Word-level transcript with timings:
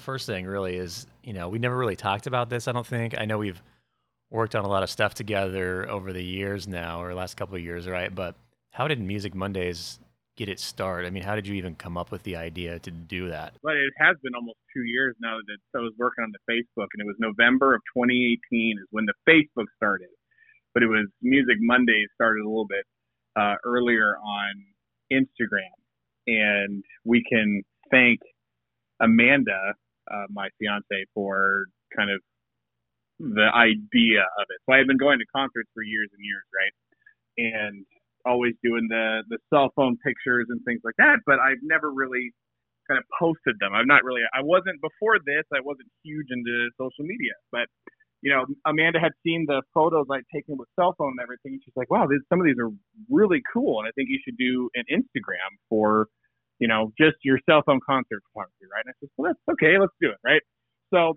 First 0.00 0.26
thing 0.26 0.46
really 0.46 0.76
is, 0.76 1.06
you 1.22 1.32
know, 1.32 1.48
we 1.48 1.58
never 1.58 1.76
really 1.76 1.96
talked 1.96 2.26
about 2.26 2.50
this, 2.50 2.68
I 2.68 2.72
don't 2.72 2.86
think. 2.86 3.14
I 3.18 3.24
know 3.24 3.38
we've 3.38 3.62
worked 4.30 4.54
on 4.54 4.64
a 4.64 4.68
lot 4.68 4.82
of 4.82 4.90
stuff 4.90 5.14
together 5.14 5.88
over 5.90 6.12
the 6.12 6.22
years 6.22 6.66
now, 6.66 7.02
or 7.02 7.14
last 7.14 7.36
couple 7.36 7.56
of 7.56 7.62
years, 7.62 7.88
right? 7.88 8.14
But 8.14 8.36
how 8.70 8.88
did 8.88 9.00
Music 9.00 9.34
Mondays 9.34 9.98
get 10.36 10.48
its 10.48 10.64
start? 10.64 11.04
I 11.04 11.10
mean, 11.10 11.22
how 11.22 11.34
did 11.34 11.46
you 11.46 11.54
even 11.54 11.74
come 11.74 11.98
up 11.98 12.10
with 12.10 12.22
the 12.22 12.36
idea 12.36 12.78
to 12.78 12.90
do 12.90 13.28
that? 13.28 13.54
But 13.62 13.76
it 13.76 13.92
has 13.98 14.16
been 14.22 14.34
almost 14.34 14.58
two 14.74 14.84
years 14.84 15.16
now 15.20 15.36
that 15.46 15.78
I 15.78 15.82
was 15.82 15.92
working 15.98 16.24
on 16.24 16.32
the 16.32 16.52
Facebook, 16.52 16.86
and 16.94 17.00
it 17.00 17.06
was 17.06 17.16
November 17.18 17.74
of 17.74 17.82
2018 17.94 18.76
is 18.78 18.86
when 18.90 19.06
the 19.06 19.14
Facebook 19.28 19.66
started. 19.76 20.08
But 20.72 20.84
it 20.84 20.86
was 20.86 21.08
Music 21.20 21.56
Mondays 21.58 22.08
started 22.14 22.42
a 22.42 22.48
little 22.48 22.66
bit 22.66 22.86
uh, 23.36 23.56
earlier 23.64 24.16
on 24.16 24.64
Instagram, 25.12 25.74
and 26.28 26.84
we 27.04 27.24
can 27.28 27.62
thank 27.90 28.20
Amanda, 29.00 29.74
uh, 30.12 30.26
my 30.30 30.48
fiance, 30.58 31.06
for 31.14 31.66
kind 31.96 32.10
of 32.10 32.20
the 33.18 33.48
idea 33.54 34.24
of 34.24 34.46
it. 34.48 34.58
So 34.64 34.74
I 34.74 34.78
had 34.78 34.86
been 34.86 35.00
going 35.00 35.18
to 35.18 35.28
concerts 35.34 35.68
for 35.74 35.82
years 35.82 36.08
and 36.12 36.22
years, 36.24 36.46
right? 36.52 36.74
And 37.38 37.84
always 38.26 38.54
doing 38.62 38.86
the 38.88 39.22
the 39.28 39.38
cell 39.48 39.72
phone 39.76 39.96
pictures 40.04 40.46
and 40.50 40.60
things 40.64 40.80
like 40.84 40.96
that, 40.98 41.20
but 41.24 41.40
I've 41.40 41.62
never 41.62 41.92
really 41.92 42.32
kind 42.88 42.98
of 42.98 43.04
posted 43.18 43.56
them. 43.60 43.72
I'm 43.72 43.86
not 43.86 44.04
really 44.04 44.22
I 44.34 44.42
wasn't 44.42 44.80
before 44.80 45.16
this, 45.24 45.44
I 45.54 45.60
wasn't 45.64 45.88
huge 46.04 46.28
into 46.28 46.68
social 46.76 47.04
media, 47.04 47.32
but 47.52 47.68
you 48.22 48.30
know, 48.32 48.44
Amanda 48.66 49.00
had 49.00 49.12
seen 49.24 49.44
the 49.48 49.62
photos 49.72 50.06
I'd 50.12 50.28
taken 50.34 50.56
with 50.58 50.68
cell 50.76 50.94
phone 50.98 51.16
and 51.16 51.20
everything. 51.20 51.52
And 51.56 51.60
she's 51.64 51.76
like, 51.76 51.90
wow, 51.90 52.06
this, 52.06 52.20
some 52.28 52.40
of 52.40 52.46
these 52.46 52.60
are 52.60 52.70
really 53.08 53.40
cool. 53.52 53.80
And 53.80 53.88
I 53.88 53.92
think 53.92 54.08
you 54.10 54.20
should 54.24 54.36
do 54.36 54.68
an 54.74 54.84
Instagram 54.92 55.56
for, 55.68 56.08
you 56.60 56.68
know, 56.68 56.92
just 57.00 57.16
your 57.24 57.40
cell 57.48 57.64
phone 57.64 57.80
concert 57.80 58.22
photography, 58.30 58.68
right? 58.70 58.84
And 58.84 58.92
I 58.92 58.96
said, 59.00 59.08
well, 59.16 59.32
that's 59.32 59.44
okay. 59.56 59.80
Let's 59.80 59.96
do 60.00 60.12
it, 60.12 60.20
right? 60.22 60.44
So 60.92 61.16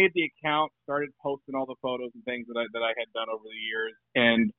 made 0.00 0.10
the 0.14 0.30
account, 0.30 0.72
started 0.82 1.10
posting 1.22 1.54
all 1.54 1.66
the 1.66 1.76
photos 1.82 2.10
and 2.14 2.24
things 2.24 2.46
that 2.48 2.56
I, 2.56 2.64
that 2.72 2.82
I 2.82 2.96
had 2.96 3.12
done 3.12 3.28
over 3.28 3.44
the 3.44 3.62
years. 3.66 3.94
And, 4.16 4.50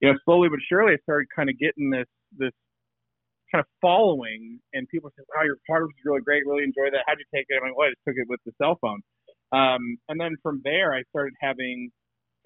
you 0.00 0.08
know, 0.08 0.16
slowly 0.24 0.48
but 0.48 0.62
surely 0.64 0.94
I 0.94 1.00
started 1.02 1.28
kind 1.34 1.50
of 1.50 1.58
getting 1.58 1.90
this, 1.90 2.08
this 2.32 2.54
kind 3.52 3.60
of 3.60 3.68
following 3.82 4.58
and 4.72 4.88
people 4.88 5.10
said, 5.14 5.26
wow, 5.34 5.44
your 5.44 5.58
photography 5.66 5.98
is 5.98 6.06
really 6.06 6.22
great. 6.22 6.46
Really 6.46 6.64
enjoy 6.64 6.88
that. 6.94 7.04
How'd 7.06 7.18
you 7.18 7.28
take 7.34 7.46
it? 7.50 7.58
I'm 7.60 7.68
like, 7.68 7.76
well, 7.76 7.90
I 7.90 7.92
just 7.92 8.06
took 8.06 8.16
it 8.16 8.30
with 8.30 8.40
the 8.46 8.54
cell 8.56 8.78
phone. 8.80 9.02
Um, 9.52 9.98
and 10.08 10.16
then 10.18 10.40
from 10.42 10.62
there, 10.64 10.94
I 10.94 11.02
started 11.10 11.34
having 11.42 11.90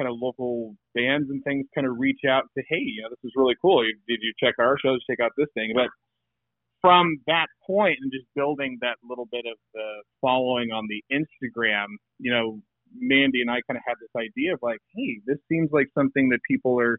kind 0.00 0.08
of 0.08 0.16
local 0.18 0.74
bands 0.94 1.28
and 1.30 1.44
things 1.44 1.66
kind 1.74 1.86
of 1.86 1.94
reach 1.98 2.24
out 2.28 2.44
to, 2.56 2.64
hey, 2.68 2.80
you 2.80 3.02
know, 3.02 3.08
this 3.10 3.22
is 3.24 3.32
really 3.36 3.56
cool. 3.60 3.82
Did 3.84 4.20
you 4.24 4.32
check 4.42 4.54
our 4.58 4.76
shows? 4.80 5.04
Check 5.08 5.20
out 5.20 5.32
this 5.36 5.48
thing. 5.54 5.72
But 5.74 5.92
from 6.80 7.18
that 7.26 7.46
point 7.66 7.98
and 8.00 8.12
just 8.12 8.26
building 8.34 8.78
that 8.80 8.96
little 9.08 9.26
bit 9.30 9.44
of 9.50 9.58
the 9.74 10.02
following 10.20 10.70
on 10.70 10.86
the 10.88 11.02
Instagram, 11.12 11.86
you 12.18 12.32
know, 12.32 12.60
Mandy 12.94 13.40
and 13.42 13.50
I 13.50 13.60
kind 13.68 13.76
of 13.76 13.82
had 13.86 13.96
this 14.00 14.10
idea 14.16 14.54
of 14.54 14.60
like, 14.62 14.78
hey, 14.96 15.20
this 15.26 15.38
seems 15.50 15.70
like 15.72 15.88
something 15.94 16.28
that 16.30 16.40
people 16.48 16.80
are 16.80 16.98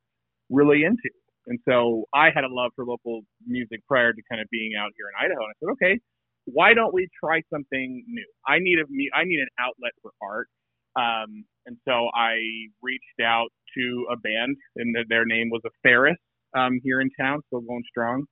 really 0.50 0.84
into. 0.84 1.10
And 1.48 1.60
so 1.68 2.06
I 2.14 2.30
had 2.34 2.44
a 2.44 2.52
love 2.54 2.72
for 2.76 2.86
local 2.86 3.22
music 3.48 3.82
prior 3.88 4.14
to 4.14 4.22
kind 4.30 4.42
of 4.42 4.48
being 4.52 4.74
out 4.80 4.92
here 4.96 5.08
in 5.10 5.26
Idaho. 5.26 5.42
And 5.42 5.50
I 5.50 5.56
said, 5.60 5.72
okay, 5.72 6.00
why 6.46 6.74
don't 6.74 6.94
we 6.94 7.08
try 7.24 7.42
something 7.52 8.04
new? 8.08 8.26
I 8.48 8.60
need 8.60 8.78
a 8.80 8.86
I 9.16 9.24
need 9.24 9.40
an 9.40 9.50
outlet 9.60 9.94
for 10.02 10.12
art. 10.22 10.48
Um, 10.96 11.46
and 11.66 11.78
so 11.88 12.10
I 12.14 12.38
reached 12.82 13.22
out 13.24 13.50
to 13.78 14.08
a 14.12 14.18
band, 14.18 14.58
and 14.76 14.96
their 15.08 15.26
name 15.26 15.50
was 15.50 15.62
a 15.66 15.70
Ferris 15.84 16.18
um, 16.56 16.80
here 16.84 17.00
in 17.02 17.10
town, 17.20 17.42
still 17.48 17.62
going 17.62 17.84
strong. 17.90 18.26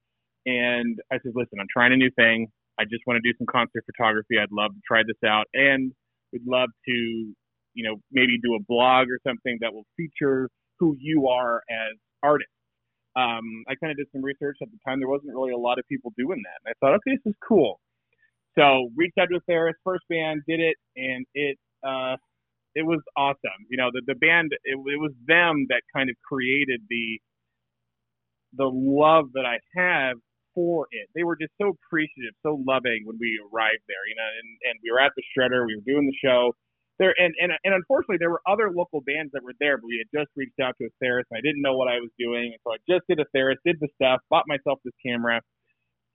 And 0.48 0.98
I 1.12 1.20
said, 1.24 1.34
listen, 1.36 1.60
I'm 1.60 1.68
trying 1.70 1.92
a 1.92 1.98
new 1.98 2.10
thing. 2.16 2.48
I 2.80 2.86
just 2.86 3.04
want 3.06 3.20
to 3.22 3.26
do 3.30 3.36
some 3.38 3.48
concert 3.52 3.84
photography. 3.86 4.40
I'd 4.42 4.52
love 4.52 4.72
to 4.72 4.80
try 4.88 5.04
this 5.06 5.20
out, 5.28 5.46
and 5.54 5.92
we'd 6.32 6.48
love 6.48 6.70
to, 6.88 6.94
you 6.94 7.84
know, 7.84 7.98
maybe 8.12 8.40
do 8.42 8.56
a 8.56 8.64
blog 8.68 9.08
or 9.10 9.20
something 9.28 9.58
that 9.62 9.74
will 9.74 9.86
feature 9.98 10.50
who 10.80 10.96
you 11.00 11.28
are 11.28 11.58
as 11.70 11.98
artists. 12.24 12.54
Um, 13.18 13.66
I 13.68 13.76
kind 13.76 13.92
of 13.92 13.98
did 13.98 14.08
some 14.14 14.24
research 14.24 14.58
at 14.62 14.70
the 14.72 14.78
time. 14.88 15.00
There 15.00 15.10
wasn't 15.10 15.34
really 15.34 15.52
a 15.52 15.58
lot 15.58 15.80
of 15.80 15.86
people 15.90 16.14
doing 16.18 16.42
that, 16.46 16.58
and 16.64 16.72
I 16.72 16.74
thought, 16.80 16.96
okay, 16.96 17.18
this 17.18 17.34
is 17.34 17.38
cool. 17.46 17.80
So 18.58 18.90
reached 18.96 19.18
out 19.20 19.28
to 19.32 19.42
Ferris, 19.48 19.76
first 19.84 20.04
band, 20.10 20.44
did 20.48 20.62
it, 20.62 20.78
and 20.96 21.26
it 21.34 21.58
uh, 21.86 22.16
it 22.74 22.86
was 22.86 23.02
awesome. 23.18 23.66
You 23.70 23.78
know, 23.78 23.90
the 23.92 24.02
the 24.06 24.16
band 24.16 24.52
it, 24.64 24.78
it 24.78 25.00
was 25.00 25.12
them 25.28 25.66
that 25.70 25.82
kind 25.94 26.10
of 26.10 26.16
created 26.24 26.82
the 26.90 27.20
the 28.54 28.70
love 28.72 29.26
that 29.34 29.46
I 29.46 29.60
have 29.76 30.18
for 30.58 30.90
it. 30.90 31.06
They 31.14 31.22
were 31.22 31.38
just 31.38 31.54
so 31.62 31.78
appreciative, 31.78 32.34
so 32.42 32.58
loving 32.66 33.06
when 33.06 33.22
we 33.22 33.38
arrived 33.38 33.86
there. 33.86 34.02
You 34.10 34.18
know, 34.18 34.26
and 34.26 34.50
and 34.66 34.76
we 34.82 34.90
were 34.90 34.98
at 35.00 35.14
the 35.14 35.22
Shredder, 35.30 35.70
we 35.70 35.78
were 35.78 35.86
doing 35.86 36.10
the 36.10 36.18
show. 36.18 36.58
There 36.98 37.14
and, 37.22 37.36
and 37.38 37.54
and 37.62 37.78
unfortunately 37.78 38.18
there 38.18 38.34
were 38.34 38.42
other 38.50 38.74
local 38.74 39.06
bands 39.06 39.30
that 39.38 39.46
were 39.46 39.54
there, 39.62 39.78
but 39.78 39.86
we 39.86 40.02
had 40.02 40.10
just 40.10 40.34
reached 40.36 40.58
out 40.58 40.74
to 40.82 40.90
a 40.90 40.94
Theris 40.98 41.30
and 41.30 41.38
I 41.38 41.46
didn't 41.46 41.62
know 41.62 41.78
what 41.78 41.88
I 41.88 42.02
was 42.02 42.10
doing. 42.18 42.58
And 42.58 42.62
so 42.66 42.74
I 42.74 42.82
just 42.90 43.06
did 43.06 43.22
a 43.22 43.30
Theris, 43.38 43.62
did 43.64 43.78
the 43.80 43.90
stuff, 44.02 44.20
bought 44.34 44.50
myself 44.50 44.82
this 44.84 44.98
camera, 45.06 45.42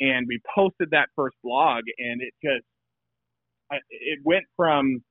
and 0.00 0.26
we 0.26 0.42
posted 0.54 0.90
that 0.90 1.06
first 1.14 1.36
blog, 1.44 1.84
and 1.98 2.20
it 2.20 2.34
just 2.42 2.66
it 3.90 4.18
went 4.24 4.44
from 4.56 5.04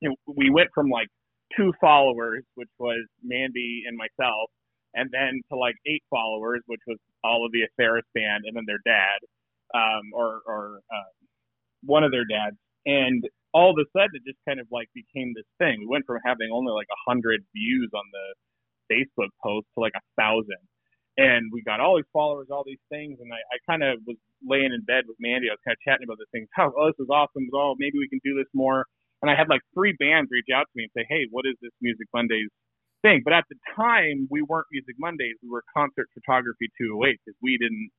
you 0.00 0.08
know, 0.10 0.16
we 0.34 0.50
went 0.50 0.70
from 0.74 0.88
like 0.88 1.08
two 1.56 1.72
followers, 1.80 2.42
which 2.54 2.70
was 2.78 3.06
Mandy 3.22 3.84
and 3.86 3.96
myself, 3.96 4.50
and 4.94 5.10
then 5.12 5.40
to 5.50 5.56
like 5.56 5.76
eight 5.86 6.02
followers, 6.10 6.62
which 6.66 6.80
was 6.86 6.98
all 7.24 7.44
of 7.46 7.52
the 7.52 7.66
Ferris 7.76 8.06
band, 8.14 8.44
and 8.46 8.56
then 8.56 8.64
their 8.66 8.82
dad, 8.84 9.18
um, 9.74 10.12
or 10.14 10.42
or 10.46 10.80
uh, 10.92 11.12
one 11.84 12.04
of 12.04 12.10
their 12.10 12.24
dads, 12.24 12.56
and 12.86 13.24
all 13.54 13.70
of 13.70 13.76
a 13.76 13.86
sudden 13.92 14.16
it 14.16 14.24
just 14.24 14.40
kind 14.48 14.60
of 14.60 14.66
like 14.70 14.88
became 14.94 15.32
this 15.34 15.48
thing. 15.58 15.80
We 15.80 15.86
went 15.86 16.06
from 16.06 16.18
having 16.24 16.50
only 16.52 16.72
like 16.72 16.88
a 16.90 17.00
hundred 17.08 17.44
views 17.54 17.90
on 17.94 18.04
the 18.12 18.26
Facebook 18.92 19.32
post 19.42 19.66
to 19.74 19.80
like 19.80 19.96
a 19.96 20.04
thousand, 20.20 20.62
and 21.16 21.50
we 21.52 21.62
got 21.62 21.80
all 21.80 21.96
these 21.96 22.12
followers, 22.12 22.48
all 22.50 22.64
these 22.64 22.82
things, 22.88 23.18
and 23.20 23.32
I, 23.32 23.40
I 23.52 23.56
kind 23.68 23.82
of 23.82 24.00
was 24.06 24.16
laying 24.44 24.72
in 24.72 24.82
bed 24.84 25.04
with 25.06 25.16
Mandy. 25.20 25.48
I 25.48 25.56
was 25.56 25.64
kind 25.64 25.76
of 25.76 25.82
chatting 25.84 26.04
about 26.04 26.18
this 26.18 26.30
thing. 26.32 26.46
How 26.52 26.72
oh, 26.76 26.86
this 26.88 27.00
is 27.00 27.08
awesome. 27.10 27.48
Oh, 27.54 27.74
maybe 27.78 27.98
we 27.98 28.08
can 28.08 28.20
do 28.24 28.36
this 28.36 28.50
more. 28.54 28.84
And 29.22 29.30
I 29.30 29.38
had 29.38 29.48
like 29.48 29.62
three 29.72 29.94
bands 30.02 30.28
reach 30.34 30.50
out 30.50 30.66
to 30.66 30.74
me 30.74 30.90
and 30.90 30.92
say, 30.98 31.06
Hey, 31.08 31.30
what 31.30 31.46
is 31.46 31.54
this 31.62 31.70
Music 31.80 32.08
Mondays 32.12 32.50
thing? 33.02 33.22
But 33.24 33.34
at 33.34 33.44
the 33.50 33.56
time, 33.76 34.28
we 34.30 34.42
weren't 34.42 34.66
Music 34.72 34.96
Mondays. 34.98 35.36
We 35.42 35.50
were 35.50 35.64
Concert 35.76 36.08
Photography 36.14 36.70
208 36.78 37.18
because 37.24 37.38
we 37.42 37.58
didn't 37.58 37.90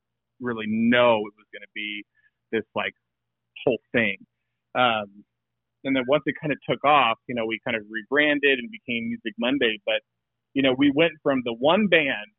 really 0.41 0.66
know 0.68 1.19
it 1.28 1.36
was 1.38 1.47
going 1.53 1.64
to 1.64 1.75
be 1.75 2.03
this 2.52 2.66
like 2.75 2.94
whole 3.66 3.80
thing. 3.91 4.18
Um, 4.75 5.24
and 5.84 5.96
then 5.96 6.03
once 6.08 6.24
it 6.25 6.36
kind 6.41 6.52
of 6.52 6.59
took 6.68 6.84
off, 6.86 7.18
you 7.28 7.36
know, 7.36 7.46
we 7.46 7.59
kind 7.66 7.75
of 7.78 7.84
rebranded 7.91 8.59
and 8.59 8.72
became 8.72 9.09
Music 9.09 9.36
Monday. 9.38 9.80
But 9.86 10.02
you 10.53 10.62
know, 10.62 10.75
we 10.78 10.91
went 10.96 11.14
from 11.24 11.41
the 11.46 11.53
one 11.53 11.88
band 11.88 12.30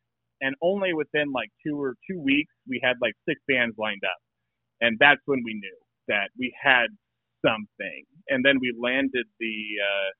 and 0.40 0.54
only 0.62 0.92
within 0.92 1.32
like 1.32 1.50
two 1.66 1.80
or 1.80 1.94
two 2.08 2.20
weeks 2.20 2.52
we 2.68 2.80
had 2.82 2.94
like 3.00 3.14
six 3.28 3.40
bands 3.48 3.74
lined 3.78 4.02
up 4.04 4.20
and 4.80 4.96
that's 5.00 5.20
when 5.26 5.42
we 5.44 5.54
knew 5.54 5.78
that 6.08 6.28
we 6.38 6.54
had 6.62 6.86
something 7.44 8.04
and 8.28 8.44
then 8.44 8.58
we 8.60 8.72
landed 8.80 9.26
the 9.40 9.56
uh, 9.80 10.10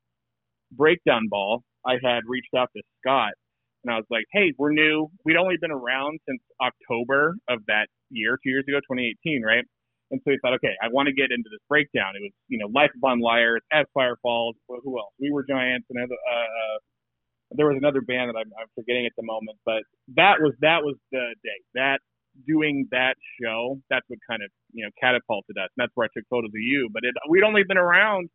breakdown 0.72 1.28
ball 1.28 1.62
i 1.86 1.94
had 2.02 2.20
reached 2.26 2.54
out 2.56 2.68
to 2.76 2.82
scott 3.00 3.32
and 3.84 3.92
i 3.92 3.96
was 3.96 4.06
like 4.10 4.24
hey 4.32 4.52
we're 4.58 4.72
new 4.72 5.08
we'd 5.24 5.36
only 5.36 5.56
been 5.60 5.72
around 5.72 6.18
since 6.28 6.40
october 6.60 7.34
of 7.48 7.60
that 7.66 7.86
year 8.10 8.38
two 8.42 8.50
years 8.50 8.64
ago 8.68 8.78
2018 8.90 9.42
right 9.42 9.64
and 10.10 10.20
so 10.24 10.30
we 10.30 10.38
thought 10.42 10.54
okay 10.54 10.74
i 10.82 10.88
want 10.88 11.06
to 11.06 11.12
get 11.12 11.30
into 11.30 11.48
this 11.50 11.62
breakdown 11.68 12.12
it 12.16 12.22
was 12.22 12.32
you 12.48 12.58
know 12.58 12.68
life 12.74 12.90
upon 12.96 13.20
liars 13.20 13.62
as 13.72 13.86
fire 13.94 14.16
falls 14.22 14.54
who 14.68 14.98
else 14.98 15.12
we 15.20 15.30
were 15.30 15.44
giants 15.48 15.86
and 15.90 15.98
uh, 15.98 16.14
uh 16.14 16.78
there 17.56 17.66
was 17.66 17.76
another 17.78 18.00
band 18.00 18.30
that 18.30 18.38
I'm, 18.38 18.50
I'm 18.58 18.70
forgetting 18.74 19.06
at 19.06 19.12
the 19.16 19.22
moment, 19.22 19.58
but 19.64 19.82
that 20.16 20.40
was 20.40 20.54
that 20.60 20.82
was 20.82 20.96
the 21.12 21.34
day 21.42 21.58
that 21.74 21.98
doing 22.46 22.88
that 22.90 23.14
show. 23.40 23.78
That's 23.90 24.04
what 24.08 24.18
kind 24.28 24.42
of 24.42 24.50
you 24.72 24.84
know 24.84 24.90
catapulted 25.00 25.56
us. 25.56 25.70
And 25.76 25.84
that's 25.84 25.92
where 25.94 26.06
I 26.06 26.10
took 26.16 26.26
photos 26.28 26.50
of 26.50 26.60
you. 26.60 26.88
But 26.92 27.04
it, 27.04 27.14
we'd 27.28 27.44
only 27.44 27.62
been 27.66 27.78
around 27.78 28.28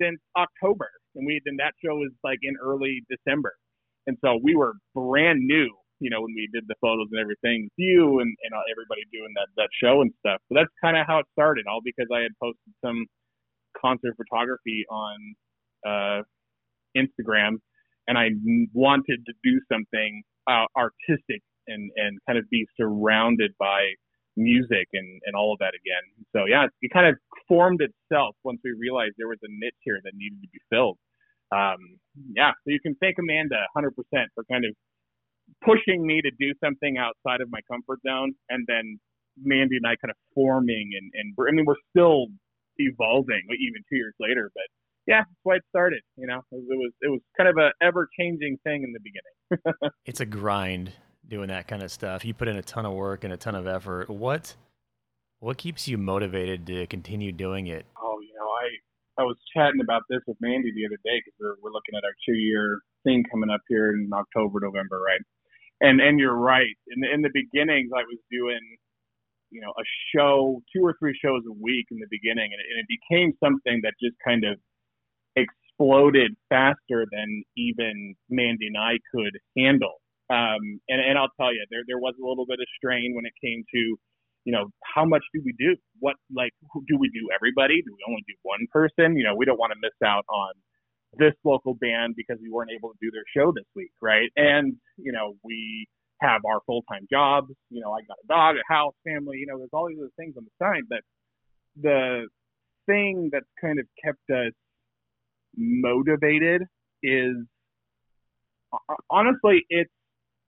since 0.00 0.20
October, 0.36 0.90
and 1.14 1.26
we 1.26 1.40
and 1.46 1.58
that 1.58 1.74
show 1.84 1.96
was 1.96 2.12
like 2.24 2.38
in 2.42 2.54
early 2.62 3.02
December, 3.08 3.54
and 4.06 4.16
so 4.24 4.38
we 4.42 4.54
were 4.54 4.74
brand 4.94 5.40
new. 5.40 5.68
You 5.98 6.10
know, 6.10 6.20
when 6.20 6.34
we 6.36 6.46
did 6.52 6.64
the 6.68 6.74
photos 6.80 7.08
and 7.10 7.20
everything 7.20 7.64
with 7.72 7.78
you 7.78 8.20
and, 8.20 8.28
and 8.28 8.52
everybody 8.70 9.00
doing 9.12 9.32
that 9.36 9.48
that 9.56 9.70
show 9.82 10.02
and 10.02 10.12
stuff. 10.20 10.42
So 10.48 10.54
that's 10.54 10.72
kind 10.82 10.96
of 10.96 11.06
how 11.06 11.20
it 11.20 11.26
started, 11.32 11.64
all 11.66 11.80
because 11.82 12.08
I 12.12 12.20
had 12.20 12.32
posted 12.42 12.72
some 12.84 13.06
concert 13.80 14.14
photography 14.16 14.84
on 14.90 15.16
uh, 15.86 16.22
Instagram 16.96 17.56
and 18.08 18.18
I 18.18 18.28
wanted 18.72 19.24
to 19.26 19.32
do 19.42 19.60
something 19.70 20.22
uh, 20.46 20.66
artistic 20.76 21.42
and 21.66 21.90
and 21.96 22.18
kind 22.26 22.38
of 22.38 22.48
be 22.50 22.66
surrounded 22.78 23.52
by 23.58 23.94
music 24.36 24.88
and 24.92 25.20
and 25.24 25.34
all 25.34 25.52
of 25.52 25.58
that 25.58 25.72
again. 25.74 26.04
So 26.32 26.44
yeah, 26.46 26.66
it 26.80 26.90
kind 26.92 27.08
of 27.08 27.16
formed 27.48 27.80
itself 27.80 28.36
once 28.44 28.60
we 28.62 28.72
realized 28.78 29.14
there 29.16 29.28
was 29.28 29.40
a 29.42 29.50
niche 29.50 29.80
here 29.82 30.00
that 30.04 30.12
needed 30.14 30.40
to 30.42 30.48
be 30.48 30.60
filled. 30.70 30.98
Um, 31.52 31.78
yeah, 32.34 32.52
so 32.64 32.70
you 32.70 32.80
can 32.80 32.96
thank 33.00 33.16
Amanda 33.18 33.56
100% 33.76 33.92
for 34.34 34.44
kind 34.50 34.64
of 34.64 34.74
pushing 35.62 36.04
me 36.04 36.20
to 36.20 36.30
do 36.38 36.52
something 36.62 36.98
outside 36.98 37.40
of 37.40 37.48
my 37.50 37.60
comfort 37.70 38.00
zone, 38.06 38.34
and 38.50 38.66
then 38.66 38.98
Mandy 39.40 39.76
and 39.76 39.86
I 39.86 39.96
kind 39.96 40.10
of 40.10 40.16
forming 40.34 40.90
and 40.96 41.10
and 41.14 41.34
I 41.48 41.52
mean 41.52 41.64
we're 41.66 41.80
still 41.90 42.26
evolving 42.78 43.42
even 43.50 43.82
two 43.88 43.96
years 43.96 44.14
later. 44.20 44.50
But 44.54 44.64
yeah, 45.06 45.20
that's 45.20 45.44
why 45.44 45.56
it 45.56 45.62
started. 45.68 46.02
You 46.16 46.26
know, 46.26 46.40
it 46.52 46.64
was 46.68 46.92
it 47.00 47.08
was 47.08 47.20
kind 47.36 47.48
of 47.48 47.56
a 47.58 47.70
ever 47.80 48.08
changing 48.18 48.58
thing 48.64 48.82
in 48.82 48.92
the 48.92 49.00
beginning. 49.00 49.92
it's 50.04 50.20
a 50.20 50.26
grind 50.26 50.92
doing 51.28 51.48
that 51.48 51.68
kind 51.68 51.82
of 51.82 51.90
stuff. 51.90 52.24
You 52.24 52.34
put 52.34 52.48
in 52.48 52.56
a 52.56 52.62
ton 52.62 52.86
of 52.86 52.92
work 52.92 53.24
and 53.24 53.32
a 53.32 53.36
ton 53.36 53.54
of 53.54 53.66
effort. 53.66 54.08
What 54.08 54.54
what 55.40 55.58
keeps 55.58 55.86
you 55.86 55.98
motivated 55.98 56.66
to 56.66 56.86
continue 56.86 57.32
doing 57.32 57.66
it? 57.66 57.84
Oh, 58.00 58.18
you 58.20 58.34
know, 58.38 58.46
I 58.46 59.22
I 59.22 59.24
was 59.24 59.36
chatting 59.54 59.80
about 59.80 60.02
this 60.08 60.20
with 60.26 60.36
Mandy 60.40 60.72
the 60.74 60.86
other 60.86 60.98
day 61.04 61.20
because 61.20 61.34
we're 61.40 61.56
we're 61.62 61.72
looking 61.72 61.94
at 61.96 62.04
our 62.04 62.14
two 62.26 62.36
year 62.36 62.80
thing 63.04 63.24
coming 63.30 63.50
up 63.50 63.60
here 63.68 63.92
in 63.92 64.10
October, 64.12 64.60
November, 64.60 65.00
right? 65.00 65.20
And 65.80 66.00
and 66.00 66.18
you're 66.18 66.36
right. 66.36 66.76
In 66.88 67.00
the, 67.00 67.12
in 67.12 67.22
the 67.22 67.30
beginnings, 67.32 67.90
I 67.94 68.02
was 68.02 68.18
doing 68.30 68.60
you 69.50 69.60
know 69.60 69.70
a 69.70 69.84
show, 70.14 70.62
two 70.74 70.84
or 70.84 70.94
three 70.98 71.16
shows 71.22 71.42
a 71.48 71.52
week 71.52 71.86
in 71.90 71.98
the 71.98 72.10
beginning, 72.10 72.50
and 72.52 72.60
it, 72.60 72.66
and 72.70 72.78
it 72.80 72.88
became 72.88 73.32
something 73.42 73.80
that 73.82 73.94
just 74.00 74.16
kind 74.24 74.44
of 74.44 74.58
exploded 75.36 76.34
faster 76.48 77.04
than 77.10 77.42
even 77.56 78.14
Mandy 78.30 78.68
and 78.68 78.76
I 78.76 78.98
could 79.12 79.36
handle. 79.56 80.00
Um, 80.28 80.80
and, 80.88 81.00
and 81.00 81.18
I'll 81.18 81.32
tell 81.38 81.52
you, 81.52 81.64
there 81.70 81.82
there 81.86 81.98
was 81.98 82.14
a 82.20 82.26
little 82.26 82.46
bit 82.46 82.58
of 82.60 82.66
strain 82.76 83.14
when 83.14 83.26
it 83.26 83.32
came 83.42 83.64
to, 83.72 83.78
you 84.44 84.52
know, 84.52 84.66
how 84.82 85.04
much 85.04 85.22
do 85.32 85.40
we 85.44 85.54
do? 85.58 85.76
What 86.00 86.16
like 86.34 86.52
do 86.88 86.98
we 86.98 87.08
do 87.10 87.28
everybody? 87.34 87.82
Do 87.82 87.94
we 87.94 88.02
only 88.08 88.24
do 88.26 88.34
one 88.42 88.66
person? 88.72 89.16
You 89.16 89.24
know, 89.24 89.34
we 89.36 89.44
don't 89.44 89.58
want 89.58 89.72
to 89.72 89.78
miss 89.80 89.94
out 90.04 90.24
on 90.28 90.52
this 91.18 91.34
local 91.44 91.74
band 91.74 92.14
because 92.16 92.38
we 92.42 92.50
weren't 92.50 92.70
able 92.70 92.90
to 92.90 92.98
do 93.00 93.10
their 93.10 93.24
show 93.36 93.52
this 93.52 93.66
week, 93.74 93.92
right? 94.02 94.30
And 94.36 94.74
you 94.96 95.12
know, 95.12 95.36
we 95.44 95.86
have 96.20 96.42
our 96.44 96.60
full 96.66 96.82
time 96.90 97.06
jobs. 97.10 97.52
You 97.70 97.80
know, 97.80 97.92
I 97.92 98.00
got 98.02 98.18
a 98.22 98.26
dog, 98.26 98.56
a 98.56 98.72
house, 98.72 98.94
family. 99.06 99.38
You 99.38 99.46
know, 99.46 99.58
there's 99.58 99.70
all 99.72 99.88
these 99.88 99.98
other 99.98 100.10
things 100.16 100.34
on 100.36 100.44
the 100.44 100.64
side, 100.64 100.84
but 100.88 101.00
the 101.80 102.26
thing 102.86 103.30
that's 103.32 103.46
kind 103.60 103.78
of 103.78 103.86
kept 104.02 104.30
us 104.30 104.52
motivated 105.56 106.62
is 107.02 107.36
honestly 109.10 109.64
it's 109.68 109.90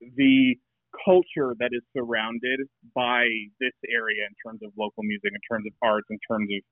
the 0.01 0.57
culture 1.05 1.55
that 1.59 1.71
is 1.73 1.83
surrounded 1.97 2.61
by 2.95 3.27
this 3.61 3.75
area 3.89 4.25
in 4.25 4.35
terms 4.45 4.61
of 4.63 4.73
local 4.79 5.03
music, 5.03 5.31
in 5.33 5.41
terms 5.51 5.67
of 5.67 5.73
arts, 5.83 6.07
in 6.11 6.19
terms 6.29 6.49
of 6.51 6.63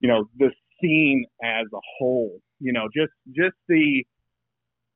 you 0.00 0.08
know 0.08 0.24
the 0.38 0.50
scene 0.80 1.24
as 1.42 1.66
a 1.72 1.80
whole. 1.98 2.38
You 2.58 2.72
know, 2.72 2.88
just 2.94 3.12
just 3.34 3.56
the 3.68 4.04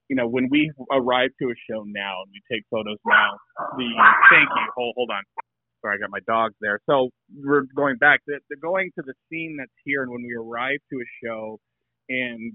you 0.09 0.17
know 0.17 0.29
when 0.29 0.49
we 0.51 0.71
arrive 0.93 1.31
to 1.41 1.49
a 1.49 1.57
show 1.71 1.85
now 1.87 2.23
and 2.23 2.31
we 2.33 2.41
take 2.51 2.65
photos 2.71 2.99
now. 3.07 3.39
The 3.77 3.89
thank 4.31 4.49
you. 4.49 4.67
Hold 4.77 4.95
hold 4.97 5.11
on. 5.11 5.23
Sorry, 5.83 5.97
I 5.97 6.01
got 6.01 6.11
my 6.11 6.21
dogs 6.27 6.55
there. 6.61 6.81
So 6.89 7.11
we're 7.37 7.65
going 7.77 7.97
back. 7.99 8.21
The, 8.27 8.39
the 8.49 8.57
going 8.57 8.91
to 8.97 9.05
the 9.05 9.13
scene 9.29 9.57
that's 9.59 9.71
here, 9.85 10.03
and 10.03 10.11
when 10.11 10.23
we 10.23 10.35
arrive 10.35 10.79
to 10.91 10.97
a 10.97 11.09
show, 11.23 11.61
and 12.09 12.55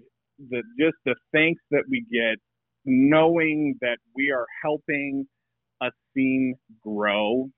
the 0.49 0.63
just 0.79 0.97
the 1.05 1.15
thanks 1.31 1.61
that 1.71 1.83
we 1.89 2.05
get 2.11 2.37
knowing 2.89 3.75
that 3.81 3.97
we 4.15 4.31
are 4.31 4.45
helping 4.63 5.25
a 5.81 5.91
scene 6.13 6.55
grow 6.83 7.49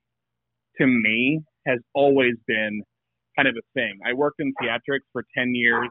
to 0.77 0.85
me 0.85 1.41
has 1.65 1.79
always 1.93 2.35
been 2.47 2.81
kind 3.35 3.47
of 3.47 3.55
a 3.55 3.65
thing. 3.73 3.97
I 4.05 4.13
worked 4.13 4.39
in 4.39 4.53
theatrics 4.61 5.07
for 5.13 5.23
10 5.37 5.55
years, 5.55 5.89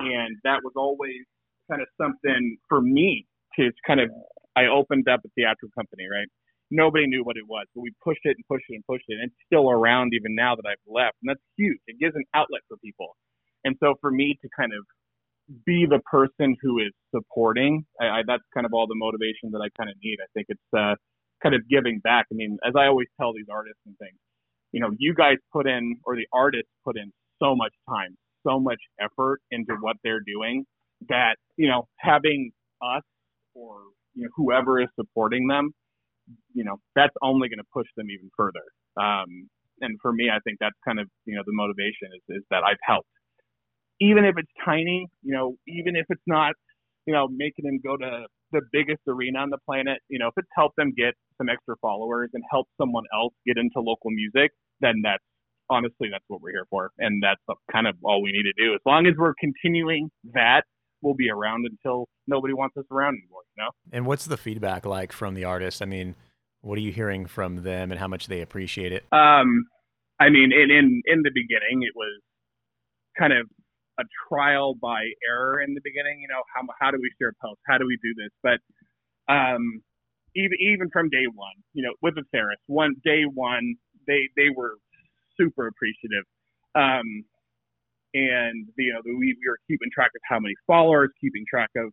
and 0.00 0.36
that 0.44 0.60
was 0.64 0.72
always 0.76 1.22
kind 1.70 1.80
of 1.80 1.88
something 2.00 2.56
for 2.68 2.80
me 2.80 3.26
to 3.56 3.70
kind 3.86 4.00
of. 4.00 4.10
I 4.54 4.66
opened 4.66 5.08
up 5.08 5.20
a 5.24 5.28
theatrical 5.34 5.70
company, 5.74 6.04
right? 6.12 6.28
Nobody 6.70 7.06
knew 7.06 7.24
what 7.24 7.38
it 7.38 7.44
was, 7.48 7.66
but 7.74 7.80
we 7.80 7.90
pushed 8.04 8.20
it 8.24 8.36
and 8.36 8.44
pushed 8.48 8.66
it 8.68 8.74
and 8.74 8.84
pushed 8.84 9.04
it, 9.08 9.14
and 9.14 9.30
it's 9.30 9.40
still 9.46 9.70
around 9.70 10.12
even 10.12 10.34
now 10.34 10.54
that 10.56 10.66
I've 10.68 10.84
left, 10.86 11.16
and 11.22 11.30
that's 11.30 11.40
huge. 11.56 11.78
It 11.86 11.98
gives 11.98 12.14
an 12.16 12.24
outlet 12.34 12.60
for 12.68 12.76
people, 12.78 13.16
and 13.64 13.76
so 13.80 13.94
for 14.00 14.10
me 14.10 14.36
to 14.42 14.48
kind 14.56 14.72
of 14.72 14.84
be 15.66 15.86
the 15.88 16.00
person 16.10 16.56
who 16.62 16.78
is 16.78 16.92
supporting. 17.14 17.84
I, 18.00 18.04
I, 18.04 18.22
that's 18.26 18.42
kind 18.54 18.66
of 18.66 18.72
all 18.72 18.86
the 18.86 18.94
motivation 18.96 19.50
that 19.52 19.60
I 19.60 19.68
kind 19.76 19.90
of 19.90 19.96
need. 20.02 20.18
I 20.22 20.26
think 20.34 20.46
it's 20.48 20.70
uh, 20.76 20.94
kind 21.42 21.54
of 21.54 21.68
giving 21.68 22.00
back. 22.00 22.26
I 22.32 22.34
mean, 22.34 22.58
as 22.66 22.74
I 22.76 22.86
always 22.86 23.08
tell 23.20 23.32
these 23.32 23.50
artists 23.52 23.80
and 23.86 23.96
things, 23.98 24.18
you 24.72 24.80
know, 24.80 24.90
you 24.98 25.14
guys 25.14 25.36
put 25.52 25.66
in, 25.66 25.96
or 26.04 26.16
the 26.16 26.26
artists 26.32 26.70
put 26.84 26.96
in 26.96 27.12
so 27.42 27.54
much 27.54 27.74
time, 27.88 28.16
so 28.46 28.58
much 28.58 28.80
effort 29.00 29.40
into 29.50 29.74
what 29.80 29.96
they're 30.02 30.22
doing 30.26 30.64
that, 31.08 31.36
you 31.56 31.68
know, 31.68 31.86
having 31.98 32.50
us 32.80 33.02
or, 33.54 33.80
you 34.14 34.24
know, 34.24 34.30
whoever 34.34 34.80
is 34.80 34.88
supporting 34.98 35.46
them, 35.48 35.72
you 36.54 36.64
know, 36.64 36.76
that's 36.94 37.14
only 37.22 37.48
going 37.48 37.58
to 37.58 37.70
push 37.72 37.86
them 37.96 38.06
even 38.10 38.30
further. 38.36 38.64
Um, 38.96 39.48
and 39.80 39.98
for 40.00 40.12
me, 40.12 40.30
I 40.30 40.38
think 40.44 40.58
that's 40.60 40.76
kind 40.86 41.00
of, 41.00 41.08
you 41.24 41.34
know, 41.34 41.42
the 41.44 41.52
motivation 41.52 42.08
is, 42.16 42.22
is 42.38 42.44
that 42.50 42.62
I've 42.62 42.80
helped 42.82 43.11
even 44.02 44.24
if 44.24 44.34
it's 44.36 44.50
tiny, 44.64 45.06
you 45.22 45.32
know, 45.32 45.54
even 45.68 45.94
if 45.94 46.06
it's 46.08 46.26
not, 46.26 46.54
you 47.06 47.14
know, 47.14 47.28
making 47.28 47.64
them 47.64 47.78
go 47.84 47.96
to 47.96 48.26
the 48.50 48.60
biggest 48.72 49.00
arena 49.06 49.38
on 49.38 49.50
the 49.50 49.58
planet, 49.64 49.98
you 50.08 50.18
know, 50.18 50.26
if 50.26 50.34
it's 50.36 50.48
helped 50.56 50.76
them 50.76 50.92
get 50.96 51.14
some 51.38 51.48
extra 51.48 51.76
followers 51.80 52.30
and 52.34 52.42
help 52.50 52.66
someone 52.78 53.04
else 53.14 53.32
get 53.46 53.56
into 53.56 53.78
local 53.78 54.10
music, 54.10 54.50
then 54.80 55.00
that's 55.04 55.22
honestly 55.70 56.08
that's 56.10 56.24
what 56.26 56.42
we're 56.42 56.50
here 56.50 56.66
for, 56.68 56.90
and 56.98 57.22
that's 57.22 57.40
kind 57.70 57.86
of 57.86 57.94
all 58.02 58.22
we 58.22 58.32
need 58.32 58.42
to 58.42 58.52
do. 58.58 58.74
As 58.74 58.80
long 58.84 59.06
as 59.06 59.14
we're 59.16 59.34
continuing 59.38 60.10
that, 60.34 60.62
we'll 61.00 61.14
be 61.14 61.30
around 61.30 61.66
until 61.66 62.08
nobody 62.26 62.54
wants 62.54 62.76
us 62.76 62.84
around 62.90 63.14
anymore. 63.14 63.42
You 63.56 63.64
know. 63.64 63.70
And 63.92 64.06
what's 64.06 64.26
the 64.26 64.36
feedback 64.36 64.84
like 64.84 65.12
from 65.12 65.34
the 65.34 65.44
artists? 65.44 65.80
I 65.80 65.86
mean, 65.86 66.16
what 66.60 66.76
are 66.76 66.82
you 66.82 66.92
hearing 66.92 67.26
from 67.26 67.62
them, 67.62 67.92
and 67.92 68.00
how 68.00 68.08
much 68.08 68.26
they 68.26 68.40
appreciate 68.40 68.92
it? 68.92 69.04
Um, 69.12 69.64
I 70.20 70.28
mean, 70.28 70.52
in 70.52 70.70
in 70.70 71.02
in 71.06 71.22
the 71.22 71.30
beginning, 71.32 71.82
it 71.82 71.94
was 71.94 72.20
kind 73.18 73.32
of 73.32 73.48
a 73.98 74.04
trial 74.28 74.74
by 74.80 75.02
error 75.28 75.60
in 75.60 75.74
the 75.74 75.80
beginning. 75.84 76.20
You 76.20 76.28
know, 76.28 76.42
how 76.54 76.62
how 76.80 76.90
do 76.90 76.98
we 77.00 77.10
share 77.20 77.32
posts? 77.42 77.62
How 77.66 77.78
do 77.78 77.86
we 77.86 77.98
do 78.02 78.14
this? 78.16 78.32
But 78.42 78.58
um, 79.32 79.82
even 80.34 80.56
even 80.60 80.90
from 80.92 81.08
day 81.10 81.26
one, 81.32 81.56
you 81.74 81.82
know, 81.82 81.94
with 82.02 82.14
the 82.14 82.24
Theris, 82.34 82.60
one 82.66 82.94
day 83.04 83.24
one, 83.24 83.74
they 84.06 84.28
they 84.36 84.48
were 84.54 84.76
super 85.38 85.66
appreciative. 85.66 86.24
Um, 86.74 87.24
and 88.14 88.68
you 88.76 88.92
know, 88.92 89.00
we, 89.04 89.36
we 89.36 89.48
were 89.48 89.58
keeping 89.68 89.88
track 89.92 90.10
of 90.14 90.22
how 90.28 90.38
many 90.38 90.54
followers, 90.66 91.10
keeping 91.20 91.44
track 91.48 91.70
of 91.76 91.92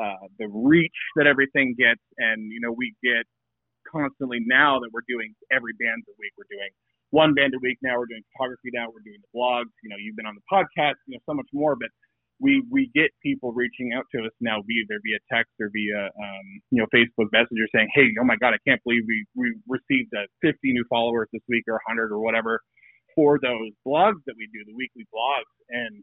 uh, 0.00 0.26
the 0.38 0.48
reach 0.48 0.96
that 1.16 1.26
everything 1.26 1.74
gets, 1.76 2.00
and 2.18 2.50
you 2.52 2.60
know, 2.60 2.72
we 2.72 2.94
get 3.02 3.24
constantly 3.90 4.38
now 4.46 4.78
that 4.80 4.88
we're 4.92 5.06
doing 5.08 5.34
every 5.50 5.72
band 5.78 6.02
a 6.08 6.14
week, 6.18 6.32
we're 6.38 6.48
doing 6.50 6.70
one 7.10 7.34
band 7.34 7.54
a 7.54 7.60
week 7.62 7.78
now. 7.82 7.98
We're 7.98 8.06
doing 8.06 8.22
photography 8.34 8.70
now. 8.72 8.86
We're 8.88 9.04
doing 9.04 9.20
the 9.22 9.32
blogs. 9.34 9.70
You 9.82 9.90
know, 9.90 9.98
you've 9.98 10.16
been 10.16 10.26
on 10.26 10.38
the 10.38 10.46
podcast. 10.50 10.98
You 11.06 11.18
know, 11.18 11.22
so 11.26 11.34
much 11.34 11.48
more. 11.52 11.76
But 11.76 11.90
we 12.40 12.64
we 12.70 12.90
get 12.94 13.10
people 13.22 13.52
reaching 13.52 13.92
out 13.92 14.06
to 14.14 14.24
us 14.24 14.34
now, 14.40 14.62
either 14.64 14.98
via 15.04 15.20
text 15.30 15.52
or 15.60 15.70
via 15.72 16.08
um, 16.08 16.46
you 16.70 16.80
know 16.80 16.88
Facebook 16.94 17.28
Messenger, 17.32 17.66
saying, 17.74 17.88
"Hey, 17.94 18.08
oh 18.20 18.24
my 18.24 18.36
God, 18.36 18.54
I 18.54 18.62
can't 18.66 18.82
believe 18.84 19.02
we 19.06 19.26
we 19.36 19.54
received 19.68 20.10
uh, 20.16 20.26
50 20.40 20.72
new 20.72 20.84
followers 20.88 21.28
this 21.32 21.42
week 21.48 21.64
or 21.68 21.78
100 21.86 22.10
or 22.10 22.20
whatever 22.20 22.60
for 23.14 23.38
those 23.42 23.74
blogs 23.86 24.22
that 24.26 24.34
we 24.38 24.48
do, 24.52 24.64
the 24.64 24.74
weekly 24.74 25.04
blogs." 25.12 25.52
And 25.68 26.02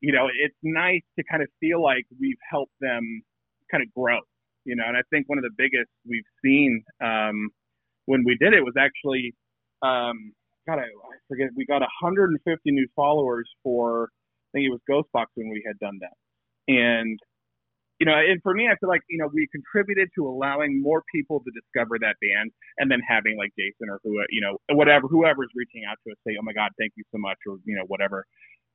you 0.00 0.12
know, 0.12 0.28
it's 0.28 0.58
nice 0.62 1.02
to 1.18 1.24
kind 1.30 1.42
of 1.42 1.48
feel 1.58 1.82
like 1.82 2.04
we've 2.20 2.42
helped 2.50 2.74
them 2.80 3.22
kind 3.70 3.82
of 3.82 3.92
grow. 3.94 4.20
You 4.64 4.76
know, 4.76 4.84
and 4.86 4.96
I 4.96 5.02
think 5.10 5.28
one 5.28 5.38
of 5.38 5.44
the 5.44 5.54
biggest 5.56 5.88
we've 6.06 6.28
seen 6.44 6.82
um, 7.00 7.48
when 8.04 8.24
we 8.26 8.36
did 8.36 8.52
it 8.52 8.62
was 8.62 8.74
actually 8.78 9.34
um, 9.82 10.32
God, 10.66 10.78
I, 10.78 10.86
forget. 11.28 11.48
We 11.56 11.66
got 11.66 11.80
150 11.80 12.38
new 12.70 12.86
followers 12.96 13.48
for 13.62 14.10
I 14.50 14.58
think 14.58 14.66
it 14.66 14.70
was 14.70 14.80
Ghostbox 14.90 15.26
when 15.34 15.50
we 15.50 15.62
had 15.66 15.78
done 15.78 15.98
that, 16.00 16.16
and 16.72 17.18
you 18.00 18.06
know, 18.06 18.12
and 18.12 18.42
for 18.42 18.52
me, 18.52 18.68
I 18.68 18.76
feel 18.76 18.88
like 18.88 19.02
you 19.08 19.18
know 19.18 19.28
we 19.32 19.48
contributed 19.52 20.08
to 20.16 20.26
allowing 20.28 20.82
more 20.82 21.02
people 21.14 21.40
to 21.40 21.50
discover 21.54 21.98
that 22.00 22.16
band, 22.20 22.50
and 22.78 22.90
then 22.90 23.00
having 23.06 23.38
like 23.38 23.52
Jason 23.58 23.88
or 23.88 24.00
who 24.04 24.18
you 24.30 24.40
know 24.40 24.58
whatever 24.74 25.08
whoever's 25.08 25.50
reaching 25.54 25.82
out 25.88 25.96
to 26.06 26.12
us 26.12 26.18
say, 26.26 26.36
oh 26.38 26.42
my 26.42 26.52
God, 26.52 26.70
thank 26.78 26.92
you 26.96 27.04
so 27.12 27.18
much, 27.18 27.38
or 27.46 27.58
you 27.64 27.76
know 27.76 27.84
whatever. 27.86 28.26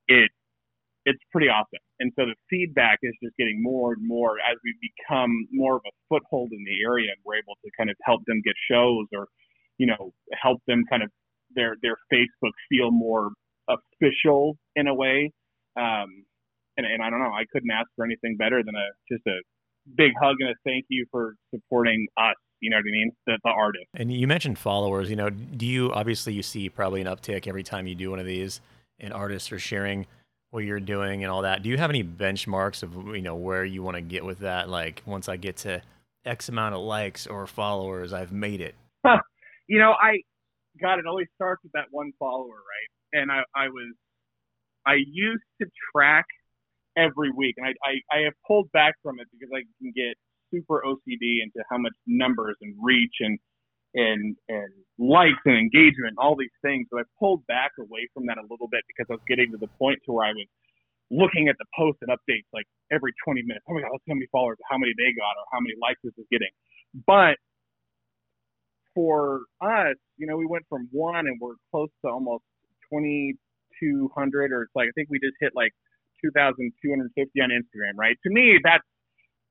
It 0.08 0.30
it's 1.04 1.22
pretty 1.30 1.48
awesome, 1.48 1.82
and 2.00 2.12
so 2.16 2.26
the 2.26 2.34
feedback 2.50 2.98
is 3.02 3.14
just 3.22 3.36
getting 3.36 3.62
more 3.62 3.92
and 3.92 4.06
more 4.06 4.38
as 4.40 4.56
we 4.64 4.74
become 4.82 5.30
more 5.52 5.76
of 5.76 5.82
a 5.86 5.92
foothold 6.08 6.50
in 6.52 6.64
the 6.64 6.82
area, 6.82 7.10
and 7.10 7.20
we're 7.24 7.36
able 7.36 7.54
to 7.64 7.70
kind 7.76 7.90
of 7.90 7.96
help 8.04 8.22
them 8.26 8.40
get 8.44 8.54
shows 8.70 9.06
or 9.12 9.28
you 9.78 9.86
know, 9.86 10.12
help 10.40 10.60
them 10.66 10.84
kind 10.88 11.02
of 11.02 11.10
their 11.54 11.76
their 11.82 11.96
Facebook 12.12 12.52
feel 12.68 12.90
more 12.90 13.30
official 13.68 14.56
in 14.76 14.86
a 14.86 14.94
way. 14.94 15.30
Um, 15.76 16.24
and, 16.76 16.86
and 16.86 17.02
I 17.02 17.10
don't 17.10 17.20
know, 17.20 17.32
I 17.32 17.44
couldn't 17.52 17.70
ask 17.70 17.88
for 17.96 18.04
anything 18.04 18.36
better 18.36 18.62
than 18.64 18.74
a 18.74 19.14
just 19.14 19.26
a 19.26 19.38
big 19.96 20.12
hug 20.20 20.36
and 20.40 20.50
a 20.50 20.54
thank 20.64 20.86
you 20.88 21.06
for 21.10 21.34
supporting 21.54 22.06
us. 22.16 22.34
You 22.60 22.70
know 22.70 22.76
what 22.76 22.84
I 22.88 22.92
mean? 22.92 23.10
The, 23.26 23.38
the 23.42 23.50
artist. 23.50 23.86
And 23.94 24.12
you 24.12 24.26
mentioned 24.28 24.58
followers. 24.58 25.10
You 25.10 25.16
know, 25.16 25.30
do 25.30 25.66
you 25.66 25.92
obviously 25.92 26.32
you 26.32 26.42
see 26.42 26.68
probably 26.68 27.00
an 27.00 27.08
uptick 27.08 27.46
every 27.46 27.62
time 27.62 27.86
you 27.86 27.94
do 27.94 28.10
one 28.10 28.20
of 28.20 28.26
these, 28.26 28.60
and 29.00 29.12
artists 29.12 29.50
are 29.50 29.58
sharing 29.58 30.06
what 30.52 30.64
you're 30.64 30.80
doing 30.80 31.24
and 31.24 31.32
all 31.32 31.42
that. 31.42 31.62
Do 31.62 31.70
you 31.70 31.78
have 31.78 31.90
any 31.90 32.04
benchmarks 32.04 32.82
of 32.82 33.16
you 33.16 33.22
know 33.22 33.34
where 33.34 33.64
you 33.64 33.82
want 33.82 33.96
to 33.96 34.02
get 34.02 34.24
with 34.24 34.40
that? 34.40 34.68
Like 34.68 35.02
once 35.06 35.28
I 35.28 35.36
get 35.36 35.56
to 35.58 35.82
X 36.24 36.48
amount 36.48 36.74
of 36.74 36.82
likes 36.82 37.26
or 37.26 37.46
followers, 37.46 38.12
I've 38.12 38.32
made 38.32 38.60
it. 38.60 38.74
you 39.72 39.78
know, 39.78 39.96
I 39.96 40.20
God, 40.82 40.98
it 40.98 41.06
always 41.06 41.28
starts 41.34 41.62
with 41.64 41.72
that 41.72 41.88
one 41.90 42.12
follower, 42.18 42.60
right? 42.60 42.90
And 43.16 43.32
I, 43.32 43.40
I 43.56 43.68
was 43.72 43.96
I 44.84 45.00
used 45.00 45.48
to 45.62 45.66
track 45.90 46.26
every 46.94 47.32
week, 47.32 47.54
and 47.56 47.66
I, 47.66 47.72
I, 47.88 47.92
I 48.12 48.18
have 48.28 48.34
pulled 48.46 48.70
back 48.72 48.96
from 49.02 49.18
it 49.18 49.28
because 49.32 49.48
I 49.48 49.64
can 49.80 49.96
get 49.96 50.12
super 50.52 50.84
OCD 50.84 51.40
into 51.40 51.64
how 51.70 51.78
much 51.78 51.94
numbers 52.06 52.56
and 52.60 52.76
reach 52.82 53.16
and 53.20 53.38
and 53.94 54.36
and 54.50 54.68
likes 54.98 55.40
and 55.46 55.56
engagement, 55.56 56.20
all 56.20 56.36
these 56.36 56.52
things. 56.60 56.86
So 56.92 56.98
I 57.00 57.08
pulled 57.18 57.40
back 57.46 57.72
away 57.80 58.12
from 58.12 58.26
that 58.26 58.36
a 58.36 58.44
little 58.52 58.68
bit 58.68 58.84
because 58.92 59.08
I 59.08 59.16
was 59.16 59.24
getting 59.26 59.52
to 59.52 59.56
the 59.56 59.72
point 59.80 60.00
to 60.04 60.12
where 60.12 60.26
I 60.28 60.36
was 60.36 60.48
looking 61.10 61.48
at 61.48 61.56
the 61.56 61.68
posts 61.74 62.04
and 62.04 62.12
updates 62.12 62.44
like 62.52 62.68
every 62.92 63.16
20 63.24 63.40
minutes. 63.40 63.64
Oh 63.70 63.72
my 63.72 63.80
God, 63.80 63.88
let's 63.92 64.04
see 64.04 64.12
how 64.12 64.20
many 64.20 64.28
followers, 64.28 64.60
how 64.68 64.76
many 64.76 64.92
they 65.00 65.16
got, 65.16 65.32
or 65.40 65.48
how 65.48 65.64
many 65.64 65.80
likes 65.80 66.00
this 66.04 66.12
is 66.20 66.28
getting. 66.28 66.52
But 67.08 67.40
for 68.94 69.42
us, 69.60 69.96
you 70.16 70.26
know, 70.26 70.36
we 70.36 70.46
went 70.46 70.64
from 70.68 70.88
one 70.92 71.26
and 71.26 71.38
we're 71.40 71.54
close 71.70 71.88
to 72.04 72.10
almost 72.10 72.44
2,200, 72.92 74.52
or 74.52 74.62
it's 74.62 74.72
like 74.74 74.88
I 74.88 74.92
think 74.94 75.08
we 75.10 75.18
just 75.18 75.36
hit 75.40 75.52
like 75.54 75.72
2,250 76.24 77.40
on 77.40 77.50
Instagram, 77.50 77.96
right? 77.96 78.16
To 78.24 78.30
me, 78.30 78.58
that's 78.62 78.84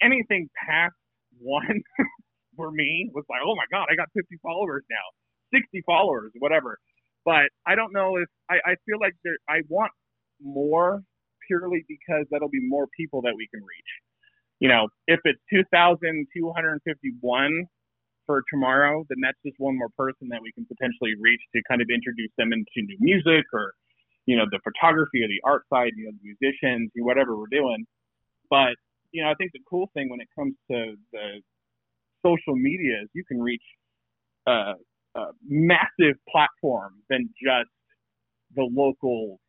anything 0.01 0.49
past 0.67 0.93
one 1.39 1.81
for 2.55 2.71
me 2.71 3.09
was 3.13 3.25
like, 3.29 3.41
oh 3.45 3.55
my 3.55 3.65
God, 3.71 3.87
I 3.91 3.95
got 3.95 4.09
50 4.15 4.37
followers 4.43 4.83
now, 4.89 5.05
60 5.57 5.81
followers, 5.85 6.31
whatever. 6.39 6.77
But 7.25 7.49
I 7.67 7.75
don't 7.75 7.93
know 7.93 8.17
if 8.17 8.27
I, 8.49 8.55
I 8.65 8.75
feel 8.85 8.99
like 8.99 9.13
there, 9.23 9.37
I 9.49 9.61
want 9.69 9.91
more 10.41 11.01
purely 11.47 11.85
because 11.87 12.25
that'll 12.31 12.49
be 12.49 12.61
more 12.61 12.87
people 12.97 13.21
that 13.23 13.33
we 13.37 13.47
can 13.53 13.61
reach. 13.61 13.91
You 14.59 14.69
know, 14.69 14.87
if 15.07 15.19
it's 15.25 15.39
2,251 15.53 17.65
for 18.25 18.43
tomorrow, 18.49 19.05
then 19.09 19.17
that's 19.21 19.37
just 19.45 19.59
one 19.59 19.77
more 19.77 19.89
person 19.97 20.27
that 20.29 20.41
we 20.41 20.51
can 20.51 20.65
potentially 20.65 21.13
reach 21.19 21.41
to 21.55 21.61
kind 21.67 21.81
of 21.81 21.87
introduce 21.93 22.31
them 22.37 22.53
into 22.53 22.85
new 22.85 22.97
music 22.99 23.45
or, 23.53 23.73
you 24.25 24.37
know, 24.37 24.45
the 24.51 24.59
photography 24.63 25.23
or 25.23 25.27
the 25.27 25.41
art 25.43 25.63
side, 25.69 25.91
you 25.95 26.05
know, 26.05 26.11
the 26.11 26.35
musicians, 26.35 26.91
whatever 26.95 27.37
we're 27.37 27.51
doing. 27.51 27.85
But, 28.49 28.75
you 29.11 29.23
know, 29.23 29.29
I 29.29 29.33
think 29.35 29.51
the 29.53 29.59
cool 29.69 29.89
thing 29.93 30.09
when 30.09 30.21
it 30.21 30.27
comes 30.37 30.55
to 30.69 30.95
the 31.11 31.41
social 32.25 32.55
media 32.55 33.01
is 33.03 33.09
you 33.13 33.23
can 33.25 33.41
reach 33.41 33.63
a, 34.47 34.73
a 35.15 35.25
massive 35.47 36.15
platform 36.29 36.95
than 37.09 37.29
just 37.41 37.69
the 38.55 38.63
local 38.63 39.39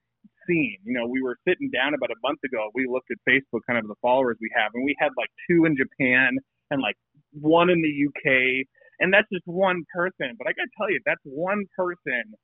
scene. 0.47 0.79
You 0.85 0.95
know, 0.95 1.07
we 1.07 1.23
were 1.23 1.37
sitting 1.47 1.71
down 1.71 1.95
about 1.95 2.11
a 2.11 2.19
month 2.23 2.41
ago. 2.45 2.71
We 2.75 2.87
looked 2.89 3.11
at 3.11 3.19
Facebook, 3.29 3.61
kind 3.67 3.79
of 3.79 3.87
the 3.87 3.95
followers 4.01 4.37
we 4.41 4.51
have, 4.57 4.73
and 4.75 4.85
we 4.85 4.97
had 4.99 5.11
like 5.17 5.31
two 5.49 5.65
in 5.65 5.77
Japan 5.77 6.39
and 6.71 6.81
like 6.81 6.97
one 7.33 7.71
in 7.71 7.81
the 7.81 7.95
UK, 8.09 8.67
and 9.01 9.13
that's 9.13 9.29
just 9.33 9.45
one 9.47 9.85
person. 9.95 10.37
But 10.39 10.47
I 10.47 10.53
got 10.53 10.69
to 10.69 10.75
tell 10.77 10.91
you, 10.91 11.01
that's 11.05 11.23
one 11.25 11.65
person 11.77 12.35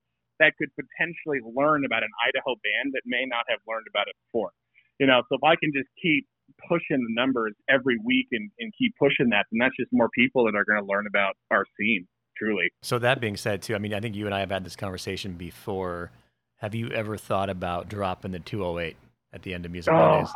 that 0.40 0.54
could 0.56 0.70
potentially 0.78 1.42
learn 1.42 1.84
about 1.84 2.02
an 2.02 2.10
Idaho 2.26 2.54
band 2.62 2.94
that 2.94 3.02
may 3.04 3.26
not 3.26 3.44
have 3.48 3.58
learned 3.66 3.86
about 3.90 4.06
it 4.08 4.16
before. 4.28 4.50
You 4.98 5.06
know, 5.06 5.22
so 5.28 5.36
if 5.36 5.44
I 5.44 5.54
can 5.56 5.70
just 5.74 5.88
keep 6.00 6.26
pushing 6.68 6.98
the 6.98 7.14
numbers 7.14 7.54
every 7.68 7.98
week 8.04 8.26
and, 8.32 8.50
and 8.58 8.72
keep 8.78 8.94
pushing 8.98 9.30
that, 9.30 9.46
then 9.50 9.58
that's 9.60 9.76
just 9.78 9.90
more 9.92 10.08
people 10.14 10.44
that 10.46 10.54
are 10.54 10.64
going 10.64 10.80
to 10.80 10.86
learn 10.86 11.06
about 11.06 11.34
our 11.50 11.64
scene. 11.78 12.06
Truly. 12.36 12.70
So 12.82 13.00
that 13.00 13.20
being 13.20 13.36
said, 13.36 13.62
too, 13.62 13.74
I 13.74 13.78
mean, 13.78 13.92
I 13.92 13.98
think 13.98 14.14
you 14.14 14.26
and 14.26 14.34
I 14.34 14.40
have 14.40 14.50
had 14.50 14.64
this 14.64 14.76
conversation 14.76 15.32
before. 15.34 16.12
Have 16.58 16.72
you 16.72 16.88
ever 16.90 17.16
thought 17.16 17.50
about 17.50 17.88
dropping 17.88 18.30
the 18.30 18.38
208 18.38 18.96
at 19.32 19.42
the 19.42 19.54
end 19.54 19.66
of 19.66 19.72
Music 19.72 19.92
oh, 19.92 19.96
Mondays? 19.96 20.32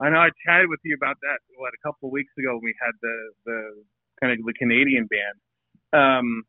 I 0.00 0.10
know 0.10 0.18
I 0.18 0.30
chatted 0.46 0.68
with 0.68 0.80
you 0.84 0.96
about 0.96 1.16
that 1.22 1.38
what 1.56 1.72
a 1.74 1.82
couple 1.86 2.08
of 2.08 2.12
weeks 2.12 2.32
ago 2.38 2.54
when 2.56 2.64
we 2.64 2.74
had 2.80 2.94
the 3.02 3.16
the 3.46 3.58
kind 4.20 4.32
of 4.32 4.44
the 4.44 4.54
Canadian 4.58 5.08
band. 5.08 5.36
Um, 5.92 6.42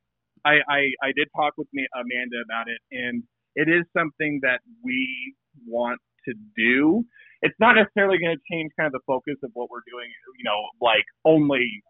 I, 0.45 0.59
I 0.69 0.79
I 1.03 1.09
did 1.15 1.29
talk 1.35 1.53
with 1.57 1.67
me, 1.73 1.87
Amanda 1.95 2.41
about 2.45 2.67
it, 2.69 2.79
and 2.91 3.23
it 3.55 3.69
is 3.69 3.85
something 3.95 4.39
that 4.43 4.61
we 4.83 5.35
want 5.67 5.99
to 6.27 6.33
do 6.55 7.05
it's 7.41 7.55
not 7.59 7.75
necessarily 7.79 8.19
going 8.19 8.35
to 8.35 8.43
change 8.51 8.71
kind 8.75 8.87
of 8.87 8.93
the 8.93 9.05
focus 9.07 9.39
of 9.43 9.51
what 9.55 9.71
we're 9.71 9.85
doing, 9.87 10.11
you 10.37 10.43
know, 10.43 10.59
like 10.83 11.07
only 11.23 11.83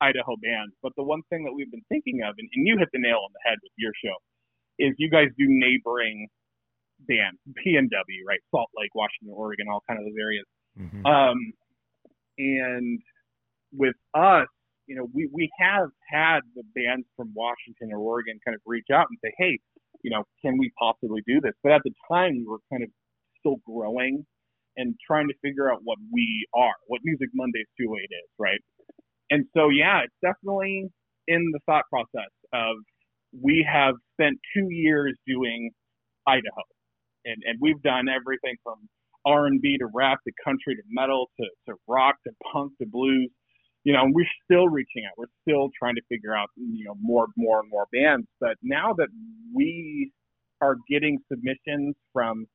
Idaho 0.00 0.36
bands. 0.40 0.72
But 0.82 0.92
the 0.96 1.04
one 1.04 1.20
thing 1.28 1.44
that 1.44 1.52
we've 1.52 1.70
been 1.70 1.84
thinking 1.88 2.24
of, 2.24 2.34
and, 2.38 2.48
and 2.54 2.66
you 2.66 2.78
hit 2.80 2.88
the 2.92 3.00
nail 3.00 3.20
on 3.20 3.32
the 3.36 3.42
head 3.44 3.58
with 3.62 3.72
your 3.76 3.92
show, 4.00 4.16
is 4.80 4.96
you 4.98 5.10
guys 5.10 5.28
do 5.36 5.44
neighboring 5.48 6.28
bands, 7.04 7.38
PNW, 7.60 8.24
right? 8.26 8.40
Salt 8.50 8.70
Lake, 8.76 8.94
Washington, 8.94 9.36
Oregon, 9.36 9.68
all 9.68 9.84
kind 9.86 10.00
of 10.00 10.06
those 10.08 10.18
areas. 10.20 10.46
Mm-hmm. 10.80 11.06
Um, 11.06 11.36
and 12.38 13.00
with 13.72 13.94
us, 14.14 14.48
you 14.86 14.96
know, 14.96 15.08
we, 15.14 15.28
we 15.32 15.50
have 15.58 15.88
had 16.10 16.40
the 16.54 16.62
bands 16.74 17.06
from 17.16 17.32
Washington 17.34 17.90
or 17.92 17.98
Oregon 17.98 18.38
kind 18.44 18.54
of 18.54 18.60
reach 18.66 18.86
out 18.92 19.06
and 19.08 19.18
say, 19.24 19.32
hey, 19.38 19.58
you 20.02 20.10
know, 20.10 20.24
can 20.42 20.58
we 20.58 20.70
possibly 20.78 21.22
do 21.26 21.40
this? 21.40 21.52
But 21.62 21.72
at 21.72 21.80
the 21.84 21.92
time, 22.10 22.36
we 22.36 22.44
were 22.46 22.58
kind 22.70 22.82
of 22.82 22.90
still 23.40 23.56
growing 23.66 24.26
and 24.76 24.94
trying 25.06 25.28
to 25.28 25.34
figure 25.42 25.72
out 25.72 25.80
what 25.84 25.98
we 26.12 26.46
are, 26.54 26.74
what 26.88 27.00
Music 27.04 27.28
Mondays 27.34 27.66
28 27.80 28.02
is, 28.02 28.30
right? 28.38 28.60
And 29.30 29.46
so, 29.56 29.70
yeah, 29.70 30.02
it's 30.04 30.14
definitely 30.22 30.90
in 31.28 31.50
the 31.52 31.60
thought 31.64 31.84
process 31.88 32.30
of 32.52 32.76
we 33.32 33.66
have 33.70 33.94
spent 34.12 34.38
two 34.54 34.68
years 34.70 35.16
doing 35.26 35.70
Idaho, 36.26 36.64
and 37.24 37.42
and 37.44 37.58
we've 37.60 37.80
done 37.82 38.06
everything 38.08 38.56
from 38.62 38.76
R&B 39.26 39.78
to 39.78 39.86
rap 39.94 40.18
to 40.26 40.32
country 40.44 40.76
to 40.76 40.82
metal 40.88 41.30
to, 41.40 41.46
to 41.68 41.76
rock 41.88 42.16
to 42.26 42.32
punk 42.52 42.72
to 42.80 42.86
blues. 42.86 43.30
You 43.84 43.92
know, 43.92 44.04
and 44.04 44.14
we're 44.14 44.26
still 44.44 44.68
reaching 44.68 45.04
out. 45.06 45.12
We're 45.18 45.26
still 45.46 45.68
trying 45.78 45.94
to 45.96 46.02
figure 46.08 46.34
out, 46.34 46.48
you 46.56 46.86
know, 46.86 46.94
more, 47.00 47.26
more 47.36 47.60
and 47.60 47.68
more 47.70 47.86
bands. 47.92 48.26
But 48.40 48.56
now 48.62 48.94
that 48.94 49.08
we 49.54 50.10
are 50.62 50.76
getting 50.88 51.18
submissions 51.30 51.94
from, 52.12 52.46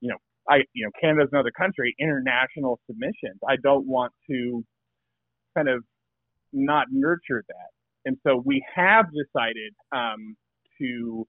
you 0.00 0.10
know, 0.10 0.18
I, 0.48 0.58
you 0.72 0.84
know, 0.84 0.90
Canada's 1.00 1.30
another 1.32 1.50
country, 1.50 1.94
international 1.98 2.78
submissions. 2.86 3.40
I 3.48 3.56
don't 3.62 3.86
want 3.88 4.12
to 4.30 4.64
kind 5.56 5.68
of 5.68 5.82
not 6.52 6.86
nurture 6.90 7.44
that. 7.48 7.70
And 8.04 8.16
so 8.26 8.42
we 8.44 8.64
have 8.74 9.06
decided 9.06 9.72
um, 9.92 10.36
to 10.80 11.26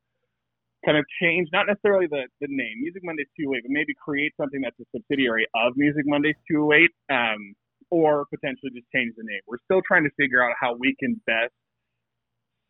kind 0.86 0.98
of 0.98 1.06
change, 1.22 1.50
not 1.52 1.68
necessarily 1.68 2.08
the, 2.08 2.28
the 2.42 2.48
name, 2.50 2.82
Music 2.82 3.02
Mondays 3.04 3.28
208, 3.40 3.64
but 3.64 3.72
maybe 3.72 3.94
create 3.96 4.34
something 4.40 4.62
that's 4.62 4.78
a 4.80 4.88
subsidiary 4.96 5.48
of 5.56 5.74
Music 5.76 6.04
Mondays 6.06 6.36
208, 6.50 6.92
um, 7.10 7.54
or 7.90 8.26
potentially 8.30 8.72
just 8.76 8.88
change 8.94 9.14
the 9.18 9.24
name. 9.24 9.40
We're 9.48 9.64
still 9.64 9.82
trying 9.88 10.04
to 10.04 10.12
figure 10.20 10.44
out 10.44 10.54
how 10.60 10.76
we 10.76 10.96
can 11.00 11.20
best 11.26 11.54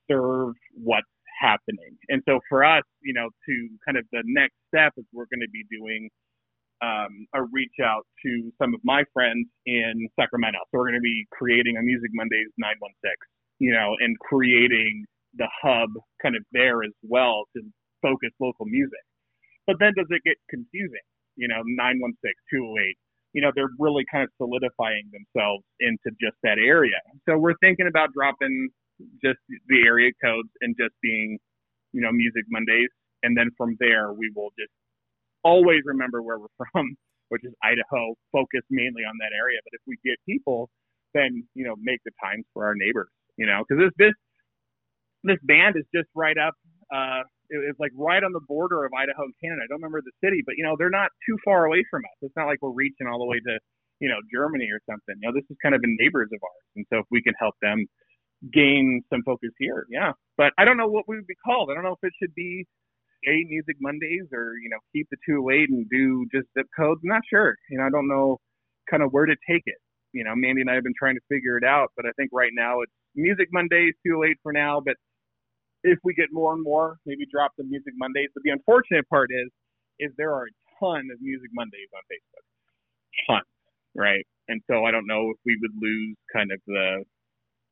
serve 0.10 0.53
what's 0.75 1.08
happening. 1.41 1.98
And 2.10 2.22
so 2.27 2.39
for 2.50 2.63
us, 2.63 2.84
you 3.01 3.13
know, 3.13 3.29
to 3.29 3.53
kind 3.86 3.98
of 3.98 4.05
the 4.12 4.22
next 4.25 4.55
step 4.67 4.93
is 4.98 5.05
we're 5.13 5.29
going 5.32 5.41
to 5.41 5.51
be 5.51 5.65
doing 5.72 6.10
um, 6.84 7.25
a 7.34 7.43
reach 7.51 7.79
out 7.82 8.05
to 8.25 8.51
some 8.62 8.74
of 8.74 8.82
my 8.84 9.03
friends 9.13 9.48
in 9.65 10.08
Sacramento. 10.20 10.60
So 10.70 10.79
we're 10.79 10.89
going 10.89 11.01
to 11.01 11.08
be 11.08 11.25
creating 11.32 11.77
a 11.77 11.82
Music 11.82 12.12
Mondays 12.13 12.51
916, 12.58 13.15
you 13.60 13.72
know, 13.72 13.96
and 14.00 14.17
creating 14.20 15.05
the 15.36 15.48
hub 15.63 15.89
kind 16.22 16.36
of 16.36 16.43
there 16.51 16.84
as 16.84 16.93
well 17.01 17.46
to 17.55 17.63
focus 18.04 18.36
local 18.40 18.68
music. 18.68 19.00
But 19.66 19.78
then 19.80 19.96
does 19.96 20.12
it 20.12 20.22
get 20.28 20.36
confusing? 20.52 21.08
You 21.40 21.48
know, 21.48 21.64
916, 21.64 22.14
208, 22.52 23.00
you 23.34 23.42
know, 23.42 23.52
they're 23.56 23.72
really 23.80 24.04
kind 24.12 24.24
of 24.24 24.30
solidifying 24.38 25.10
themselves 25.10 25.64
into 25.80 26.14
just 26.22 26.38
that 26.44 26.60
area. 26.60 27.00
So 27.28 27.40
we're 27.40 27.58
thinking 27.64 27.88
about 27.88 28.14
dropping 28.14 28.70
just 29.24 29.40
the 29.50 29.82
area 29.88 30.12
codes 30.24 30.52
and 30.62 30.76
just 30.78 30.94
being, 31.02 31.40
you 31.94 32.02
know, 32.02 32.12
Music 32.12 32.44
Mondays. 32.52 32.92
And 33.24 33.36
then 33.36 33.50
from 33.58 33.78
there, 33.80 34.14
we 34.14 34.30
will 34.36 34.52
just 34.60 34.70
always 35.44 35.82
remember 35.86 36.22
where 36.22 36.38
we're 36.38 36.54
from, 36.72 36.96
which 37.30 37.44
is 37.44 37.54
Idaho, 37.64 38.14
focus 38.32 38.62
mainly 38.70 39.02
on 39.02 39.16
that 39.20 39.34
area. 39.34 39.60
But 39.64 39.74
if 39.74 39.82
we 39.88 39.98
get 40.06 40.18
people, 40.28 40.70
then 41.14 41.46
you 41.54 41.66
know 41.66 41.76
make 41.82 42.02
the 42.06 42.12
times 42.24 42.46
for 42.54 42.66
our 42.66 42.76
neighbors. 42.76 43.10
You 43.38 43.46
know, 43.46 43.64
because 43.68 43.84
this 43.84 43.94
this 43.98 44.14
this 45.24 45.40
band 45.44 45.76
is 45.78 45.86
just 45.94 46.10
right 46.16 46.38
up. 46.38 46.54
Uh, 46.94 47.24
it's 47.50 47.80
like 47.80 47.92
right 47.96 48.24
on 48.24 48.32
the 48.32 48.44
border 48.48 48.86
of 48.86 48.92
Idaho 48.94 49.24
and 49.24 49.34
Canada. 49.42 49.62
I 49.64 49.68
don't 49.68 49.82
remember 49.82 50.02
the 50.02 50.16
city, 50.24 50.42
but 50.46 50.56
you 50.58 50.64
know 50.64 50.76
they're 50.78 50.94
not 50.94 51.12
too 51.28 51.38
far 51.44 51.66
away 51.66 51.84
from 51.90 52.02
us. 52.06 52.18
It's 52.22 52.36
not 52.36 52.48
like 52.48 52.60
we're 52.62 52.76
reaching 52.76 53.08
all 53.08 53.20
the 53.20 53.26
way 53.26 53.40
to 53.40 53.60
you 54.00 54.10
know 54.10 54.20
Germany 54.34 54.70
or 54.72 54.80
something. 54.90 55.16
You 55.22 55.30
know, 55.30 55.36
this 55.36 55.46
is 55.50 55.58
kind 55.62 55.76
of 55.76 55.82
in 55.84 55.98
neighbors 56.00 56.30
of 56.34 56.40
ours, 56.42 56.68
and 56.76 56.86
so 56.92 57.00
if 57.00 57.08
we 57.12 57.22
can 57.22 57.34
help 57.40 57.56
them 57.62 57.86
gain 58.52 59.02
some 59.10 59.24
focus 59.24 59.52
here, 59.58 59.88
yeah. 59.90 60.12
But 60.38 60.52
I 60.58 60.66
don't 60.66 60.78
know 60.78 60.88
what 60.88 61.06
we 61.08 61.16
would 61.16 61.28
be 61.28 61.40
called. 61.46 61.70
I 61.72 61.76
don't 61.76 61.84
know 61.84 61.96
if 61.96 62.04
it 62.04 62.14
should 62.20 62.36
be 62.36 62.66
stay 63.24 63.46
Music 63.48 63.78
Mondays 63.80 64.28
or, 64.34 64.54
you 64.62 64.70
know, 64.70 64.78
keep 64.92 65.08
the 65.10 65.18
two 65.26 65.48
208 65.48 65.70
and 65.70 65.90
do 65.90 66.26
just 66.34 66.48
zip 66.58 66.68
codes? 66.78 67.02
I'm 67.04 67.10
not 67.10 67.22
sure. 67.30 67.56
You 67.70 67.80
know, 67.80 67.86
I 67.86 67.90
don't 67.90 68.08
know 68.08 68.38
kind 68.90 69.04
of 69.04 69.12
where 69.12 69.26
to 69.26 69.36
take 69.50 69.64
it. 69.66 69.80
You 70.12 70.24
know, 70.24 70.34
Mandy 70.36 70.62
and 70.62 70.70
I 70.70 70.76
have 70.76 70.84
been 70.84 70.98
trying 70.98 71.16
to 71.16 71.26
figure 71.30 71.58
it 71.58 71.64
out, 71.64 71.90
but 71.96 72.06
I 72.06 72.12
think 72.18 72.30
right 72.34 72.52
now 72.54 72.82
it's 72.82 72.92
Music 73.16 73.48
Mondays 73.52 73.94
208 74.06 74.38
for 74.44 74.54
now. 74.54 74.82
But 74.84 74.96
if 75.84 76.00
we 76.04 76.13
get 76.13 76.28
more 76.32 76.54
and 76.54 76.63
more, 76.63 76.98
maybe 77.06 77.25
drop 77.32 77.52
the 77.58 77.63
Music 77.63 77.94
Mondays. 77.98 78.30
But 78.34 78.44
the 78.44 78.52
unfortunate 78.52 79.08
part 79.10 79.30
is, 79.32 79.50
is 80.00 80.12
there 80.18 80.34
are 80.34 80.46
a 80.46 80.54
ton 80.80 81.08
of 81.13 81.22
Music 81.22 81.50
Mondays 81.54 81.90
on 81.94 82.02
Facebook, 82.10 82.46
ton, 83.28 83.42
right? 83.96 84.25
And 84.48 84.62
so 84.70 84.86
I 84.86 84.92
don't 84.92 85.08
know 85.08 85.32
if 85.32 85.38
we 85.46 85.58
would 85.62 85.72
lose 85.80 86.16
kind 86.34 86.52
of 86.52 86.60
the 86.68 87.04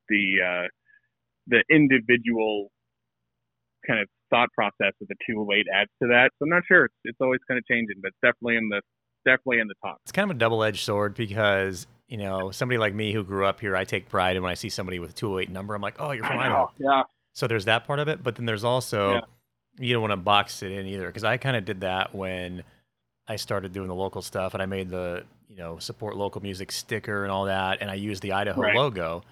the 0.09 0.23
uh, 0.43 0.67
the 1.47 1.63
individual 1.69 2.69
kind 3.87 3.99
of 3.99 4.07
thought 4.29 4.49
process 4.53 4.93
of 5.01 5.07
the 5.07 5.15
208 5.27 5.65
adds 5.73 5.89
to 6.01 6.07
that. 6.09 6.31
So 6.37 6.43
I'm 6.43 6.49
not 6.49 6.63
sure. 6.67 6.85
It's, 6.85 6.95
it's 7.03 7.17
always 7.19 7.39
kind 7.47 7.57
of 7.57 7.65
changing, 7.65 7.95
but 8.01 8.09
it's 8.09 8.17
definitely 8.21 8.57
in 8.57 8.69
the 8.69 8.81
definitely 9.25 9.59
in 9.59 9.67
the 9.67 9.75
top. 9.83 9.97
It's 10.03 10.11
kind 10.11 10.29
of 10.29 10.35
a 10.35 10.39
double 10.39 10.63
edged 10.63 10.83
sword 10.83 11.15
because 11.15 11.87
you 12.07 12.17
know 12.17 12.51
somebody 12.51 12.77
like 12.77 12.93
me 12.93 13.13
who 13.13 13.23
grew 13.23 13.45
up 13.45 13.59
here, 13.59 13.75
I 13.75 13.83
take 13.83 14.09
pride 14.09 14.35
in 14.35 14.43
when 14.43 14.51
I 14.51 14.55
see 14.55 14.69
somebody 14.69 14.99
with 14.99 15.11
a 15.11 15.13
208 15.13 15.49
number. 15.51 15.75
I'm 15.75 15.81
like, 15.81 15.95
oh, 15.99 16.11
you're 16.11 16.23
from 16.23 16.39
Idaho. 16.39 16.71
Yeah. 16.79 17.03
So 17.33 17.47
there's 17.47 17.65
that 17.65 17.85
part 17.85 17.99
of 17.99 18.07
it, 18.07 18.23
but 18.23 18.35
then 18.35 18.45
there's 18.45 18.63
also 18.63 19.13
Yeah. 19.15 19.21
you 19.79 19.93
don't 19.93 20.01
want 20.01 20.11
to 20.11 20.17
box 20.17 20.61
it 20.63 20.71
in 20.71 20.85
either 20.87 21.07
because 21.07 21.23
I 21.23 21.37
kind 21.37 21.55
of 21.55 21.63
did 21.65 21.81
that 21.81 22.13
when 22.13 22.63
I 23.27 23.35
started 23.37 23.71
doing 23.71 23.87
the 23.87 23.95
local 23.95 24.21
stuff 24.21 24.53
and 24.53 24.61
I 24.61 24.65
made 24.65 24.89
the 24.89 25.23
you 25.47 25.57
know 25.57 25.77
support 25.79 26.15
local 26.15 26.41
music 26.41 26.71
sticker 26.71 27.23
and 27.23 27.31
all 27.31 27.45
that, 27.45 27.79
and 27.81 27.89
I 27.89 27.95
used 27.95 28.21
the 28.21 28.33
Idaho 28.33 28.61
Right. 28.61 28.75
logo. 28.75 29.23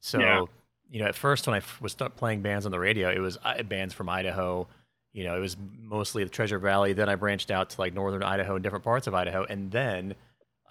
So 0.00 0.20
Yeah. 0.20 0.44
you 0.90 1.00
know, 1.00 1.06
at 1.06 1.14
first 1.14 1.46
when 1.46 1.54
I 1.54 1.58
f- 1.58 1.80
was 1.80 1.92
start 1.92 2.16
playing 2.16 2.42
bands 2.42 2.66
on 2.66 2.72
the 2.72 2.78
radio, 2.80 3.08
it 3.10 3.18
was 3.20 3.38
bands 3.66 3.94
from 3.94 4.08
Idaho. 4.08 4.68
You 5.12 5.24
know, 5.24 5.36
it 5.36 5.40
was 5.40 5.56
mostly 5.80 6.24
the 6.24 6.30
Treasure 6.30 6.58
Valley. 6.58 6.92
Then 6.92 7.08
I 7.08 7.14
branched 7.14 7.50
out 7.52 7.70
to 7.70 7.80
like 7.80 7.94
northern 7.94 8.22
Idaho 8.22 8.54
and 8.56 8.62
different 8.62 8.84
parts 8.84 9.06
of 9.06 9.14
Idaho, 9.14 9.44
and 9.44 9.70
then 9.70 10.14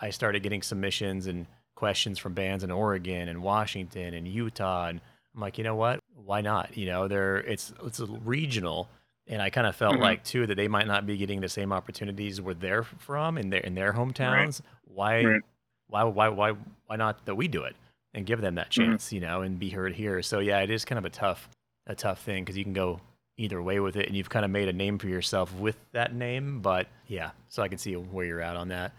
I 0.02 0.10
started 0.10 0.44
getting 0.44 0.62
submissions 0.62 1.28
and 1.28 1.48
questions 1.76 2.20
from 2.20 2.34
bands 2.34 2.64
in 2.64 2.70
Oregon 2.72 3.28
and 3.30 3.42
Washington 3.42 4.14
and 4.14 4.28
Utah, 4.28 4.88
and 4.88 5.02
I'm 5.36 5.42
like, 5.42 5.58
you 5.58 5.64
know 5.64 5.76
what? 5.76 6.00
Why 6.16 6.42
not? 6.42 6.78
You 6.78 6.86
know, 6.86 7.08
they're 7.08 7.38
it's 7.38 7.74
it's 7.84 8.00
a 8.00 8.06
regional, 8.06 8.88
and 9.28 9.42
I 9.42 9.50
kind 9.50 9.66
of 9.68 9.76
felt 9.76 9.96
Mhm. 9.96 10.02
like 10.02 10.24
too 10.24 10.46
that 10.48 10.56
they 10.56 10.68
might 10.68 10.88
not 10.88 11.06
be 11.06 11.18
getting 11.18 11.42
the 11.42 11.50
same 11.50 11.72
opportunities 11.74 12.40
where 12.40 12.54
they're 12.54 12.84
from 12.84 13.38
in 13.38 13.50
their 13.50 13.62
in 13.62 13.76
their 13.76 13.94
hometowns. 13.94 14.62
Why, 14.86 15.24
Right. 15.26 15.42
why, 15.88 16.04
why, 16.04 16.28
why, 16.30 16.52
why 16.86 16.96
not 16.96 17.26
that 17.26 17.36
we 17.36 17.48
do 17.48 17.64
it 17.64 17.76
and 18.14 18.26
give 18.26 18.42
them 18.42 18.56
that 18.56 18.68
Mhm. 18.68 18.72
chance, 18.72 19.12
you 19.12 19.20
know, 19.20 19.42
and 19.42 19.58
be 19.58 19.70
heard 19.72 19.96
here. 19.96 20.22
So 20.22 20.40
yeah, 20.40 20.60
it 20.60 20.70
is 20.70 20.86
kind 20.86 21.00
of 21.00 21.06
a 21.06 21.10
tough 21.10 21.50
a 21.88 21.96
tough 21.96 22.22
thing 22.22 22.44
because 22.46 22.58
you 22.58 22.64
can 22.64 22.74
go 22.74 23.02
either 23.38 23.62
way 23.62 23.80
with 23.80 23.96
it, 23.98 24.06
and 24.08 24.16
you've 24.16 24.30
kind 24.30 24.46
of 24.46 24.52
made 24.52 24.70
a 24.70 24.74
name 24.74 24.98
for 25.00 25.08
yourself 25.08 25.54
with 25.56 25.76
that 25.92 26.14
name. 26.14 26.62
But 26.62 26.88
yeah, 27.08 27.32
so 27.50 27.64
I 27.64 27.68
can 27.68 27.78
see 27.80 27.96
where 27.96 28.26
you're 28.26 28.40
at 28.42 28.56
on 28.56 28.68
that. 28.70 28.94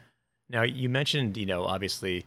Now 0.50 0.62
you 0.62 0.88
mentioned, 0.88 1.36
you 1.36 1.46
know, 1.46 1.64
obviously 1.64 2.26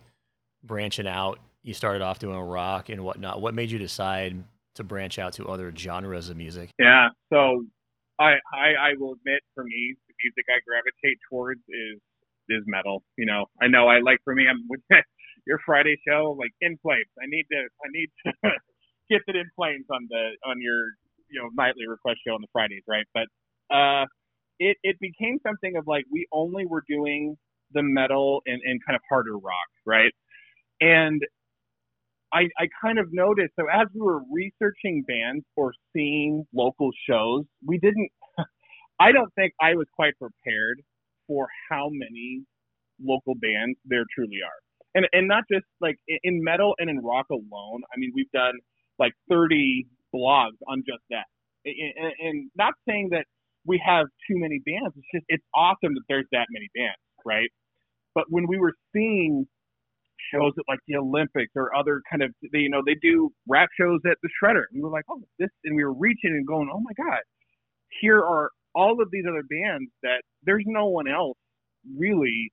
branching 0.63 1.07
out. 1.07 1.39
You 1.63 1.73
started 1.73 2.01
off 2.01 2.19
doing 2.19 2.39
rock 2.39 2.89
and 2.89 3.03
whatnot. 3.03 3.41
What 3.41 3.53
made 3.53 3.71
you 3.71 3.79
decide 3.79 4.43
to 4.75 4.83
branch 4.83 5.19
out 5.19 5.33
to 5.33 5.47
other 5.47 5.73
genres 5.75 6.29
of 6.29 6.37
music? 6.37 6.71
Yeah. 6.79 7.09
So 7.31 7.65
I, 8.19 8.35
I 8.53 8.67
I 8.79 8.89
will 8.97 9.13
admit 9.13 9.41
for 9.53 9.63
me 9.63 9.95
the 10.07 10.13
music 10.23 10.45
I 10.49 10.59
gravitate 10.65 11.19
towards 11.29 11.61
is 11.67 11.99
is 12.49 12.63
metal. 12.65 13.03
You 13.17 13.25
know, 13.25 13.45
I 13.61 13.67
know 13.67 13.87
I 13.87 13.99
like 13.99 14.19
for 14.23 14.33
me 14.33 14.45
I'm 14.49 14.63
with 14.69 14.81
your 15.47 15.59
Friday 15.65 15.97
show 16.07 16.35
like 16.39 16.51
in 16.61 16.77
flames. 16.81 17.09
I 17.21 17.25
need 17.27 17.45
to 17.51 17.57
I 17.57 17.87
need 17.91 18.09
to 18.25 18.31
get 19.09 19.21
it 19.27 19.35
in 19.35 19.49
flames 19.55 19.85
on 19.91 20.07
the 20.09 20.31
on 20.45 20.61
your 20.61 20.93
you 21.29 21.41
know 21.41 21.49
nightly 21.53 21.87
request 21.87 22.19
show 22.25 22.33
on 22.33 22.41
the 22.41 22.47
Fridays, 22.53 22.83
right? 22.87 23.05
But 23.13 23.27
uh 23.75 24.05
it 24.59 24.77
it 24.83 24.97
became 24.99 25.39
something 25.45 25.75
of 25.77 25.85
like 25.87 26.05
we 26.11 26.27
only 26.31 26.65
were 26.65 26.83
doing 26.87 27.37
the 27.73 27.83
metal 27.83 28.41
and, 28.45 28.61
and 28.63 28.79
kind 28.85 28.95
of 28.95 29.01
harder 29.09 29.37
rock, 29.37 29.69
right? 29.85 30.13
And 30.79 31.21
I, 32.33 32.43
I 32.59 32.67
kind 32.81 32.99
of 32.99 33.07
noticed 33.13 33.53
so 33.59 33.65
as 33.73 33.87
we 33.93 34.01
were 34.01 34.21
researching 34.31 35.03
bands 35.07 35.45
or 35.57 35.73
seeing 35.95 36.45
local 36.53 36.91
shows, 37.09 37.45
we 37.65 37.79
didn't 37.79 38.09
I 38.99 39.13
don't 39.13 39.33
think 39.35 39.53
I 39.61 39.75
was 39.75 39.87
quite 39.95 40.13
prepared 40.19 40.81
for 41.27 41.47
how 41.69 41.89
many 41.91 42.43
local 43.03 43.35
bands 43.35 43.77
there 43.85 44.05
truly 44.15 44.39
are. 44.45 44.59
And 44.95 45.07
and 45.13 45.27
not 45.27 45.45
just 45.51 45.65
like 45.81 45.97
in- 46.07 46.21
metal 46.43 46.75
and 46.79 46.89
in 46.89 46.99
rock 47.03 47.27
alone. 47.31 47.81
I 47.93 47.97
mean, 47.97 48.11
we've 48.15 48.31
done 48.31 48.55
like 48.99 49.13
30 49.29 49.87
blogs 50.15 50.57
on 50.69 50.83
just 50.87 51.03
that. 51.11 51.25
And- 51.65 52.13
and 52.19 52.51
not 52.57 52.75
saying 52.87 53.09
that 53.11 53.25
we 53.65 53.81
have 53.85 54.07
too 54.29 54.37
many 54.39 54.59
bands. 54.65 54.95
It's 54.97 55.07
just 55.13 55.25
it's 55.29 55.45
awesome 55.55 55.95
that 55.95 56.03
there's 56.09 56.27
that 56.33 56.47
many 56.51 56.69
bands, 56.75 56.99
right? 57.25 57.49
But 58.15 58.25
when 58.29 58.47
we 58.47 58.57
were 58.59 58.73
seeing 58.93 59.47
shows 60.33 60.53
at 60.57 60.65
like 60.67 60.79
the 60.87 60.95
Olympics 60.95 61.51
or 61.55 61.75
other 61.75 62.01
kind 62.09 62.23
of 62.23 62.31
they, 62.51 62.59
you 62.59 62.69
know 62.69 62.81
they 62.85 62.95
do 63.01 63.31
rap 63.47 63.69
shows 63.79 63.99
at 64.09 64.17
the 64.23 64.29
Shredder, 64.41 64.63
and 64.71 64.75
we 64.75 64.81
were 64.81 64.89
like, 64.89 65.05
oh 65.09 65.21
this, 65.39 65.49
and 65.65 65.75
we 65.75 65.83
were 65.83 65.93
reaching 65.93 66.31
and 66.31 66.45
going, 66.47 66.69
oh 66.73 66.79
my 66.79 66.93
god, 66.93 67.21
here 68.01 68.19
are 68.23 68.51
all 68.75 69.01
of 69.01 69.09
these 69.11 69.25
other 69.27 69.43
bands 69.43 69.89
that 70.03 70.21
there's 70.43 70.65
no 70.67 70.87
one 70.87 71.07
else 71.07 71.37
really 71.97 72.51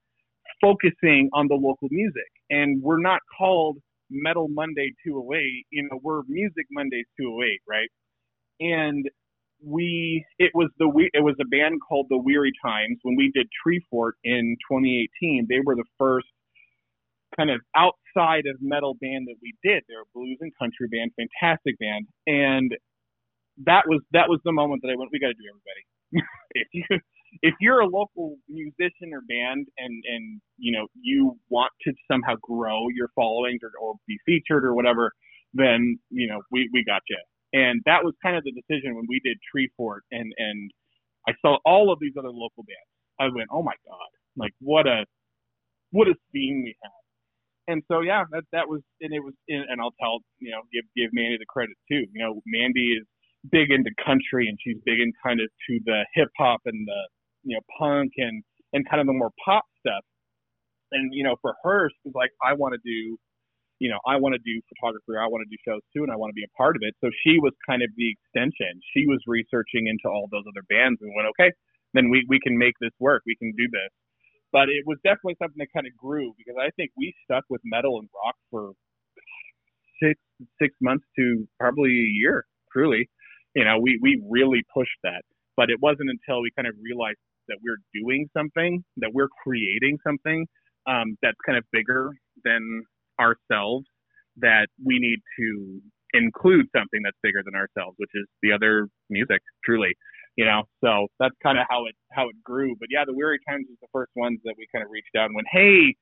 focusing 0.60 1.28
on 1.32 1.48
the 1.48 1.54
local 1.54 1.88
music, 1.90 2.30
and 2.50 2.82
we're 2.82 3.00
not 3.00 3.20
called 3.38 3.78
Metal 4.10 4.48
Monday 4.48 4.92
208, 5.04 5.66
you 5.70 5.88
know, 5.90 5.98
we're 6.02 6.22
Music 6.28 6.66
Mondays 6.70 7.06
208, 7.18 7.60
right? 7.68 7.88
And 8.60 9.08
we 9.64 10.24
it 10.38 10.50
was 10.54 10.68
the 10.78 10.88
we 10.88 11.10
it 11.14 11.22
was 11.22 11.36
a 11.40 11.46
band 11.46 11.80
called 11.86 12.06
the 12.10 12.18
Weary 12.18 12.52
Times 12.64 12.98
when 13.02 13.16
we 13.16 13.30
did 13.34 13.48
Treefort 13.66 14.12
in 14.22 14.56
2018. 14.70 15.46
They 15.48 15.60
were 15.64 15.74
the 15.74 15.84
first 15.98 16.26
kind 17.36 17.50
of 17.50 17.60
outside 17.76 18.44
of 18.46 18.56
metal 18.60 18.94
band 19.00 19.26
that 19.28 19.36
we 19.42 19.54
did. 19.64 19.84
They're 19.88 20.02
a 20.02 20.12
blues 20.14 20.38
and 20.40 20.52
country 20.58 20.88
band, 20.88 21.12
fantastic 21.16 21.78
band, 21.78 22.06
and 22.26 22.72
that 23.66 23.84
was 23.88 24.02
that 24.12 24.28
was 24.28 24.40
the 24.44 24.52
moment 24.52 24.82
that 24.82 24.90
I 24.90 24.96
went, 24.98 25.10
we 25.12 25.20
got 25.20 25.28
to 25.28 25.34
do 25.34 25.48
everybody. 25.48 25.84
if 26.52 26.68
you 26.72 26.84
if 27.42 27.54
you're 27.60 27.80
a 27.80 27.86
local 27.86 28.36
musician 28.48 29.12
or 29.14 29.22
band 29.28 29.68
and 29.78 30.04
and 30.06 30.40
you 30.58 30.72
know 30.72 30.88
you 31.00 31.38
want 31.50 31.72
to 31.82 31.92
somehow 32.10 32.34
grow 32.42 32.88
your 32.94 33.08
following 33.14 33.58
or, 33.62 33.70
or 33.80 33.94
be 34.08 34.18
featured 34.26 34.64
or 34.64 34.74
whatever, 34.74 35.12
then 35.54 35.98
you 36.10 36.28
know 36.28 36.42
we 36.50 36.68
we 36.72 36.84
got 36.84 37.02
you. 37.08 37.18
And 37.54 37.82
that 37.86 38.04
was 38.04 38.14
kind 38.22 38.36
of 38.36 38.44
the 38.44 38.52
decision 38.52 38.96
when 38.96 39.06
we 39.08 39.20
did 39.24 39.38
Treefort 39.54 40.00
and 40.10 40.32
and 40.38 40.70
I 41.28 41.32
saw 41.42 41.58
all 41.64 41.92
of 41.92 42.00
these 42.00 42.14
other 42.18 42.30
local 42.30 42.64
bands. 42.64 42.90
I 43.20 43.26
went, 43.34 43.48
oh 43.52 43.62
my 43.62 43.74
god, 43.86 44.10
like 44.36 44.52
what 44.60 44.86
a 44.86 45.06
what 45.92 46.08
a 46.08 46.14
scene 46.32 46.62
we 46.64 46.76
have. 46.84 47.03
And 47.68 47.82
so 47.88 48.00
yeah, 48.00 48.24
that 48.32 48.44
that 48.52 48.68
was 48.68 48.82
and 49.00 49.14
it 49.14 49.20
was 49.20 49.34
and 49.48 49.80
I'll 49.80 49.96
tell 50.00 50.20
you 50.38 50.50
know 50.52 50.62
give 50.72 50.84
give 50.96 51.10
Mandy 51.12 51.38
the 51.38 51.48
credit 51.48 51.76
too. 51.90 52.04
You 52.12 52.20
know 52.24 52.42
Mandy 52.46 52.92
is 53.00 53.06
big 53.50 53.70
into 53.70 53.90
country 54.04 54.48
and 54.48 54.58
she's 54.62 54.76
big 54.84 55.00
in 55.00 55.12
kind 55.24 55.40
of 55.40 55.48
to 55.68 55.80
the 55.84 56.04
hip 56.14 56.28
hop 56.38 56.60
and 56.66 56.86
the 56.86 57.00
you 57.44 57.56
know 57.56 57.62
punk 57.78 58.12
and 58.18 58.42
and 58.72 58.88
kind 58.88 59.00
of 59.00 59.06
the 59.06 59.14
more 59.14 59.30
pop 59.44 59.64
stuff. 59.80 60.04
And 60.92 61.12
you 61.14 61.24
know 61.24 61.36
for 61.40 61.54
her 61.64 61.90
she's 62.02 62.14
like 62.14 62.30
I 62.44 62.52
want 62.54 62.74
to 62.74 62.80
do 62.84 63.16
you 63.80 63.88
know 63.88 63.98
I 64.06 64.16
want 64.16 64.34
to 64.36 64.42
do 64.44 64.60
photography 64.76 65.16
I 65.16 65.28
want 65.28 65.44
to 65.44 65.50
do 65.50 65.56
shows 65.64 65.82
too 65.96 66.04
and 66.04 66.12
I 66.12 66.16
want 66.16 66.30
to 66.30 66.38
be 66.38 66.44
a 66.44 66.52
part 66.56 66.76
of 66.76 66.82
it. 66.84 66.94
So 67.00 67.08
she 67.24 67.40
was 67.40 67.52
kind 67.66 67.82
of 67.82 67.90
the 67.96 68.12
extension. 68.12 68.76
She 68.92 69.06
was 69.08 69.20
researching 69.26 69.88
into 69.88 70.12
all 70.12 70.28
those 70.30 70.44
other 70.48 70.64
bands 70.68 71.00
and 71.00 71.12
went 71.16 71.28
okay 71.38 71.52
then 71.94 72.10
we 72.10 72.26
we 72.28 72.40
can 72.40 72.58
make 72.58 72.74
this 72.80 72.92
work. 73.00 73.22
We 73.26 73.36
can 73.36 73.52
do 73.56 73.68
this 73.72 73.90
but 74.54 74.70
it 74.70 74.86
was 74.86 74.98
definitely 75.04 75.36
something 75.42 75.58
that 75.58 75.74
kind 75.74 75.86
of 75.88 75.94
grew 75.98 76.32
because 76.38 76.54
I 76.62 76.70
think 76.78 76.92
we 76.96 77.12
stuck 77.26 77.44
with 77.50 77.60
metal 77.66 77.98
and 77.98 78.08
rock 78.14 78.36
for 78.52 78.72
six 80.02 80.20
six 80.62 80.74
months 80.80 81.04
to 81.18 81.48
probably 81.58 81.90
a 81.90 82.10
year. 82.22 82.46
Truly, 82.72 83.10
you 83.56 83.64
know, 83.64 83.78
we 83.80 83.98
we 84.00 84.22
really 84.30 84.62
pushed 84.72 84.98
that, 85.02 85.22
but 85.56 85.70
it 85.70 85.78
wasn't 85.82 86.10
until 86.10 86.40
we 86.42 86.50
kind 86.56 86.68
of 86.68 86.74
realized 86.82 87.18
that 87.48 87.58
we're 87.64 87.82
doing 87.94 88.28
something, 88.36 88.84
that 88.98 89.10
we're 89.12 89.28
creating 89.42 89.98
something 90.06 90.46
um, 90.86 91.18
that's 91.22 91.38
kind 91.46 91.58
of 91.58 91.64
bigger 91.72 92.12
than 92.44 92.84
ourselves, 93.20 93.86
that 94.38 94.68
we 94.84 94.98
need 95.00 95.18
to 95.38 95.80
include 96.14 96.66
something 96.76 97.02
that's 97.04 97.18
bigger 97.22 97.42
than 97.44 97.54
ourselves, 97.54 97.96
which 97.98 98.10
is 98.14 98.26
the 98.42 98.52
other 98.52 98.88
music. 99.10 99.42
Truly, 99.64 99.94
you 100.36 100.44
know? 100.44 100.64
So 100.82 101.08
that's 101.18 101.34
kind 101.42 101.58
of 101.58 101.66
how 101.70 101.86
it 101.86 101.94
how 102.12 102.28
it 102.28 102.36
grew. 102.42 102.76
But 102.78 102.88
yeah 102.90 103.04
the 103.06 103.14
weary 103.14 103.38
times 103.48 103.66
was 103.68 103.78
the 103.80 103.88
first 103.92 104.12
ones 104.16 104.40
that 104.44 104.54
we 104.58 104.66
kind 104.74 104.84
of 104.84 104.90
reached 104.90 105.14
out 105.16 105.26
and 105.26 105.34
went 105.34 105.48
hey 105.50 105.94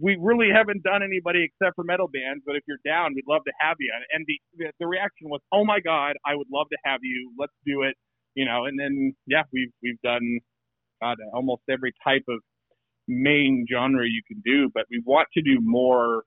we 0.00 0.18
really 0.20 0.48
haven't 0.52 0.82
done 0.82 1.02
anybody 1.04 1.44
except 1.44 1.76
for 1.76 1.84
metal 1.84 2.08
bands 2.08 2.42
but 2.44 2.56
if 2.56 2.64
you're 2.66 2.82
down 2.84 3.14
we'd 3.14 3.28
love 3.28 3.42
to 3.46 3.52
have 3.60 3.76
you. 3.78 3.92
And 4.12 4.26
the 4.26 4.66
the, 4.78 4.86
reaction 4.86 5.28
was 5.28 5.40
oh 5.52 5.64
my 5.64 5.80
god 5.80 6.14
i 6.26 6.34
would 6.34 6.48
love 6.52 6.68
to 6.70 6.78
have 6.84 7.00
you. 7.02 7.32
Let's 7.38 7.52
do 7.66 7.82
it 7.82 7.96
you 8.34 8.44
know? 8.44 8.64
And 8.66 8.78
then 8.78 9.14
yeah 9.26 9.42
we've 9.52 9.72
we've 9.82 10.00
done 10.02 10.40
god 11.02 11.18
almost 11.32 11.62
every 11.70 11.92
type 12.04 12.24
of 12.28 12.40
main 13.08 13.66
genre 13.70 14.06
you 14.06 14.22
can 14.26 14.40
do 14.44 14.70
but 14.74 14.84
we 14.90 15.02
want 15.04 15.28
to 15.34 15.42
do 15.42 15.58
more 15.60 16.22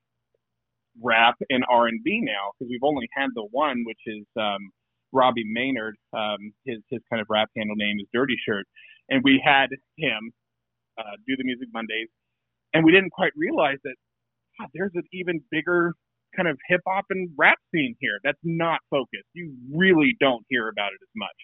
rap 1.02 1.36
and 1.50 1.63
r&b 1.70 2.22
now 2.22 2.52
because 2.54 2.70
we've 2.70 2.84
only 2.84 3.08
had 3.15 3.30
the 3.36 3.48
one 3.52 3.84
which 3.86 4.00
is 4.06 4.26
um 4.39 4.70
Robbie 5.12 5.46
Maynard. 5.46 5.96
Um, 6.13 6.54
his 6.65 6.80
his 6.89 7.02
kind 7.10 7.22
of 7.22 7.28
rap 7.30 7.50
handle 7.56 7.76
name 7.76 7.98
is 8.00 8.08
Dirty 8.13 8.36
Shirt, 8.46 8.65
and 9.10 9.22
we 9.24 9.41
had 9.43 9.67
him 9.98 10.32
uh, 10.98 11.15
do 11.28 11.36
the 11.38 11.43
Music 11.43 11.67
Mondays, 11.74 12.10
and 12.74 12.84
we 12.84 12.91
didn't 12.91 13.12
quite 13.12 13.32
realize 13.36 13.78
that 13.84 13.96
God, 14.60 14.70
there's 14.74 14.91
an 14.96 15.04
even 15.13 15.41
bigger 15.52 15.93
kind 16.36 16.48
of 16.48 16.58
hip 16.67 16.82
hop 16.88 17.06
and 17.10 17.30
rap 17.38 17.58
scene 17.74 17.96
here 18.00 18.20
that's 18.24 18.39
not 18.43 18.80
focused. 18.89 19.30
You 19.34 19.54
really 19.74 20.15
don't 20.20 20.43
hear 20.50 20.70
about 20.70 20.91
it 20.91 21.00
as 21.02 21.13
much, 21.15 21.39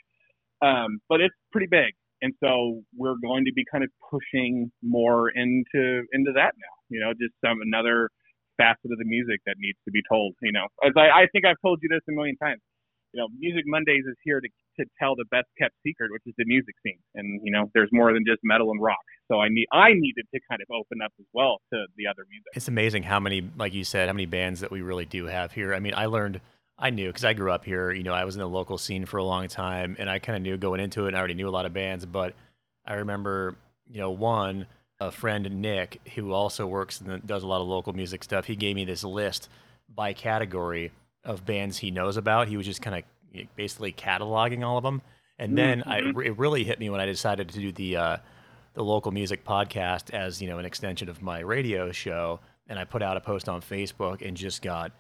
um, 0.61 0.99
but 1.09 1.21
it's 1.21 1.35
pretty 1.51 1.67
big, 1.67 1.93
and 2.21 2.33
so 2.43 2.81
we're 2.97 3.17
going 3.21 3.45
to 3.45 3.53
be 3.53 3.63
kind 3.71 3.83
of 3.83 3.89
pushing 4.11 4.71
more 4.81 5.29
into 5.29 6.03
into 6.11 6.31
that 6.35 6.53
now. 6.57 6.75
You 6.89 6.99
know, 6.99 7.13
just 7.13 7.33
another 7.43 8.09
facet 8.57 8.91
of 8.91 8.99
the 8.99 9.05
music 9.05 9.39
that 9.47 9.55
needs 9.57 9.79
to 9.85 9.91
be 9.91 10.01
told. 10.09 10.35
You 10.41 10.51
know, 10.51 10.67
as 10.85 10.93
I, 10.97 11.23
I 11.23 11.27
think 11.31 11.45
I've 11.45 11.61
told 11.61 11.79
you 11.81 11.89
this 11.89 12.01
a 12.09 12.11
million 12.11 12.35
times 12.37 12.61
you 13.13 13.21
know, 13.21 13.27
Music 13.39 13.63
Mondays 13.65 14.03
is 14.07 14.15
here 14.23 14.41
to 14.41 14.49
to 14.79 14.85
tell 14.97 15.15
the 15.15 15.25
best 15.29 15.45
kept 15.59 15.75
secret, 15.85 16.11
which 16.11 16.23
is 16.25 16.33
the 16.37 16.45
music 16.45 16.73
scene. 16.83 16.97
And 17.15 17.39
you 17.43 17.51
know, 17.51 17.69
there's 17.73 17.89
more 17.91 18.11
than 18.11 18.23
just 18.27 18.39
metal 18.43 18.71
and 18.71 18.81
rock. 18.81 19.05
So 19.31 19.39
I 19.39 19.49
need 19.49 19.67
I 19.71 19.93
needed 19.93 20.25
to 20.33 20.39
kind 20.49 20.61
of 20.61 20.67
open 20.73 20.99
up 21.03 21.11
as 21.19 21.25
well 21.33 21.57
to 21.71 21.85
the 21.95 22.07
other 22.07 22.25
music. 22.29 22.47
It's 22.55 22.67
amazing 22.67 23.03
how 23.03 23.19
many, 23.19 23.47
like 23.57 23.73
you 23.73 23.83
said, 23.83 24.07
how 24.07 24.13
many 24.13 24.25
bands 24.25 24.61
that 24.61 24.71
we 24.71 24.81
really 24.81 25.05
do 25.05 25.27
have 25.27 25.51
here. 25.51 25.73
I 25.73 25.79
mean, 25.79 25.93
I 25.95 26.07
learned. 26.07 26.41
I 26.75 26.89
knew 26.89 27.07
because 27.07 27.23
I 27.23 27.33
grew 27.33 27.51
up 27.51 27.63
here. 27.63 27.91
You 27.91 28.01
know, 28.01 28.13
I 28.13 28.25
was 28.25 28.35
in 28.35 28.39
the 28.39 28.49
local 28.49 28.79
scene 28.79 29.05
for 29.05 29.17
a 29.17 29.23
long 29.23 29.47
time, 29.47 29.95
and 29.99 30.09
I 30.09 30.17
kind 30.17 30.35
of 30.35 30.41
knew 30.41 30.57
going 30.57 30.79
into 30.79 31.05
it. 31.05 31.09
and 31.09 31.15
I 31.15 31.19
already 31.19 31.35
knew 31.35 31.47
a 31.47 31.51
lot 31.51 31.67
of 31.67 31.73
bands, 31.73 32.03
but 32.05 32.33
I 32.83 32.95
remember, 32.95 33.55
you 33.87 33.99
know, 33.99 34.09
one 34.09 34.65
a 34.99 35.11
friend 35.11 35.49
Nick 35.61 35.99
who 36.15 36.31
also 36.31 36.65
works 36.65 37.01
and 37.01 37.25
does 37.25 37.43
a 37.43 37.47
lot 37.47 37.61
of 37.61 37.67
local 37.67 37.93
music 37.93 38.23
stuff. 38.23 38.45
He 38.45 38.55
gave 38.55 38.75
me 38.75 38.85
this 38.85 39.03
list 39.03 39.49
by 39.93 40.13
category 40.13 40.91
of 41.25 41.45
bands 41.45 41.77
he 41.77 41.91
knows 41.91 42.17
about. 42.17 42.47
He 42.47 42.57
was 42.57 42.65
just 42.65 42.81
kind 42.81 42.97
of 42.97 43.47
basically 43.55 43.91
cataloging 43.91 44.65
all 44.65 44.77
of 44.77 44.83
them. 44.83 45.01
And 45.39 45.57
then 45.57 45.79
mm-hmm. 45.79 46.17
I, 46.17 46.23
it 46.23 46.37
really 46.37 46.63
hit 46.63 46.79
me 46.79 46.89
when 46.89 47.01
I 47.01 47.05
decided 47.05 47.49
to 47.49 47.59
do 47.59 47.71
the 47.71 47.97
uh, 47.97 48.17
the 48.73 48.83
local 48.83 49.11
music 49.11 49.43
podcast 49.43 50.11
as 50.11 50.41
you 50.41 50.47
know 50.47 50.59
an 50.59 50.65
extension 50.65 51.09
of 51.09 51.21
my 51.21 51.39
radio 51.39 51.91
show. 51.91 52.39
And 52.67 52.79
I 52.79 52.85
put 52.85 53.01
out 53.01 53.17
a 53.17 53.21
post 53.21 53.49
on 53.49 53.61
Facebook 53.61 54.25
and 54.25 54.37
just 54.37 54.61
got 54.61 54.91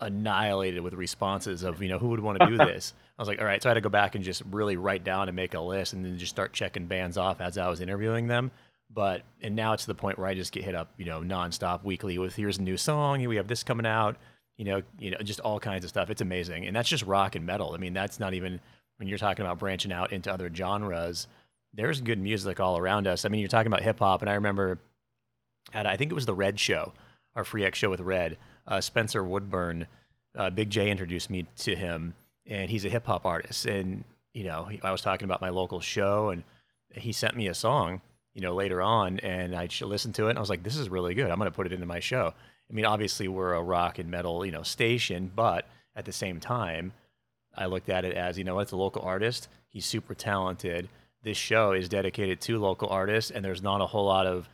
annihilated 0.00 0.82
with 0.82 0.94
responses 0.94 1.62
of 1.62 1.82
you 1.82 1.88
know 1.88 1.98
who 1.98 2.08
would 2.08 2.20
want 2.20 2.40
to 2.40 2.46
do 2.46 2.56
this. 2.58 2.94
I 3.18 3.22
was 3.22 3.28
like, 3.28 3.40
all 3.40 3.46
right, 3.46 3.62
so 3.62 3.68
I 3.68 3.70
had 3.70 3.74
to 3.74 3.80
go 3.80 3.88
back 3.88 4.14
and 4.14 4.24
just 4.24 4.42
really 4.50 4.76
write 4.76 5.04
down 5.04 5.28
and 5.28 5.36
make 5.36 5.54
a 5.54 5.60
list, 5.60 5.92
and 5.92 6.04
then 6.04 6.16
just 6.18 6.30
start 6.30 6.52
checking 6.52 6.86
bands 6.86 7.18
off 7.18 7.40
as 7.40 7.58
I 7.58 7.68
was 7.68 7.80
interviewing 7.80 8.26
them. 8.26 8.50
But 8.90 9.22
and 9.42 9.54
now 9.54 9.74
it's 9.74 9.84
to 9.84 9.88
the 9.88 9.94
point 9.94 10.18
where 10.18 10.26
I 10.26 10.34
just 10.34 10.52
get 10.52 10.64
hit 10.64 10.74
up, 10.74 10.92
you 10.96 11.04
know, 11.04 11.20
nonstop 11.20 11.84
weekly 11.84 12.16
with 12.16 12.36
here's 12.36 12.58
a 12.58 12.62
new 12.62 12.78
song, 12.78 13.22
we 13.26 13.36
have 13.36 13.48
this 13.48 13.62
coming 13.62 13.86
out 13.86 14.16
you 14.58 14.64
know, 14.64 14.82
you 14.98 15.12
know, 15.12 15.18
just 15.18 15.40
all 15.40 15.60
kinds 15.60 15.84
of 15.84 15.88
stuff. 15.88 16.10
It's 16.10 16.20
amazing, 16.20 16.66
and 16.66 16.76
that's 16.76 16.88
just 16.88 17.04
rock 17.04 17.36
and 17.36 17.46
metal. 17.46 17.72
I 17.74 17.78
mean, 17.78 17.94
that's 17.94 18.20
not 18.20 18.34
even 18.34 18.60
when 18.98 19.08
you're 19.08 19.16
talking 19.16 19.44
about 19.44 19.58
branching 19.58 19.92
out 19.92 20.12
into 20.12 20.30
other 20.30 20.52
genres. 20.52 21.28
There's 21.72 22.00
good 22.00 22.18
music 22.18 22.58
all 22.60 22.76
around 22.76 23.06
us. 23.06 23.24
I 23.24 23.28
mean, 23.28 23.40
you're 23.40 23.48
talking 23.48 23.68
about 23.68 23.82
hip 23.82 24.00
hop, 24.00 24.20
and 24.20 24.28
I 24.28 24.34
remember 24.34 24.80
at 25.72 25.86
I 25.86 25.96
think 25.96 26.10
it 26.10 26.14
was 26.14 26.26
the 26.26 26.34
Red 26.34 26.58
Show, 26.58 26.92
our 27.36 27.44
Free 27.44 27.64
X 27.64 27.78
show 27.78 27.88
with 27.88 28.00
Red. 28.00 28.36
Uh, 28.66 28.80
Spencer 28.80 29.22
Woodburn, 29.22 29.86
uh, 30.36 30.50
Big 30.50 30.70
J 30.70 30.90
introduced 30.90 31.30
me 31.30 31.46
to 31.58 31.76
him, 31.76 32.14
and 32.46 32.68
he's 32.68 32.84
a 32.84 32.90
hip 32.90 33.06
hop 33.06 33.24
artist. 33.24 33.64
And 33.64 34.04
you 34.34 34.44
know, 34.44 34.68
I 34.82 34.90
was 34.90 35.02
talking 35.02 35.24
about 35.24 35.40
my 35.40 35.50
local 35.50 35.80
show, 35.80 36.30
and 36.30 36.42
he 36.92 37.12
sent 37.12 37.36
me 37.36 37.46
a 37.46 37.54
song, 37.54 38.00
you 38.34 38.40
know, 38.40 38.54
later 38.54 38.82
on, 38.82 39.20
and 39.20 39.54
I 39.54 39.68
listened 39.82 40.16
to 40.16 40.26
it, 40.26 40.30
and 40.30 40.38
I 40.38 40.40
was 40.40 40.50
like, 40.50 40.64
"This 40.64 40.76
is 40.76 40.88
really 40.88 41.14
good. 41.14 41.30
I'm 41.30 41.38
going 41.38 41.50
to 41.50 41.54
put 41.54 41.66
it 41.66 41.72
into 41.72 41.86
my 41.86 42.00
show." 42.00 42.34
I 42.70 42.74
mean, 42.74 42.84
obviously 42.84 43.28
we're 43.28 43.54
a 43.54 43.62
rock 43.62 43.98
and 43.98 44.10
metal, 44.10 44.44
you 44.44 44.52
know, 44.52 44.62
station, 44.62 45.30
but 45.34 45.66
at 45.96 46.04
the 46.04 46.12
same 46.12 46.38
time, 46.40 46.92
I 47.56 47.66
looked 47.66 47.88
at 47.88 48.04
it 48.04 48.14
as, 48.14 48.38
you 48.38 48.44
know, 48.44 48.58
it's 48.60 48.72
a 48.72 48.76
local 48.76 49.02
artist. 49.02 49.48
He's 49.68 49.86
super 49.86 50.14
talented. 50.14 50.88
This 51.22 51.36
show 51.36 51.72
is 51.72 51.88
dedicated 51.88 52.40
to 52.42 52.58
local 52.58 52.88
artists, 52.88 53.30
and 53.30 53.44
there's 53.44 53.62
not 53.62 53.80
a 53.80 53.86
whole 53.86 54.06
lot 54.06 54.26
of 54.26 54.48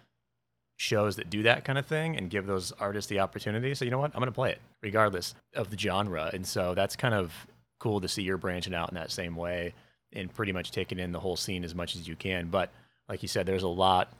shows 0.76 1.16
that 1.16 1.30
do 1.30 1.42
that 1.44 1.64
kind 1.64 1.78
of 1.78 1.86
thing 1.86 2.16
and 2.16 2.30
give 2.30 2.46
those 2.46 2.72
artists 2.72 3.08
the 3.08 3.20
opportunity. 3.20 3.74
So 3.74 3.84
you 3.84 3.90
know 3.90 3.98
what? 3.98 4.12
I'm 4.14 4.24
to 4.24 4.32
play 4.32 4.52
it 4.52 4.60
regardless 4.82 5.34
of 5.54 5.70
the 5.70 5.78
genre. 5.78 6.30
And 6.32 6.46
so 6.46 6.74
that's 6.74 6.96
kind 6.96 7.14
of 7.14 7.32
cool 7.78 8.00
to 8.00 8.08
see 8.08 8.22
you're 8.22 8.38
branching 8.38 8.74
out 8.74 8.88
in 8.88 8.94
that 8.96 9.10
same 9.10 9.36
way 9.36 9.74
and 10.12 10.32
pretty 10.32 10.52
much 10.52 10.70
taking 10.70 10.98
in 10.98 11.12
the 11.12 11.20
whole 11.20 11.36
scene 11.36 11.64
as 11.64 11.74
much 11.74 11.96
as 11.96 12.08
you 12.08 12.16
can. 12.16 12.48
But 12.48 12.70
like 13.08 13.22
you 13.22 13.28
said, 13.28 13.46
there's 13.46 13.62
a 13.62 13.68
lot 13.68 14.12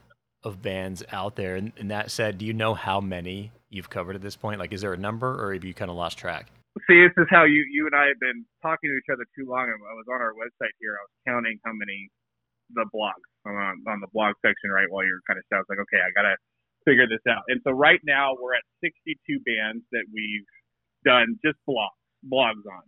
of 0.45 0.61
bands 0.61 1.03
out 1.11 1.35
there. 1.35 1.55
And, 1.55 1.73
and 1.77 1.91
that 1.91 2.11
said, 2.11 2.37
do 2.37 2.45
you 2.45 2.53
know 2.53 2.73
how 2.73 3.01
many 3.01 3.51
you've 3.69 3.89
covered 3.89 4.15
at 4.15 4.21
this 4.21 4.35
point? 4.35 4.59
Like, 4.59 4.71
is 4.71 4.81
there 4.81 4.93
a 4.93 4.97
number, 4.97 5.35
or 5.41 5.53
have 5.53 5.65
you 5.65 5.73
kind 5.73 5.89
of 5.91 5.97
lost 5.97 6.17
track? 6.17 6.47
See, 6.87 7.01
this 7.01 7.15
is 7.17 7.27
how 7.31 7.47
you 7.47 7.63
you 7.71 7.87
and 7.87 7.95
I 7.95 8.11
have 8.11 8.19
been 8.19 8.43
talking 8.61 8.91
to 8.91 8.95
each 8.99 9.07
other 9.07 9.23
too 9.31 9.47
long. 9.47 9.71
I 9.71 9.95
was 9.95 10.11
on 10.11 10.19
our 10.19 10.35
website 10.35 10.75
here. 10.83 10.99
I 10.99 11.03
was 11.07 11.15
counting 11.23 11.55
how 11.63 11.71
many 11.71 12.11
the 12.75 12.83
blogs 12.91 13.23
on, 13.47 13.79
on 13.87 14.01
the 14.01 14.11
blog 14.11 14.35
section 14.43 14.71
right 14.71 14.89
while 14.89 15.05
you're 15.05 15.23
kind 15.23 15.39
of 15.39 15.45
I 15.53 15.63
was 15.63 15.69
like, 15.71 15.79
okay, 15.87 16.03
I 16.03 16.11
gotta 16.11 16.35
figure 16.83 17.07
this 17.07 17.23
out. 17.31 17.47
And 17.47 17.61
so 17.63 17.71
right 17.71 18.01
now 18.03 18.35
we're 18.35 18.59
at 18.59 18.65
62 18.83 19.15
bands 19.47 19.87
that 19.95 20.03
we've 20.11 20.49
done 21.07 21.39
just 21.39 21.57
blogs 21.63 21.95
blogs 22.27 22.67
on. 22.67 22.83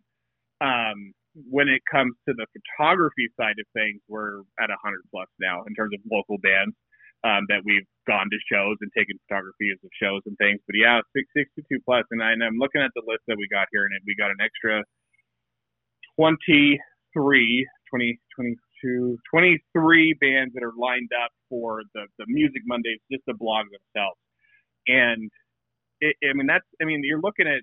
Um, 0.60 1.14
when 1.48 1.70
it 1.70 1.82
comes 1.90 2.12
to 2.28 2.34
the 2.34 2.48
photography 2.52 3.30
side 3.40 3.56
of 3.56 3.68
things, 3.72 4.02
we're 4.10 4.42
at 4.60 4.68
100 4.68 5.00
plus 5.16 5.30
now 5.40 5.64
in 5.64 5.76
terms 5.76 5.94
of 5.94 6.02
local 6.12 6.38
bands 6.44 6.76
um, 7.24 7.46
that 7.50 7.66
we've 7.66 7.86
gone 8.06 8.30
to 8.30 8.40
shows 8.46 8.78
and 8.82 8.92
taken 8.98 9.18
photographies 9.28 9.78
of 9.84 9.90
shows 10.02 10.22
and 10.26 10.38
things. 10.38 10.60
But 10.68 10.78
yeah, 10.78 11.02
62 11.14 11.64
plus, 11.86 12.06
and, 12.12 12.22
I, 12.22 12.32
and 12.34 12.44
I'm 12.44 12.58
looking 12.58 12.82
at 12.82 12.92
the 12.96 13.04
list 13.06 13.26
that 13.28 13.38
we 13.38 13.48
got 13.50 13.68
here, 13.72 13.86
and 13.86 13.94
we 14.06 14.16
got 14.16 14.30
an 14.30 14.42
extra 14.42 14.84
23, 16.16 16.80
20, 17.90 18.20
22, 18.36 19.18
23 19.30 20.14
bands 20.22 20.54
that 20.54 20.64
are 20.64 20.76
lined 20.78 21.10
up 21.24 21.32
for 21.50 21.82
the, 21.94 22.06
the 22.18 22.26
Music 22.28 22.62
Mondays, 22.66 23.00
just 23.12 23.24
the 23.26 23.34
blog 23.34 23.66
themselves. 23.70 24.20
And 24.88 25.30
it, 26.02 26.16
I 26.24 26.34
mean, 26.34 26.48
that's, 26.48 26.66
I 26.82 26.86
mean, 26.86 27.02
you're 27.04 27.22
looking 27.22 27.48
at, 27.48 27.62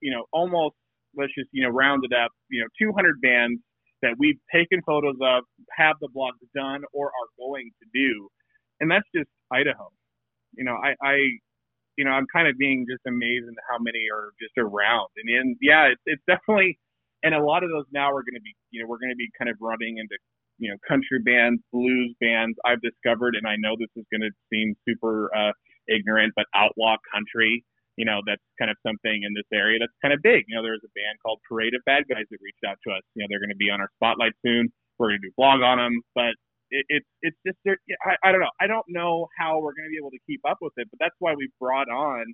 you 0.00 0.12
know, 0.12 0.24
almost, 0.32 0.76
let's 1.16 1.32
just, 1.36 1.50
you 1.52 1.62
know, 1.62 1.70
round 1.70 2.04
it 2.04 2.14
up, 2.14 2.30
you 2.50 2.60
know, 2.60 2.68
200 2.80 3.20
bands 3.20 3.60
that 4.02 4.14
we've 4.18 4.38
taken 4.54 4.80
photos 4.86 5.16
of, 5.20 5.42
have 5.76 5.96
the 6.00 6.08
blogs 6.14 6.38
done, 6.54 6.82
or 6.92 7.06
are 7.06 7.30
going 7.38 7.70
to 7.82 7.86
do 7.92 8.28
and 8.80 8.90
that's 8.90 9.06
just 9.14 9.28
Idaho. 9.50 9.90
You 10.56 10.64
know, 10.64 10.76
I, 10.76 10.94
I 11.02 11.14
you 11.98 12.04
know, 12.06 12.12
I'm 12.14 12.30
kind 12.32 12.46
of 12.46 12.56
being 12.56 12.86
just 12.88 13.02
amazed 13.06 13.50
at 13.50 13.58
how 13.68 13.82
many 13.82 14.06
are 14.14 14.30
just 14.38 14.54
around. 14.56 15.10
And, 15.18 15.26
and 15.34 15.56
yeah, 15.60 15.90
it's, 15.90 16.02
it's 16.06 16.22
definitely, 16.30 16.78
and 17.26 17.34
a 17.34 17.42
lot 17.42 17.66
of 17.66 17.70
those 17.74 17.90
now 17.90 18.14
are 18.14 18.22
going 18.22 18.38
to 18.38 18.46
be, 18.46 18.54
you 18.70 18.80
know, 18.80 18.86
we're 18.86 19.02
going 19.02 19.10
to 19.10 19.18
be 19.18 19.26
kind 19.34 19.50
of 19.50 19.58
running 19.60 19.98
into, 19.98 20.14
you 20.62 20.70
know, 20.70 20.78
country 20.86 21.18
bands, 21.18 21.58
blues 21.74 22.14
bands. 22.22 22.54
I've 22.62 22.78
discovered, 22.80 23.34
and 23.34 23.50
I 23.50 23.58
know 23.58 23.74
this 23.74 23.90
is 23.98 24.06
going 24.14 24.22
to 24.22 24.30
seem 24.46 24.78
super 24.86 25.26
uh, 25.34 25.50
ignorant, 25.90 26.38
but 26.38 26.46
outlaw 26.54 26.96
country. 27.10 27.66
You 27.98 28.06
know, 28.06 28.22
that's 28.22 28.46
kind 28.62 28.70
of 28.70 28.78
something 28.86 29.26
in 29.26 29.34
this 29.34 29.50
area 29.50 29.82
that's 29.82 29.98
kind 29.98 30.14
of 30.14 30.22
big. 30.22 30.46
You 30.46 30.54
know, 30.54 30.62
there's 30.62 30.86
a 30.86 30.94
band 30.94 31.18
called 31.18 31.42
Parade 31.50 31.74
of 31.74 31.82
Bad 31.82 32.06
Guys 32.06 32.30
that 32.30 32.38
reached 32.38 32.62
out 32.62 32.78
to 32.86 32.94
us. 32.94 33.02
You 33.18 33.22
know, 33.22 33.26
they're 33.26 33.42
going 33.42 33.50
to 33.50 33.58
be 33.58 33.74
on 33.74 33.82
our 33.82 33.90
spotlight 33.98 34.38
soon. 34.46 34.70
We're 35.02 35.10
going 35.10 35.18
to 35.18 35.26
do 35.26 35.34
a 35.34 35.38
blog 35.38 35.66
on 35.66 35.82
them, 35.82 35.98
but 36.14 36.38
it, 36.70 36.86
it's 36.88 37.06
it's 37.22 37.38
just 37.46 37.58
I, 38.04 38.16
I 38.28 38.32
don't 38.32 38.40
know. 38.40 38.54
I 38.60 38.66
don't 38.66 38.86
know 38.88 39.28
how 39.38 39.60
we're 39.60 39.74
going 39.74 39.86
to 39.88 39.92
be 39.92 39.98
able 40.00 40.10
to 40.12 40.22
keep 40.26 40.40
up 40.48 40.58
with 40.60 40.72
it, 40.76 40.88
but 40.90 40.98
that's 41.00 41.16
why 41.20 41.34
we 41.34 41.48
brought 41.60 41.88
on 41.88 42.26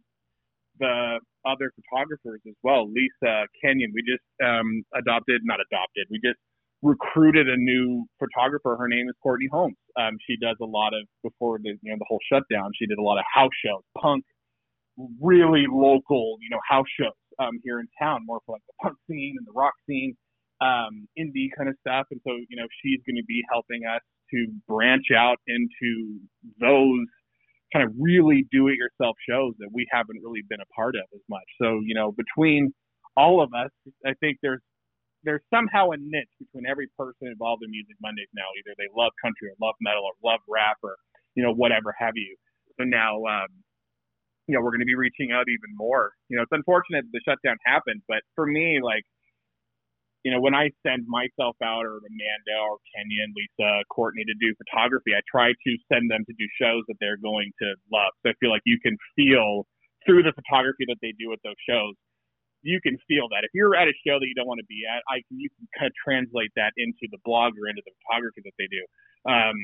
the 0.79 1.21
other 1.47 1.73
photographers 1.77 2.41
as 2.49 2.55
well. 2.63 2.91
Lisa 2.91 3.47
Kenyon, 3.63 3.93
we 3.95 4.03
just 4.03 4.25
um, 4.45 4.83
adopted, 4.97 5.43
not 5.45 5.61
adopted, 5.61 6.07
we 6.11 6.19
just 6.25 6.39
recruited 6.83 7.49
a 7.49 7.57
new 7.57 8.05
photographer. 8.19 8.77
Her 8.77 8.89
name 8.89 9.09
is 9.09 9.15
Courtney 9.23 9.49
Holmes. 9.53 9.77
Um, 9.99 10.17
she 10.29 10.37
does 10.37 10.57
a 10.61 10.67
lot 10.67 10.93
of 10.95 11.07
before 11.23 11.59
the 11.63 11.77
you 11.83 11.91
know 11.93 11.97
the 11.99 12.07
whole 12.09 12.21
shutdown. 12.31 12.71
She 12.79 12.87
did 12.87 12.99
a 12.99 13.03
lot 13.03 13.19
of 13.19 13.25
house 13.33 13.55
shows, 13.65 13.83
punk, 14.01 14.25
really 15.21 15.67
local, 15.71 16.37
you 16.43 16.51
know, 16.51 16.61
house 16.69 16.87
shows 17.01 17.17
um, 17.39 17.61
here 17.65 17.81
in 17.81 17.89
town, 18.01 18.23
more 18.27 18.41
for 18.47 18.55
like 18.57 18.63
the 18.69 18.75
punk 18.83 18.97
scene 19.11 19.37
and 19.39 19.47
the 19.47 19.53
rock 19.53 19.75
scene, 19.89 20.17
um, 20.61 21.09
indie 21.19 21.49
kind 21.57 21.69
of 21.69 21.77
stuff. 21.81 22.07
And 22.11 22.21
so 22.27 22.33
you 22.49 22.57
know 22.57 22.67
she's 22.83 23.01
going 23.07 23.17
to 23.17 23.27
be 23.27 23.43
helping 23.51 23.85
us 23.87 24.03
to 24.35 24.53
branch 24.67 25.07
out 25.17 25.39
into 25.47 26.19
those 26.61 27.07
kind 27.73 27.85
of 27.87 27.93
really 27.99 28.47
do 28.53 28.69
it 28.69 28.77
yourself 28.79 29.17
shows 29.29 29.55
that 29.59 29.69
we 29.73 29.87
haven't 29.91 30.23
really 30.23 30.43
been 30.49 30.61
a 30.61 30.71
part 30.75 30.95
of 30.95 31.03
as 31.15 31.23
much. 31.29 31.47
So, 31.61 31.81
you 31.83 31.95
know, 31.95 32.13
between 32.13 32.73
all 33.17 33.43
of 33.43 33.51
us, 33.55 33.71
I 34.07 34.15
think 34.21 34.39
there's 34.43 34.63
there's 35.25 35.43
somehow 35.49 35.91
a 35.91 35.97
niche 35.97 36.29
between 36.39 36.67
every 36.69 36.87
person 36.99 37.29
involved 37.29 37.65
in 37.65 37.71
Music 37.71 37.97
Mondays 38.03 38.29
now. 38.35 38.45
Either 38.61 38.77
they 38.77 38.93
love 38.95 39.11
country 39.25 39.49
or 39.49 39.57
love 39.61 39.75
metal 39.81 40.05
or 40.05 40.13
love 40.23 40.41
rap 40.47 40.77
or, 40.83 40.97
you 41.35 41.43
know, 41.43 41.53
whatever 41.53 41.95
have 41.99 42.13
you. 42.15 42.37
So 42.79 42.85
now 42.85 43.25
um, 43.25 43.49
you 44.47 44.55
know, 44.55 44.61
we're 44.61 44.73
gonna 44.73 44.85
be 44.85 44.95
reaching 44.95 45.33
out 45.33 45.49
even 45.49 45.73
more. 45.77 46.13
You 46.29 46.37
know, 46.37 46.43
it's 46.43 46.53
unfortunate 46.53 47.07
the 47.13 47.21
shutdown 47.27 47.57
happened, 47.65 48.03
but 48.07 48.21
for 48.35 48.47
me, 48.47 48.81
like 48.83 49.05
you 50.25 50.33
know, 50.33 50.41
when 50.41 50.57
I 50.57 50.73
send 50.81 51.05
myself 51.05 51.55
out 51.61 51.85
or 51.85 52.01
Amanda 52.01 52.57
or 52.65 52.81
Kenya 52.97 53.29
and 53.29 53.37
Lisa, 53.37 53.85
Courtney 53.93 54.25
to 54.25 54.33
do 54.41 54.57
photography, 54.57 55.13
I 55.13 55.21
try 55.29 55.53
to 55.53 55.71
send 55.93 56.09
them 56.09 56.25
to 56.25 56.35
do 56.41 56.49
shows 56.57 56.81
that 56.89 56.97
they're 56.99 57.21
going 57.21 57.53
to 57.61 57.69
love. 57.93 58.17
So 58.25 58.33
I 58.33 58.35
feel 58.41 58.49
like 58.49 58.65
you 58.65 58.81
can 58.81 58.97
feel 59.13 59.69
through 60.09 60.25
the 60.25 60.33
photography 60.33 60.89
that 60.89 60.97
they 61.05 61.13
do 61.21 61.29
at 61.37 61.45
those 61.45 61.61
shows, 61.69 61.93
you 62.65 62.81
can 62.81 62.97
feel 63.05 63.29
that. 63.37 63.45
If 63.45 63.53
you're 63.53 63.77
at 63.77 63.85
a 63.85 63.97
show 64.01 64.17
that 64.17 64.25
you 64.25 64.33
don't 64.33 64.49
want 64.49 64.65
to 64.65 64.69
be 64.69 64.89
at, 64.89 65.05
I 65.13 65.21
can 65.29 65.37
you 65.37 65.53
can 65.53 65.69
kind 65.77 65.93
of 65.93 65.97
translate 66.01 66.53
that 66.57 66.73
into 66.81 67.05
the 67.13 67.21
blog 67.21 67.53
or 67.61 67.69
into 67.69 67.85
the 67.85 67.93
photography 68.01 68.41
that 68.49 68.57
they 68.57 68.69
do. 68.73 68.83
Um, 69.29 69.61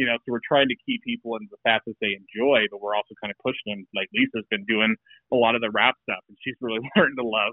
you 0.00 0.08
know, 0.08 0.16
so 0.24 0.32
we're 0.32 0.44
trying 0.44 0.72
to 0.72 0.78
keep 0.88 1.04
people 1.04 1.36
in 1.36 1.44
the 1.52 1.60
that 1.68 1.84
they 2.00 2.16
enjoy, 2.16 2.64
but 2.72 2.80
we're 2.80 2.96
also 2.96 3.12
kind 3.20 3.28
of 3.28 3.36
pushing 3.44 3.68
them. 3.68 3.84
Like 3.92 4.08
Lisa's 4.16 4.48
been 4.48 4.64
doing 4.64 4.96
a 5.28 5.36
lot 5.36 5.52
of 5.52 5.60
the 5.60 5.68
rap 5.68 6.00
stuff, 6.08 6.24
and 6.32 6.36
she's 6.40 6.56
really 6.64 6.80
learned 6.96 7.20
to 7.20 7.26
love 7.28 7.52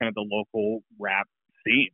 kind 0.00 0.08
of 0.08 0.16
the 0.16 0.24
local 0.24 0.80
rap 0.96 1.28
scene. 1.66 1.90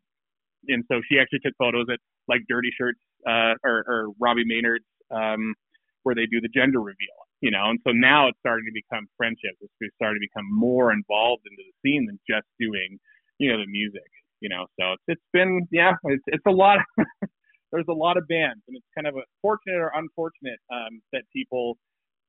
And 0.68 0.84
so 0.90 1.00
she 1.08 1.18
actually 1.18 1.40
took 1.40 1.54
photos 1.58 1.86
at 1.92 1.98
like 2.28 2.42
Dirty 2.48 2.70
Shirts 2.76 3.00
uh, 3.26 3.54
or, 3.64 3.84
or 3.88 4.08
Robbie 4.20 4.44
Maynard's 4.44 4.84
um, 5.10 5.54
where 6.02 6.14
they 6.14 6.26
do 6.26 6.40
the 6.40 6.48
gender 6.48 6.80
reveal, 6.80 7.18
you 7.40 7.50
know. 7.50 7.70
And 7.70 7.78
so 7.86 7.92
now 7.92 8.28
it's 8.28 8.38
starting 8.40 8.66
to 8.66 8.72
become 8.72 9.06
friendships. 9.16 9.56
It's 9.60 9.94
starting 9.96 10.20
to 10.20 10.26
become 10.32 10.46
more 10.50 10.92
involved 10.92 11.42
into 11.50 11.62
the 11.62 11.74
scene 11.82 12.06
than 12.06 12.18
just 12.28 12.46
doing, 12.58 12.98
you 13.38 13.50
know, 13.50 13.58
the 13.58 13.66
music. 13.66 14.08
You 14.40 14.48
know, 14.48 14.66
so 14.80 14.92
it's 14.92 15.02
it's 15.08 15.28
been 15.34 15.68
yeah, 15.70 15.92
it's 16.04 16.24
it's 16.28 16.46
a 16.46 16.50
lot. 16.50 16.78
there's 17.72 17.88
a 17.88 17.92
lot 17.92 18.16
of 18.16 18.26
bands, 18.26 18.62
and 18.68 18.76
it's 18.76 18.86
kind 18.94 19.06
of 19.06 19.16
a 19.16 19.24
fortunate 19.42 19.76
or 19.76 19.92
unfortunate 19.94 20.58
um, 20.72 21.00
that 21.12 21.22
people 21.34 21.76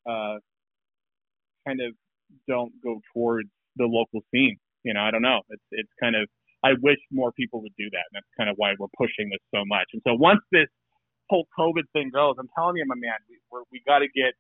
uh, 0.10 0.36
kind 1.66 1.80
of 1.82 1.94
don't 2.48 2.74
go 2.84 3.00
towards 3.14 3.50
the 3.78 3.86
local 3.86 4.22
scene. 4.34 4.58
You 4.84 4.94
know, 4.94 5.02
I 5.02 5.12
don't 5.12 5.22
know. 5.22 5.42
It's 5.50 5.64
it's 5.72 5.90
kind 6.02 6.16
of 6.16 6.28
I 6.64 6.74
wish 6.82 6.98
more 7.12 7.32
people 7.32 7.62
would 7.62 7.76
do 7.78 7.90
that, 7.90 8.04
and 8.12 8.14
that's 8.14 8.32
kind 8.38 8.50
of 8.50 8.56
why 8.58 8.74
we're 8.78 8.94
pushing 8.98 9.30
this 9.30 9.42
so 9.54 9.64
much. 9.66 9.88
And 9.94 10.02
so 10.06 10.14
once 10.14 10.42
this 10.52 10.68
whole 11.30 11.48
COVID 11.58 11.84
thing 11.94 12.12
goes, 12.14 12.36
I'm 12.38 12.50
telling 12.56 12.78
you, 12.78 12.86
my 12.86 12.96
man, 12.96 13.18
we 13.30 13.38
we're, 13.52 13.64
we 13.72 13.82
got 13.86 14.00
to 14.00 14.08
get 14.08 14.34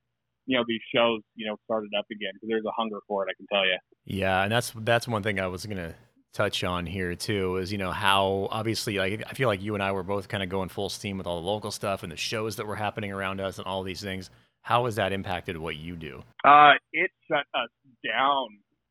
you 0.46 0.58
know 0.58 0.64
these 0.68 0.82
shows 0.94 1.22
you 1.36 1.48
know 1.48 1.56
started 1.66 1.92
up 1.98 2.06
again 2.12 2.32
because 2.34 2.50
there's 2.50 2.66
a 2.66 2.72
hunger 2.76 3.00
for 3.08 3.26
it. 3.26 3.32
I 3.32 3.34
can 3.36 3.48
tell 3.48 3.66
you. 3.66 3.78
Yeah, 4.06 4.44
and 4.44 4.52
that's 4.52 4.74
that's 4.78 5.08
one 5.08 5.24
thing 5.24 5.40
I 5.40 5.48
was 5.48 5.66
gonna 5.66 5.96
touch 6.34 6.64
on 6.64 6.86
here 6.86 7.16
too 7.16 7.58
is 7.58 7.72
you 7.72 7.78
know 7.78 7.92
how 7.92 8.48
obviously 8.52 8.98
like 8.98 9.24
I 9.28 9.34
feel 9.34 9.48
like 9.48 9.62
you 9.62 9.74
and 9.74 9.84
I 9.84 9.92
were 9.92 10.04
both 10.04 10.28
kind 10.28 10.44
of 10.44 10.50
going 10.50 10.70
full 10.70 10.90
steam 10.90 11.18
with 11.18 11.28
all 11.28 11.42
the 11.42 11.48
local 11.48 11.72
stuff 11.72 12.04
and 12.04 12.12
the 12.12 12.18
shows 12.18 12.56
that 12.56 12.68
were 12.68 12.76
happening 12.76 13.12
around 13.12 13.42
us 13.42 13.58
and 13.58 13.68
all 13.68 13.84
these 13.84 14.02
things. 14.02 14.30
How 14.64 14.86
has 14.86 14.96
that 14.96 15.12
impacted 15.12 15.58
what 15.58 15.76
you 15.76 15.96
do? 15.96 16.24
Uh, 16.46 16.74
it 16.94 17.10
shut 17.28 17.46
us 17.56 17.70
down 18.06 18.48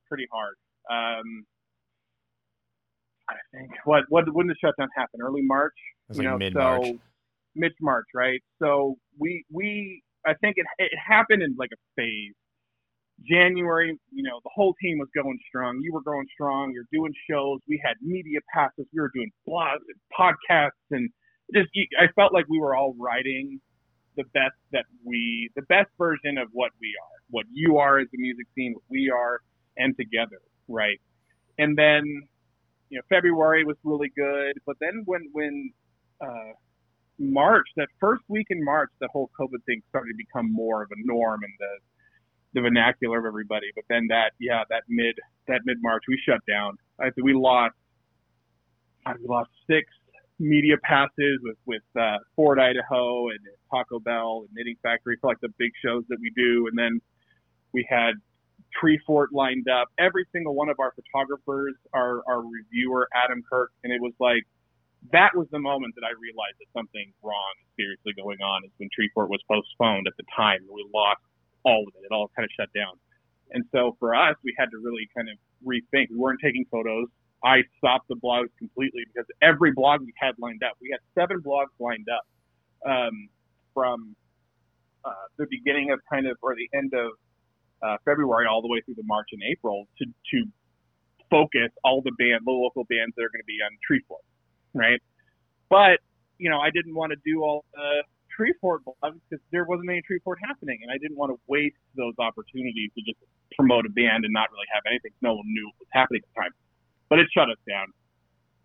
pretty 0.08 0.26
hard. 0.32 0.56
Um, 0.90 1.46
I 3.36 3.56
think 3.56 3.70
what 3.84 4.04
what 4.08 4.32
when 4.32 4.46
the 4.46 4.54
shutdown 4.62 4.88
happen? 4.96 5.20
Early 5.22 5.42
March. 5.42 5.74
It 6.08 6.16
was 6.16 6.18
like 6.18 6.38
mid 6.38 6.54
March. 6.54 6.86
So 6.86 6.98
mid 7.54 7.72
March, 7.80 8.06
right? 8.14 8.42
So 8.60 8.96
we 9.18 9.44
we 9.52 10.02
I 10.26 10.34
think 10.34 10.56
it 10.56 10.66
it 10.78 10.92
happened 10.96 11.42
in 11.42 11.54
like 11.58 11.70
a 11.72 11.80
phase. 11.96 12.34
January, 13.28 13.98
you 14.10 14.22
know, 14.22 14.40
the 14.44 14.50
whole 14.54 14.74
team 14.80 14.98
was 14.98 15.08
going 15.14 15.38
strong. 15.46 15.78
You 15.82 15.92
were 15.92 16.00
going 16.00 16.26
strong. 16.32 16.72
You're 16.72 16.88
doing 16.90 17.12
shows. 17.28 17.60
We 17.68 17.78
had 17.84 17.96
media 18.00 18.40
passes. 18.52 18.86
We 18.94 19.00
were 19.00 19.10
doing 19.14 19.30
blogs 19.46 19.84
and 19.88 20.00
podcasts, 20.18 20.70
and 20.90 21.10
just 21.52 21.68
I 22.00 22.06
felt 22.16 22.32
like 22.32 22.46
we 22.48 22.58
were 22.58 22.74
all 22.74 22.94
writing 22.98 23.60
the 24.16 24.24
best 24.24 24.56
that 24.72 24.84
we, 25.04 25.50
the 25.56 25.62
best 25.62 25.88
version 25.98 26.38
of 26.38 26.48
what 26.52 26.72
we 26.80 26.88
are, 26.88 27.18
what 27.30 27.46
you 27.52 27.78
are 27.78 27.98
as 27.98 28.08
a 28.14 28.18
music 28.18 28.46
scene, 28.54 28.74
what 28.74 28.82
we 28.88 29.10
are, 29.10 29.40
and 29.76 29.96
together, 29.96 30.40
right? 30.68 31.00
And 31.58 31.76
then, 31.76 32.04
you 32.90 32.98
know, 32.98 33.02
February 33.08 33.64
was 33.64 33.76
really 33.84 34.10
good, 34.16 34.54
but 34.66 34.76
then 34.80 35.02
when 35.06 35.28
when 35.32 35.72
uh, 36.20 36.52
March, 37.18 37.66
that 37.76 37.88
first 38.00 38.22
week 38.28 38.46
in 38.50 38.62
March, 38.64 38.90
the 39.00 39.08
whole 39.12 39.30
COVID 39.38 39.64
thing 39.66 39.80
started 39.88 40.12
to 40.12 40.16
become 40.16 40.52
more 40.52 40.82
of 40.82 40.88
a 40.90 41.06
norm 41.06 41.40
and 41.42 41.52
the 41.58 41.78
the 42.52 42.60
vernacular 42.60 43.18
of 43.20 43.26
everybody. 43.26 43.66
But 43.76 43.84
then 43.88 44.06
that, 44.08 44.32
yeah, 44.40 44.64
that 44.70 44.82
mid 44.88 45.14
that 45.46 45.60
mid 45.64 45.78
March, 45.80 46.02
we 46.08 46.20
shut 46.26 46.40
down. 46.48 46.76
I 47.00 47.10
we 47.22 47.32
lost. 47.32 47.74
we 49.06 49.26
lost 49.26 49.50
six 49.68 49.86
media 50.40 50.76
passes 50.82 51.38
with 51.42 51.58
with 51.66 51.82
uh, 51.98 52.16
Ford 52.34 52.58
Idaho 52.58 53.28
and 53.28 53.38
Taco 53.70 54.00
Bell 54.00 54.46
and 54.46 54.50
Knitting 54.52 54.76
Factory 54.82 55.16
for 55.20 55.28
like 55.28 55.40
the 55.40 55.52
big 55.58 55.70
shows 55.84 56.02
that 56.08 56.18
we 56.20 56.32
do, 56.34 56.66
and 56.66 56.76
then 56.76 57.00
we 57.72 57.86
had 57.88 58.14
Treefort 58.76 59.28
lined 59.32 59.68
up. 59.68 59.88
Every 59.98 60.26
single 60.32 60.54
one 60.54 60.68
of 60.68 60.78
our 60.78 60.92
photographers, 60.92 61.74
our 61.92 62.22
our 62.26 62.42
reviewer 62.42 63.08
Adam 63.14 63.42
Kirk, 63.48 63.72
and 63.84 63.92
it 63.92 64.00
was 64.00 64.12
like 64.20 64.44
that 65.12 65.30
was 65.34 65.48
the 65.50 65.58
moment 65.58 65.94
that 65.96 66.04
I 66.04 66.12
realized 66.20 66.60
that 66.60 66.68
something 66.76 67.12
wrong 67.22 67.52
is 67.62 67.68
seriously 67.76 68.12
going 68.14 68.38
on. 68.40 68.64
Is 68.64 68.70
when 68.78 68.88
Treefort 68.92 69.28
was 69.28 69.40
postponed 69.48 70.06
at 70.06 70.16
the 70.16 70.24
time, 70.36 70.60
we 70.70 70.84
lost 70.92 71.22
all 71.64 71.84
of 71.86 71.94
it. 71.96 72.04
It 72.04 72.12
all 72.12 72.30
kind 72.36 72.44
of 72.44 72.52
shut 72.58 72.68
down. 72.74 72.94
And 73.52 73.64
so 73.72 73.96
for 73.98 74.14
us, 74.14 74.36
we 74.44 74.54
had 74.58 74.70
to 74.70 74.78
really 74.78 75.08
kind 75.16 75.28
of 75.28 75.36
rethink. 75.66 76.10
We 76.10 76.16
weren't 76.16 76.40
taking 76.42 76.64
photos. 76.70 77.08
I 77.42 77.62
stopped 77.78 78.08
the 78.08 78.16
blogs 78.16 78.50
completely 78.58 79.02
because 79.12 79.26
every 79.42 79.72
blog 79.72 80.00
we 80.02 80.12
had 80.16 80.34
lined 80.38 80.62
up, 80.62 80.76
we 80.80 80.92
had 80.92 81.00
seven 81.18 81.40
blogs 81.40 81.72
lined 81.80 82.06
up 82.08 82.26
um, 82.88 83.28
from 83.74 84.14
uh, 85.04 85.26
the 85.38 85.46
beginning 85.50 85.90
of 85.90 86.00
kind 86.12 86.26
of 86.26 86.36
or 86.42 86.54
the 86.54 86.68
end 86.76 86.92
of 86.94 87.12
uh, 87.82 87.96
February 88.04 88.46
all 88.46 88.62
the 88.62 88.68
way 88.68 88.80
through 88.84 88.94
the 88.94 89.06
March 89.06 89.28
and 89.32 89.42
April 89.42 89.86
to 89.98 90.04
to 90.06 90.44
focus 91.30 91.70
all 91.84 92.02
the 92.02 92.12
band, 92.18 92.42
the 92.44 92.50
local 92.50 92.84
bands 92.84 93.14
that 93.16 93.22
are 93.22 93.30
going 93.30 93.42
to 93.42 93.46
be 93.46 93.58
on 93.62 93.70
Treefort, 93.86 94.26
right? 94.74 95.00
But 95.68 96.00
you 96.38 96.50
know, 96.50 96.58
I 96.58 96.70
didn't 96.70 96.94
want 96.94 97.12
to 97.12 97.18
do 97.24 97.42
all 97.42 97.64
the 97.74 98.02
Treefort 98.32 98.80
blogs 98.86 99.20
because 99.28 99.42
there 99.52 99.64
wasn't 99.64 99.90
any 99.90 100.02
Treefort 100.02 100.36
happening, 100.42 100.80
and 100.82 100.90
I 100.90 100.98
didn't 100.98 101.16
want 101.16 101.30
to 101.30 101.38
waste 101.46 101.78
those 101.96 102.14
opportunities 102.18 102.90
to 102.96 103.02
just 103.02 103.18
promote 103.56 103.86
a 103.86 103.92
band 103.92 104.24
and 104.24 104.32
not 104.32 104.50
really 104.50 104.68
have 104.72 104.82
anything. 104.86 105.12
No 105.20 105.34
one 105.34 105.46
knew 105.46 105.66
what 105.66 105.86
was 105.86 105.92
happening 105.92 106.22
at 106.24 106.28
the 106.34 106.40
time 106.40 106.54
but 107.10 107.18
it 107.18 107.26
shut 107.34 107.50
us 107.50 107.58
down. 107.68 107.92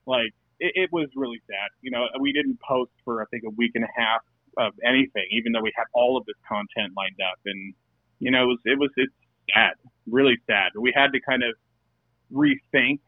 Like 0.05 0.31
it, 0.61 0.87
it 0.87 0.89
was 0.93 1.09
really 1.17 1.41
sad. 1.49 1.67
You 1.81 1.91
know, 1.91 2.05
we 2.21 2.31
didn't 2.31 2.61
post 2.61 2.91
for 3.03 3.21
I 3.21 3.25
think 3.25 3.43
a 3.43 3.49
week 3.57 3.71
and 3.75 3.83
a 3.83 3.91
half 3.97 4.21
of 4.55 4.71
anything, 4.85 5.27
even 5.31 5.51
though 5.51 5.65
we 5.65 5.73
had 5.75 5.89
all 5.91 6.15
of 6.15 6.23
this 6.25 6.39
content 6.47 6.93
lined 6.95 7.19
up, 7.19 7.41
and 7.43 7.73
you 8.19 8.31
know, 8.31 8.43
it 8.43 8.47
was 8.47 8.59
it 8.65 8.79
was 8.79 8.89
it's 8.97 9.13
sad, 9.53 9.73
really 10.07 10.37
sad. 10.47 10.71
We 10.79 10.93
had 10.95 11.11
to 11.13 11.19
kind 11.19 11.43
of 11.43 11.55
rethink 12.31 12.99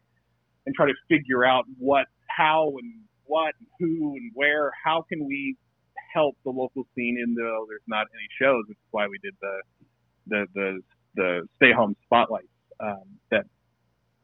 and 0.65 0.75
try 0.75 0.87
to 0.87 0.93
figure 1.07 1.45
out 1.45 1.65
what, 1.79 2.07
how, 2.27 2.73
and 2.81 3.01
what, 3.25 3.53
and 3.59 3.67
who, 3.79 4.15
and 4.15 4.31
where. 4.33 4.71
How 4.83 5.05
can 5.07 5.25
we 5.25 5.55
help 6.13 6.35
the 6.43 6.51
local 6.51 6.83
scene, 6.95 7.17
even 7.21 7.35
though 7.35 7.65
there's 7.69 7.87
not 7.87 8.07
any 8.13 8.27
shows, 8.39 8.63
which 8.67 8.77
is 8.77 8.89
why 8.91 9.07
we 9.07 9.17
did 9.23 9.33
the 9.41 9.61
the 10.27 10.45
the 10.53 10.81
the 11.15 11.47
stay 11.55 11.71
home 11.71 11.95
spotlights 12.05 12.47
um, 12.79 13.03
that 13.31 13.45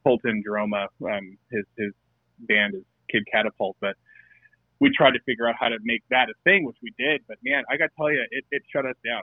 Colton 0.03 0.43
Jeroma, 0.47 0.87
um, 1.05 1.37
his 1.51 1.65
his 1.77 1.93
band 2.39 2.75
is 2.75 2.83
Kid 3.09 3.23
Catapult, 3.31 3.77
but 3.79 3.95
we 4.79 4.91
tried 4.95 5.11
to 5.11 5.19
figure 5.25 5.47
out 5.47 5.55
how 5.57 5.69
to 5.69 5.77
make 5.83 6.03
that 6.09 6.27
a 6.29 6.33
thing, 6.43 6.65
which 6.65 6.77
we 6.83 6.91
did. 6.97 7.21
But 7.27 7.37
man, 7.43 7.63
I 7.71 7.77
got 7.77 7.85
to 7.85 7.95
tell 7.95 8.11
you, 8.11 8.23
it, 8.31 8.43
it 8.51 8.63
shut 8.71 8.85
us 8.85 8.95
down 9.05 9.21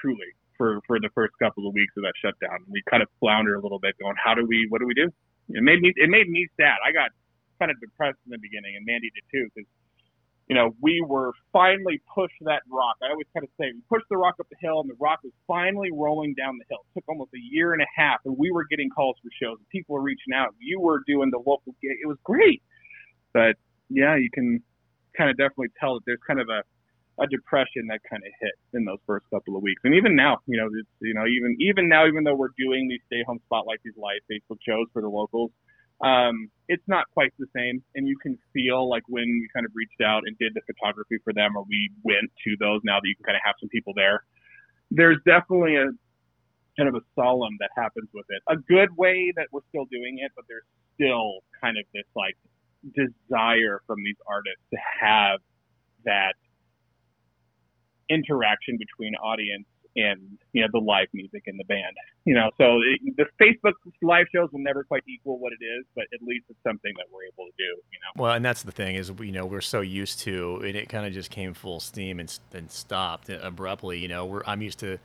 truly 0.00 0.34
for 0.56 0.80
for 0.86 0.98
the 1.00 1.10
first 1.14 1.34
couple 1.42 1.66
of 1.66 1.74
weeks 1.74 1.92
of 1.96 2.02
that 2.02 2.14
shutdown. 2.22 2.64
We 2.68 2.82
kind 2.90 3.02
of 3.02 3.08
flounder 3.20 3.54
a 3.54 3.60
little 3.60 3.78
bit, 3.78 3.94
going, 4.00 4.16
how 4.22 4.34
do 4.34 4.46
we, 4.46 4.66
what 4.68 4.80
do 4.80 4.86
we 4.86 4.94
do? 4.94 5.10
It 5.50 5.62
made 5.62 5.80
me 5.80 5.92
it 5.96 6.10
made 6.10 6.28
me 6.28 6.46
sad. 6.56 6.78
I 6.86 6.92
got 6.92 7.10
kind 7.58 7.70
of 7.70 7.78
depressed 7.80 8.18
in 8.26 8.30
the 8.30 8.38
beginning, 8.38 8.76
and 8.76 8.84
Mandy 8.86 9.10
did 9.14 9.24
too, 9.30 9.48
because 9.54 9.68
you 10.48 10.54
know, 10.54 10.76
we 10.80 11.02
were 11.06 11.32
finally 11.52 12.02
pushed 12.14 12.36
that 12.42 12.62
rock. 12.70 12.96
I 13.02 13.10
always 13.10 13.26
kind 13.32 13.44
of 13.44 13.50
say 13.58 13.72
we 13.72 13.80
pushed 13.88 14.04
the 14.10 14.16
rock 14.16 14.34
up 14.40 14.46
the 14.50 14.56
hill, 14.60 14.80
and 14.80 14.90
the 14.90 14.96
rock 15.00 15.20
was 15.24 15.32
finally 15.46 15.88
rolling 15.90 16.34
down 16.34 16.58
the 16.58 16.64
hill. 16.68 16.84
It 16.84 17.00
took 17.00 17.08
almost 17.08 17.30
a 17.34 17.40
year 17.40 17.72
and 17.72 17.80
a 17.80 17.86
half, 17.96 18.20
and 18.24 18.36
we 18.36 18.50
were 18.50 18.64
getting 18.68 18.90
calls 18.90 19.16
for 19.22 19.30
shows. 19.40 19.56
And 19.56 19.68
people 19.70 19.94
were 19.94 20.02
reaching 20.02 20.34
out. 20.34 20.54
You 20.58 20.80
were 20.80 21.02
doing 21.06 21.30
the 21.30 21.38
local 21.38 21.72
gig. 21.80 21.96
It 22.02 22.06
was 22.06 22.18
great, 22.24 22.62
but 23.32 23.56
yeah, 23.88 24.16
you 24.16 24.28
can 24.32 24.62
kind 25.16 25.30
of 25.30 25.36
definitely 25.36 25.72
tell 25.80 25.94
that 25.94 26.02
there's 26.04 26.20
kind 26.26 26.40
of 26.40 26.48
a 26.48 26.62
a 27.18 27.26
depression 27.26 27.86
that 27.88 28.00
kind 28.10 28.22
of 28.24 28.32
hit 28.40 28.54
in 28.72 28.84
those 28.84 28.98
first 29.06 29.24
couple 29.30 29.56
of 29.56 29.62
weeks. 29.62 29.80
And 29.84 29.94
even 29.94 30.16
now, 30.16 30.38
you 30.46 30.56
know, 30.56 30.66
it's, 30.66 30.88
you 31.00 31.14
know, 31.14 31.26
even 31.26 31.56
even 31.60 31.88
now, 31.88 32.06
even 32.06 32.24
though 32.24 32.34
we're 32.34 32.54
doing 32.58 32.88
these 32.88 33.00
stay 33.06 33.22
home 33.26 33.40
spotlight, 33.46 33.78
these 33.84 33.96
live 33.96 34.20
Facebook 34.30 34.58
shows 34.66 34.86
for 34.92 35.00
the 35.00 35.08
locals, 35.08 35.50
um, 36.02 36.50
it's 36.68 36.82
not 36.88 37.06
quite 37.14 37.32
the 37.38 37.46
same. 37.54 37.82
And 37.94 38.08
you 38.08 38.18
can 38.18 38.36
feel 38.52 38.88
like 38.88 39.04
when 39.06 39.24
we 39.24 39.48
kind 39.54 39.64
of 39.64 39.72
reached 39.74 40.00
out 40.02 40.22
and 40.26 40.36
did 40.38 40.54
the 40.54 40.62
photography 40.66 41.18
for 41.22 41.32
them, 41.32 41.56
or 41.56 41.64
we 41.68 41.90
went 42.02 42.30
to 42.44 42.56
those 42.58 42.80
now 42.82 42.98
that 42.98 43.06
you 43.06 43.14
can 43.16 43.24
kind 43.24 43.36
of 43.36 43.42
have 43.44 43.54
some 43.60 43.68
people 43.68 43.92
there. 43.94 44.24
There's 44.90 45.18
definitely 45.24 45.76
a 45.76 45.90
kind 46.76 46.88
of 46.88 46.96
a 46.96 47.04
solemn 47.14 47.54
that 47.60 47.70
happens 47.76 48.08
with 48.12 48.26
it. 48.28 48.42
A 48.48 48.56
good 48.56 48.90
way 48.96 49.32
that 49.36 49.46
we're 49.52 49.66
still 49.68 49.86
doing 49.86 50.18
it, 50.18 50.32
but 50.34 50.44
there's 50.48 50.66
still 50.94 51.46
kind 51.62 51.78
of 51.78 51.84
this 51.94 52.06
like 52.16 52.34
desire 52.92 53.80
from 53.86 54.02
these 54.02 54.18
artists 54.26 54.62
to 54.74 54.78
have 55.00 55.38
that 56.04 56.34
interaction 58.08 58.78
between 58.78 59.14
audience 59.16 59.66
and 59.96 60.38
you 60.52 60.62
know 60.62 60.68
the 60.72 60.78
live 60.78 61.08
music 61.12 61.42
in 61.46 61.56
the 61.56 61.64
band. 61.64 61.94
You 62.24 62.34
know, 62.34 62.50
so 62.58 62.80
it, 62.80 63.16
the 63.16 63.26
Facebook 63.40 63.74
live 64.02 64.26
shows 64.34 64.48
will 64.52 64.60
never 64.60 64.84
quite 64.84 65.04
equal 65.08 65.38
what 65.38 65.52
it 65.52 65.64
is, 65.64 65.84
but 65.94 66.04
at 66.12 66.20
least 66.22 66.46
it's 66.48 66.58
something 66.66 66.92
that 66.96 67.06
we're 67.12 67.24
able 67.24 67.46
to 67.46 67.56
do. 67.56 67.64
You 67.64 67.98
know. 68.00 68.22
Well, 68.22 68.32
and 68.32 68.44
that's 68.44 68.62
the 68.62 68.72
thing 68.72 68.96
is 68.96 69.12
you 69.20 69.32
know 69.32 69.46
we're 69.46 69.60
so 69.60 69.80
used 69.80 70.20
to 70.20 70.60
it. 70.64 70.76
It 70.76 70.88
kind 70.88 71.06
of 71.06 71.12
just 71.12 71.30
came 71.30 71.54
full 71.54 71.80
steam 71.80 72.20
and 72.20 72.38
then 72.50 72.68
stopped 72.68 73.28
abruptly. 73.28 73.98
You 73.98 74.08
know, 74.08 74.24
we're 74.26 74.42
I'm 74.46 74.62
used 74.62 74.78
to 74.80 74.98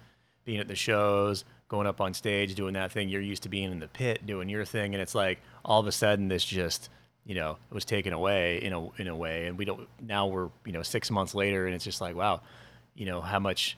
being 0.45 0.59
at 0.59 0.67
the 0.67 0.75
shows, 0.75 1.45
going 1.67 1.85
up 1.85 2.01
on 2.01 2.13
stage, 2.13 2.55
doing 2.55 2.73
that 2.73 2.91
thing. 2.91 3.09
You're 3.09 3.21
used 3.21 3.43
to 3.43 3.49
being 3.49 3.71
in 3.71 3.79
the 3.79 3.87
pit, 3.87 4.25
doing 4.25 4.49
your 4.49 4.65
thing, 4.65 4.95
and 4.95 5.01
it's 5.01 5.15
like 5.15 5.39
all 5.63 5.79
of 5.79 5.87
a 5.87 5.91
sudden 5.91 6.27
this 6.27 6.43
just 6.43 6.89
you 7.25 7.35
know 7.35 7.57
was 7.69 7.85
taken 7.85 8.13
away 8.13 8.57
in 8.57 8.73
a 8.73 8.89
in 8.99 9.07
a 9.07 9.15
way, 9.15 9.45
and 9.45 9.57
we 9.57 9.65
don't 9.65 9.87
now 10.01 10.27
we're 10.27 10.49
you 10.65 10.71
know 10.71 10.81
six 10.81 11.11
months 11.11 11.35
later, 11.35 11.65
and 11.67 11.75
it's 11.75 11.85
just 11.85 12.01
like 12.01 12.15
wow, 12.15 12.41
you 12.99 13.05
know 13.05 13.21
how 13.21 13.39
much 13.39 13.77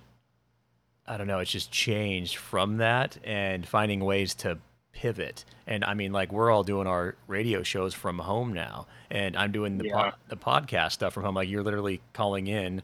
I 1.07 1.17
don't 1.17 1.27
know, 1.27 1.39
it's 1.39 1.51
just 1.51 1.71
changed 1.71 2.35
from 2.37 2.77
that 2.77 3.17
and 3.23 3.65
finding 3.67 3.99
ways 4.03 4.33
to 4.35 4.57
pivot. 4.93 5.45
And 5.67 5.83
I 5.83 5.93
mean, 5.93 6.11
like 6.11 6.31
we're 6.31 6.51
all 6.51 6.63
doing 6.63 6.87
our 6.87 7.15
radio 7.27 7.63
shows 7.63 7.93
from 7.93 8.19
home 8.19 8.53
now, 8.53 8.87
and 9.09 9.35
I'm 9.35 9.51
doing 9.51 9.77
the 9.77 9.85
yeah. 9.85 10.11
po- 10.11 10.17
the 10.29 10.37
podcast 10.37 10.91
stuff 10.93 11.13
from 11.13 11.23
home. 11.23 11.35
Like 11.35 11.49
you're 11.49 11.63
literally 11.63 12.01
calling 12.13 12.47
in 12.47 12.81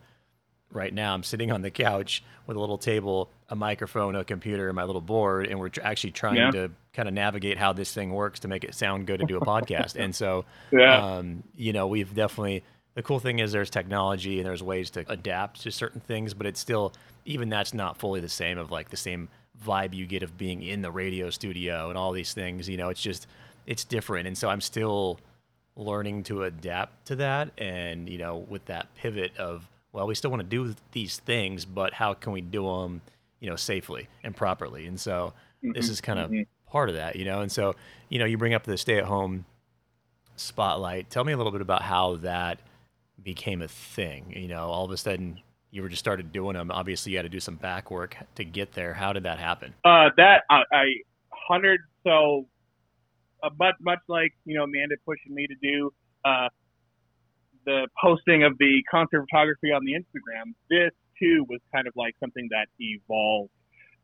right 0.71 0.93
now. 0.93 1.13
I'm 1.13 1.23
sitting 1.23 1.51
on 1.51 1.61
the 1.61 1.71
couch 1.71 2.23
with 2.45 2.57
a 2.57 2.59
little 2.59 2.77
table, 2.77 3.29
a 3.49 3.55
microphone, 3.55 4.15
a 4.15 4.23
computer, 4.23 4.67
and 4.67 4.75
my 4.75 4.83
little 4.83 5.01
board, 5.01 5.47
and 5.47 5.59
we're 5.59 5.69
tr- 5.69 5.81
actually 5.83 6.11
trying 6.11 6.35
Yeah. 6.37 6.51
to 6.51 6.71
kind 6.93 7.07
of 7.07 7.13
navigate 7.13 7.57
how 7.57 7.73
this 7.73 7.93
thing 7.93 8.11
works 8.13 8.39
to 8.41 8.47
make 8.47 8.63
it 8.63 8.73
sound 8.75 9.05
good 9.07 9.19
to 9.19 9.25
do 9.25 9.37
a 9.37 9.45
podcast. 9.45 9.95
And 9.95 10.15
so, 10.15 10.45
Yeah. 10.71 11.17
um, 11.17 11.43
you 11.55 11.71
know, 11.73 11.87
we've 11.87 12.13
definitely. 12.13 12.63
The 12.97 13.03
cool 13.03 13.19
thing 13.19 13.37
is 13.37 13.51
there's 13.51 13.69
technology 13.69 14.39
and 14.39 14.47
there's 14.47 14.63
ways 14.63 14.89
to 14.89 15.05
adapt 15.07 15.61
to 15.61 15.71
certain 15.71 16.01
things, 16.01 16.33
but 16.33 16.47
it's 16.47 16.59
still 16.59 16.93
even 17.25 17.47
that's 17.47 17.71
not 17.71 17.95
fully 17.95 18.21
the 18.21 18.27
same 18.27 18.57
of 18.57 18.71
like 18.71 18.89
the 18.89 18.97
same 18.97 19.29
vibe 19.63 19.93
you 19.93 20.07
get 20.07 20.23
of 20.23 20.35
being 20.35 20.63
in 20.63 20.81
the 20.81 20.89
radio 20.89 21.29
studio 21.29 21.89
and 21.89 21.97
all 21.97 22.11
these 22.11 22.33
things. 22.33 22.67
You 22.67 22.75
know, 22.75 22.89
it's 22.89 22.99
just 22.99 23.27
it's 23.67 23.83
different, 23.83 24.25
and 24.25 24.35
so 24.35 24.49
I'm 24.49 24.61
still 24.61 25.19
learning 25.75 26.23
to 26.23 26.41
adapt 26.41 27.05
to 27.05 27.15
that 27.17 27.51
and 27.59 28.09
you 28.09 28.17
know 28.17 28.37
with 28.49 28.65
that 28.65 28.87
pivot 28.95 29.37
of 29.37 29.69
well 29.93 30.07
we 30.07 30.15
still 30.15 30.31
want 30.31 30.41
to 30.41 30.47
do 30.47 30.73
these 30.91 31.17
things 31.17 31.65
but 31.65 31.93
how 31.93 32.15
can 32.15 32.33
we 32.33 32.41
do 32.41 32.65
them 32.65 32.99
you 33.39 33.47
know 33.47 33.55
safely 33.55 34.07
and 34.23 34.35
properly? 34.35 34.87
And 34.87 34.99
so 34.99 35.33
this 35.61 35.87
is 35.87 36.01
kind 36.01 36.17
of 36.17 36.31
mhm. 36.31 36.47
part 36.71 36.89
of 36.89 36.95
that 36.95 37.15
you 37.15 37.25
know? 37.25 37.41
And 37.41 37.51
so 37.51 37.75
you 38.09 38.17
know 38.17 38.25
you 38.25 38.39
bring 38.39 38.55
up 38.55 38.63
the 38.63 38.75
stay 38.75 38.97
at 38.97 39.03
home 39.03 39.45
spotlight. 40.35 41.11
Tell 41.11 41.23
me 41.23 41.33
a 41.33 41.37
little 41.37 41.51
bit 41.51 41.61
about 41.61 41.83
how 41.83 42.15
that 42.15 42.57
became 43.27 43.61
a 43.61 43.67
thing 43.67 44.33
you 44.33 44.47
know 44.47 44.69
all 44.69 44.85
of 44.85 44.91
a 44.91 44.95
sudden 44.95 45.37
you 45.69 45.81
were 45.81 45.89
just 45.89 45.99
started 45.99 46.31
doing 46.31 46.55
them 46.55 46.71
obviously 46.71 47.11
you 47.11 47.17
had 47.17 47.23
to 47.23 47.29
do 47.29 47.41
some 47.41 47.57
back 47.57 47.91
work 47.91 48.15
to 48.35 48.45
get 48.45 48.71
there 48.71 48.93
how 48.93 49.11
did 49.11 49.23
that 49.23 49.37
happen 49.37 49.73
Uh, 49.83 50.09
that 50.15 50.43
I, 50.49 50.61
I 50.71 50.85
hundred 51.49 51.81
so 52.05 52.47
uh, 53.43 53.49
much 53.59 53.75
much 53.81 53.99
like 54.07 54.31
you 54.45 54.55
know 54.57 54.63
Amanda 54.63 54.95
pushing 55.05 55.35
me 55.35 55.45
to 55.45 55.55
do 55.61 55.91
uh, 56.23 56.47
the 57.65 57.87
posting 58.01 58.43
of 58.43 58.57
the 58.59 58.81
concert 58.89 59.25
photography 59.29 59.73
on 59.73 59.83
the 59.83 59.91
Instagram. 59.91 60.53
This 60.69 60.91
too 61.19 61.45
was 61.49 61.59
kind 61.75 61.85
of 61.85 61.93
like 61.97 62.15
something 62.21 62.47
that 62.51 62.67
evolved 62.79 63.51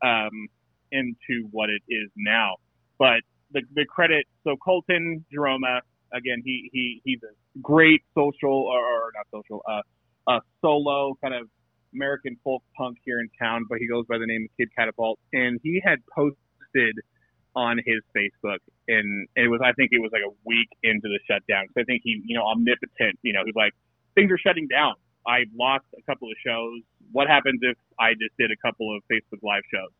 um, 0.03 0.47
into 0.91 1.47
what 1.51 1.69
it 1.69 1.81
is 1.87 2.09
now. 2.17 2.55
But 2.99 3.21
the 3.51 3.61
the 3.73 3.85
credit 3.85 4.25
so 4.43 4.57
Colton 4.57 5.25
Jeroma 5.33 5.79
again 6.13 6.41
he 6.43 6.69
he 6.73 7.01
he's 7.05 7.19
a 7.23 7.33
great 7.61 8.01
social 8.15 8.49
or, 8.49 9.11
not 9.15 9.27
social 9.31 9.61
uh, 9.69 9.81
a 10.27 10.41
solo 10.61 11.15
kind 11.21 11.33
of 11.33 11.47
American 11.93 12.37
folk 12.43 12.63
punk 12.77 12.97
here 13.03 13.19
in 13.19 13.29
town, 13.39 13.65
but 13.69 13.77
he 13.77 13.87
goes 13.87 14.05
by 14.07 14.17
the 14.17 14.25
name 14.25 14.47
of 14.49 14.57
Kid 14.57 14.69
Catapult, 14.77 15.19
and 15.31 15.59
he 15.63 15.81
had 15.83 15.99
posted 16.15 16.95
on 17.55 17.77
his 17.85 18.01
Facebook, 18.17 18.57
and 18.87 19.27
it 19.35 19.47
was 19.47 19.61
I 19.63 19.73
think 19.73 19.89
it 19.91 20.01
was 20.01 20.11
like 20.11 20.23
a 20.25 20.33
week 20.45 20.69
into 20.81 21.07
the 21.07 21.19
shutdown. 21.29 21.65
So 21.73 21.81
I 21.81 21.83
think 21.83 22.01
he, 22.03 22.21
you 22.25 22.35
know, 22.35 22.43
omnipotent, 22.43 23.19
you 23.21 23.33
know, 23.33 23.41
he's 23.45 23.55
like 23.55 23.73
things 24.15 24.31
are 24.31 24.37
shutting 24.37 24.67
down. 24.67 24.93
I 25.27 25.45
lost 25.57 25.85
a 25.97 26.01
couple 26.09 26.27
of 26.27 26.35
shows. 26.45 26.81
What 27.11 27.27
happens 27.27 27.59
if 27.61 27.77
I 27.99 28.13
just 28.13 28.35
did 28.37 28.51
a 28.51 28.57
couple 28.65 28.95
of 28.95 29.03
Facebook 29.11 29.39
live 29.43 29.63
shows? 29.71 29.91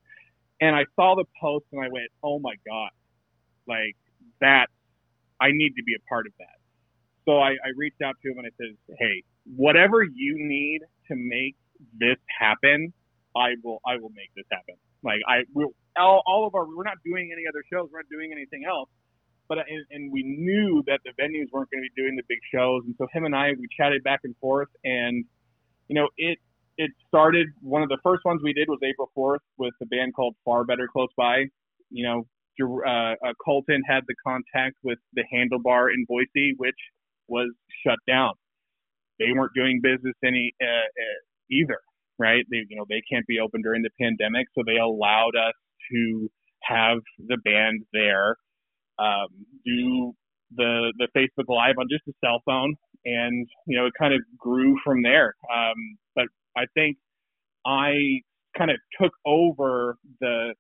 And 0.62 0.76
I 0.76 0.86
saw 0.96 1.16
the 1.16 1.26
post 1.40 1.66
and 1.72 1.84
I 1.84 1.90
went, 1.90 2.10
oh 2.24 2.40
my 2.40 2.56
god, 2.66 2.92
like 3.68 3.96
that, 4.42 4.68
I 5.40 5.52
need 5.52 5.76
to 5.78 5.84
be 5.84 5.94
a 5.96 6.04
part 6.10 6.26
of 6.26 6.34
that. 6.40 6.63
So 7.26 7.40
I, 7.40 7.52
I 7.64 7.72
reached 7.76 8.02
out 8.02 8.16
to 8.24 8.32
him 8.32 8.38
and 8.38 8.48
I 8.48 8.52
said, 8.58 8.76
hey, 9.00 9.24
whatever 9.56 10.04
you 10.04 10.36
need 10.38 10.82
to 11.08 11.16
make 11.16 11.56
this 11.98 12.18
happen, 12.40 12.94
I 13.36 13.56
will 13.64 13.80
I 13.86 13.98
will 13.98 14.12
make 14.12 14.30
this 14.36 14.46
happen. 14.52 14.76
Like 15.04 15.20
I 15.28 15.44
will 15.54 15.74
all, 15.98 16.22
all 16.26 16.48
of 16.48 16.56
our 16.56 16.66
we're 16.66 16.84
not 16.84 16.98
doing 17.06 17.32
any 17.34 17.44
other 17.48 17.64
shows, 17.72 17.90
we're 17.92 18.00
not 18.00 18.10
doing 18.12 18.32
anything 18.32 18.64
else. 18.68 18.90
But 19.50 19.60
and, 19.68 19.86
and 19.92 20.12
we 20.12 20.24
knew 20.24 20.84
that 20.88 21.02
the 21.04 21.12
venues 21.22 21.52
weren't 21.52 21.70
going 21.72 21.84
to 21.84 21.90
be 21.94 22.02
doing 22.02 22.16
the 22.16 22.24
big 22.30 22.40
shows, 22.54 22.84
and 22.86 22.96
so 22.98 23.08
him 23.12 23.26
and 23.26 23.36
I 23.36 23.52
we 23.60 23.68
chatted 23.76 24.04
back 24.04 24.22
and 24.24 24.36
forth, 24.38 24.70
and 24.84 25.26
you 25.88 25.96
know 25.96 26.10
it 26.18 26.40
it 26.78 26.92
started. 27.08 27.48
One 27.62 27.84
of 27.84 27.90
the 27.90 28.00
first 28.04 28.24
ones 28.26 28.42
we 28.44 28.54
did 28.54 28.68
was 28.68 28.80
April 28.84 29.12
4th 29.18 29.44
with 29.58 29.74
a 29.82 29.86
band 29.86 30.16
called 30.16 30.36
Far 30.46 30.64
Better 30.64 30.88
Close 30.92 31.10
By. 31.16 31.46
You 31.92 32.04
know, 32.04 32.28
uh, 32.86 32.90
uh, 32.90 33.34
Colton 33.44 33.82
had 33.88 34.04
the 34.08 34.16
contact 34.26 34.78
with 34.84 34.98
the 35.14 35.24
Handlebar 35.32 35.94
in 35.94 36.06
Boise, 36.08 36.56
which 36.58 36.78
was 37.28 37.52
shut 37.86 38.00
down. 38.08 38.34
They 39.20 39.28
weren't 39.36 39.54
doing 39.56 39.80
business 39.82 40.16
any 40.26 40.54
uh, 40.62 40.66
uh, 40.66 41.20
either, 41.52 41.80
right? 42.20 42.46
They 42.52 42.64
you 42.70 42.78
know 42.78 42.86
they 42.90 43.02
can't 43.12 43.26
be 43.28 43.40
open 43.40 43.62
during 43.62 43.84
the 43.84 43.92
pandemic, 44.02 44.48
so 44.56 44.64
they 44.66 44.78
allowed 44.78 45.36
us 45.36 45.54
to 45.92 46.30
have 46.64 47.00
the 47.20 47.38
band 47.44 47.84
there, 47.94 48.36
um, 49.00 49.28
do 49.66 50.14
the 50.56 50.94
the 51.00 51.08
Facebook 51.16 51.50
Live 51.50 51.76
on 51.80 51.88
just 51.92 52.08
a 52.08 52.14
cell 52.26 52.42
phone, 52.46 52.76
and 53.06 53.48
you 53.68 53.78
know 53.78 53.86
it 53.88 53.94
kind 54.00 54.14
of 54.14 54.22
grew 54.38 54.78
from 54.84 55.04
there. 55.04 55.36
Um, 55.54 55.98
but 56.16 56.26
I 56.58 56.66
think 56.76 56.98
I 57.66 58.22
kind 58.58 58.72
of 58.72 58.78
took 59.02 59.14
over 59.26 59.98
the 60.22 60.54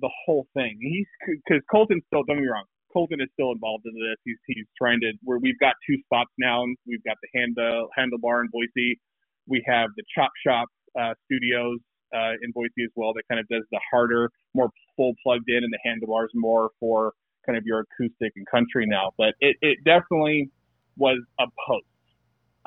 the 0.00 0.10
whole 0.26 0.46
thing. 0.54 0.78
He's 0.80 1.06
because 1.46 1.62
Colton 1.70 2.00
still 2.06 2.22
don't 2.24 2.36
get 2.36 2.42
me 2.42 2.48
wrong. 2.48 2.64
Colton 2.92 3.20
is 3.20 3.28
still 3.34 3.52
involved 3.52 3.86
in 3.86 3.94
this. 3.94 4.16
He's 4.24 4.38
he's 4.46 4.66
trying 4.78 5.00
to 5.00 5.12
where 5.22 5.38
we've 5.38 5.58
got 5.58 5.74
two 5.88 5.96
spots 6.04 6.30
now. 6.38 6.64
We've 6.86 7.04
got 7.04 7.16
the 7.22 7.28
handle 7.38 7.88
handlebar 7.98 8.42
in 8.42 8.48
Boise. 8.52 9.00
We 9.46 9.62
have 9.66 9.90
the 9.96 10.04
Chop 10.14 10.30
Shop 10.46 10.68
uh, 10.98 11.14
Studios 11.26 11.78
uh, 12.14 12.34
in 12.42 12.52
Boise 12.52 12.84
as 12.84 12.90
well. 12.96 13.12
That 13.14 13.24
kind 13.28 13.40
of 13.40 13.48
does 13.48 13.64
the 13.70 13.80
harder, 13.90 14.30
more 14.54 14.70
full 14.96 15.14
plugged 15.22 15.48
in, 15.48 15.64
and 15.64 15.72
the 15.72 15.78
handlebars 15.84 16.30
more 16.34 16.70
for 16.80 17.12
kind 17.46 17.56
of 17.58 17.64
your 17.64 17.80
acoustic 17.80 18.32
and 18.36 18.46
country 18.46 18.86
now. 18.86 19.12
But 19.18 19.34
it, 19.40 19.56
it 19.62 19.78
definitely 19.84 20.50
was 20.96 21.18
a 21.40 21.46
post. 21.66 21.86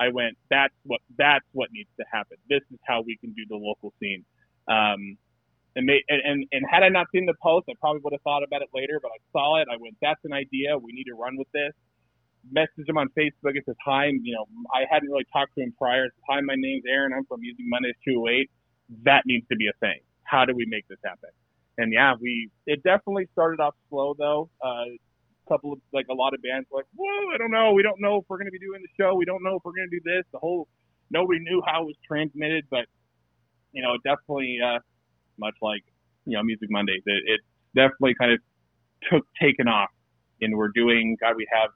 I 0.00 0.08
went, 0.08 0.36
that's 0.50 0.74
what 0.84 1.00
that's 1.16 1.44
what 1.52 1.68
needs 1.72 1.90
to 2.00 2.06
happen. 2.12 2.36
This 2.48 2.62
is 2.72 2.78
how 2.86 3.02
we 3.06 3.16
can 3.20 3.32
do 3.32 3.42
the 3.48 3.56
local 3.56 3.92
scene. 4.00 4.24
Um, 4.68 5.16
and, 5.76 5.86
may, 5.86 6.02
and, 6.08 6.22
and 6.24 6.46
and 6.52 6.64
had 6.70 6.82
I 6.82 6.88
not 6.88 7.06
seen 7.12 7.26
the 7.26 7.34
post, 7.42 7.66
I 7.68 7.74
probably 7.80 8.00
would 8.04 8.12
have 8.12 8.22
thought 8.22 8.42
about 8.42 8.62
it 8.62 8.68
later. 8.74 9.00
But 9.02 9.12
I 9.12 9.20
saw 9.32 9.60
it. 9.60 9.68
I 9.70 9.76
went, 9.76 9.96
that's 10.00 10.20
an 10.24 10.32
idea. 10.32 10.78
We 10.78 10.92
need 10.92 11.04
to 11.04 11.14
run 11.14 11.36
with 11.36 11.48
this. 11.52 11.72
Message 12.52 12.88
him 12.88 12.98
on 12.98 13.08
Facebook. 13.18 13.56
It 13.56 13.64
says, 13.66 13.76
hi. 13.84 14.06
You 14.06 14.34
know, 14.34 14.46
I 14.74 14.84
hadn't 14.90 15.08
really 15.08 15.26
talked 15.32 15.54
to 15.56 15.62
him 15.62 15.74
prior. 15.78 16.06
It 16.06 16.12
says, 16.14 16.24
hi, 16.28 16.40
my 16.42 16.54
name's 16.56 16.84
Aaron. 16.88 17.12
I'm 17.12 17.24
from 17.26 17.40
Music 17.40 17.64
Mondays 17.66 17.96
208. 18.06 18.50
That 19.04 19.22
needs 19.26 19.46
to 19.48 19.56
be 19.56 19.68
a 19.68 19.72
thing. 19.80 20.00
How 20.24 20.44
do 20.44 20.54
we 20.54 20.66
make 20.66 20.86
this 20.88 20.98
happen? 21.04 21.30
And 21.78 21.92
yeah, 21.92 22.14
we 22.20 22.50
it 22.66 22.82
definitely 22.82 23.26
started 23.32 23.60
off 23.60 23.74
slow 23.88 24.14
though. 24.18 24.50
Uh, 24.62 24.84
couple 25.48 25.72
of 25.72 25.78
like 25.92 26.06
a 26.10 26.14
lot 26.14 26.32
of 26.32 26.40
bands 26.42 26.66
like, 26.72 26.86
whoa, 26.96 27.34
I 27.34 27.38
don't 27.38 27.50
know. 27.50 27.72
We 27.72 27.82
don't 27.82 28.00
know 28.00 28.16
if 28.16 28.24
we're 28.28 28.38
going 28.38 28.46
to 28.46 28.52
be 28.52 28.58
doing 28.58 28.80
the 28.82 28.88
show. 28.98 29.14
We 29.14 29.24
don't 29.24 29.42
know 29.42 29.56
if 29.56 29.62
we're 29.64 29.76
going 29.76 29.90
to 29.90 30.00
do 30.00 30.02
this. 30.04 30.24
The 30.32 30.38
whole 30.38 30.68
nobody 31.10 31.40
knew 31.40 31.62
how 31.66 31.82
it 31.82 31.86
was 31.86 31.96
transmitted, 32.06 32.64
but 32.70 32.86
you 33.72 33.82
know, 33.82 33.96
definitely 34.04 34.58
uh, 34.64 34.78
much 35.38 35.54
like 35.62 35.84
you 36.26 36.36
know 36.36 36.42
Music 36.44 36.68
Mondays, 36.70 37.02
it, 37.06 37.22
it 37.26 37.40
definitely 37.74 38.14
kind 38.18 38.32
of 38.32 38.40
took 39.10 39.26
taken 39.40 39.68
off. 39.68 39.90
And 40.40 40.56
we're 40.56 40.70
doing 40.74 41.16
God, 41.20 41.34
we 41.36 41.46
have 41.52 41.70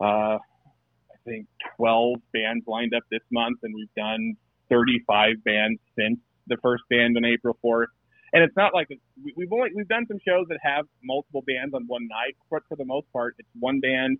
uh, 0.00 0.38
I 0.38 1.16
think 1.26 1.46
12 1.76 2.16
bands 2.32 2.64
lined 2.68 2.94
up 2.94 3.02
this 3.10 3.22
month, 3.32 3.58
and 3.62 3.74
we've 3.74 3.92
done 3.96 4.34
35 4.70 5.44
bands 5.44 5.80
since 5.98 6.18
the 6.48 6.56
first 6.62 6.84
band 6.90 7.16
on 7.16 7.24
April 7.24 7.56
4th 7.64 7.86
and 8.32 8.42
it's 8.44 8.56
not 8.56 8.74
like 8.74 8.88
it's, 8.90 9.02
we- 9.24 9.34
we've 9.36 9.52
only 9.52 9.70
we've 9.74 9.88
done 9.88 10.06
some 10.08 10.18
shows 10.26 10.46
that 10.50 10.58
have 10.62 10.86
multiple 11.04 11.42
bands 11.46 11.74
on 11.74 11.84
one 11.88 12.08
night, 12.08 12.36
but 12.50 12.62
for 12.68 12.76
the 12.76 12.84
most 12.86 13.06
part, 13.12 13.34
it's 13.38 13.48
one 13.58 13.80
band, 13.80 14.18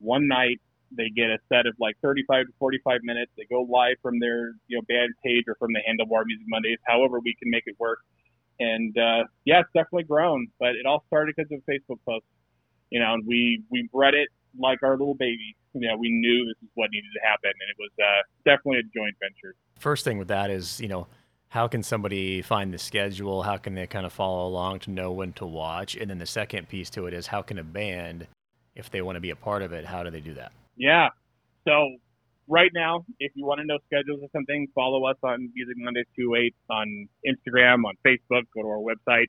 one 0.00 0.28
night. 0.28 0.60
They 0.96 1.10
get 1.10 1.30
a 1.30 1.38
set 1.48 1.66
of 1.66 1.74
like 1.80 1.96
35 2.02 2.46
to 2.46 2.52
45 2.58 3.00
minutes. 3.02 3.32
They 3.36 3.46
go 3.50 3.62
live 3.62 3.96
from 4.02 4.18
their 4.20 4.52
you 4.68 4.78
know 4.78 4.82
band 4.88 5.14
page 5.24 5.44
or 5.48 5.54
from 5.56 5.72
the 5.72 5.80
Handlebar 5.80 6.24
Music 6.26 6.46
Mondays, 6.48 6.78
however 6.86 7.20
we 7.20 7.34
can 7.40 7.50
make 7.50 7.64
it 7.66 7.76
work. 7.78 7.98
And 8.60 8.96
uh, 8.96 9.24
yeah, 9.44 9.60
it's 9.60 9.70
definitely 9.74 10.04
grown, 10.04 10.46
but 10.60 10.70
it 10.70 10.86
all 10.86 11.04
started 11.08 11.34
because 11.36 11.50
of 11.52 11.60
Facebook 11.66 11.98
posts. 12.06 12.28
You 12.90 13.00
know, 13.00 13.14
and 13.14 13.26
we 13.26 13.62
we 13.70 13.88
bred 13.92 14.14
it 14.14 14.28
like 14.58 14.82
our 14.82 14.92
little 14.92 15.14
baby. 15.14 15.56
You 15.72 15.88
know, 15.88 15.96
we 15.96 16.10
knew 16.10 16.46
this 16.46 16.62
is 16.62 16.70
what 16.74 16.90
needed 16.92 17.10
to 17.14 17.26
happen, 17.26 17.50
and 17.50 17.68
it 17.68 17.76
was 17.78 17.90
uh, 17.98 18.22
definitely 18.44 18.78
a 18.78 18.82
joint 18.96 19.16
venture. 19.18 19.56
first 19.78 20.04
thing 20.04 20.18
with 20.18 20.28
that 20.28 20.50
is 20.50 20.80
you 20.80 20.88
know 20.88 21.06
how 21.48 21.68
can 21.68 21.82
somebody 21.84 22.42
find 22.42 22.72
the 22.74 22.78
schedule 22.78 23.42
how 23.42 23.56
can 23.56 23.74
they 23.74 23.86
kind 23.86 24.06
of 24.06 24.12
follow 24.12 24.46
along 24.46 24.78
to 24.80 24.90
know 24.90 25.12
when 25.12 25.32
to 25.32 25.46
watch 25.46 25.94
and 25.96 26.10
then 26.10 26.18
the 26.18 26.26
second 26.26 26.68
piece 26.68 26.90
to 26.90 27.06
it 27.06 27.14
is 27.14 27.26
how 27.28 27.42
can 27.42 27.58
a 27.58 27.64
band 27.64 28.26
if 28.74 28.90
they 28.90 29.02
want 29.02 29.16
to 29.16 29.20
be 29.20 29.30
a 29.30 29.36
part 29.36 29.62
of 29.62 29.72
it 29.72 29.84
how 29.84 30.02
do 30.02 30.10
they 30.10 30.20
do 30.20 30.34
that 30.34 30.52
Yeah. 30.76 31.08
So 31.66 31.96
right 32.48 32.70
now, 32.74 33.04
if 33.18 33.32
you 33.34 33.46
want 33.46 33.60
to 33.60 33.66
know 33.66 33.78
schedules 33.86 34.20
or 34.22 34.28
something, 34.32 34.66
follow 34.74 35.04
us 35.06 35.16
on 35.22 35.50
Music 35.54 35.76
Mondays 35.76 36.06
28 36.18 36.54
on 36.70 37.08
Instagram, 37.26 37.84
on 37.84 37.94
Facebook, 38.04 38.44
go 38.54 38.62
to 38.62 38.68
our 38.68 38.82
website. 38.82 39.28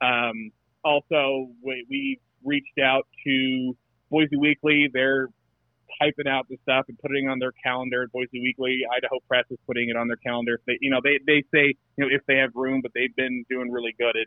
Um, 0.00 0.50
also, 0.84 1.48
we, 1.62 1.86
we 1.88 2.20
reached 2.44 2.78
out 2.82 3.06
to 3.24 3.76
Boise 4.10 4.36
Weekly. 4.36 4.88
They're 4.92 5.28
typing 6.00 6.26
out 6.26 6.46
the 6.48 6.56
stuff 6.62 6.86
and 6.88 6.98
putting 6.98 7.26
it 7.26 7.30
on 7.30 7.38
their 7.38 7.52
calendar. 7.62 8.08
Boise 8.12 8.40
Weekly, 8.40 8.80
Idaho 8.96 9.18
Press 9.28 9.44
is 9.50 9.58
putting 9.66 9.88
it 9.88 9.96
on 9.96 10.08
their 10.08 10.16
calendar. 10.16 10.60
They, 10.66 10.78
you 10.80 10.90
know, 10.90 11.00
they, 11.02 11.20
they 11.26 11.42
say, 11.54 11.74
you 11.96 12.04
know, 12.04 12.08
if 12.10 12.22
they 12.26 12.36
have 12.36 12.50
room, 12.54 12.80
but 12.82 12.92
they've 12.94 13.14
been 13.14 13.44
doing 13.50 13.70
really 13.70 13.94
good 13.98 14.16
at 14.16 14.26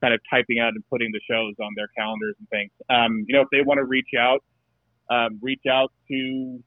kind 0.00 0.12
of 0.12 0.20
typing 0.30 0.58
out 0.58 0.74
and 0.74 0.84
putting 0.90 1.10
the 1.12 1.20
shows 1.28 1.54
on 1.60 1.72
their 1.74 1.88
calendars 1.96 2.36
and 2.38 2.48
things. 2.50 2.70
Um, 2.90 3.24
you 3.26 3.34
know, 3.34 3.42
if 3.42 3.48
they 3.50 3.62
want 3.62 3.78
to 3.78 3.84
reach 3.84 4.10
out, 4.18 4.44
um, 5.10 5.38
reach 5.42 5.62
out 5.70 5.92
to 6.08 6.62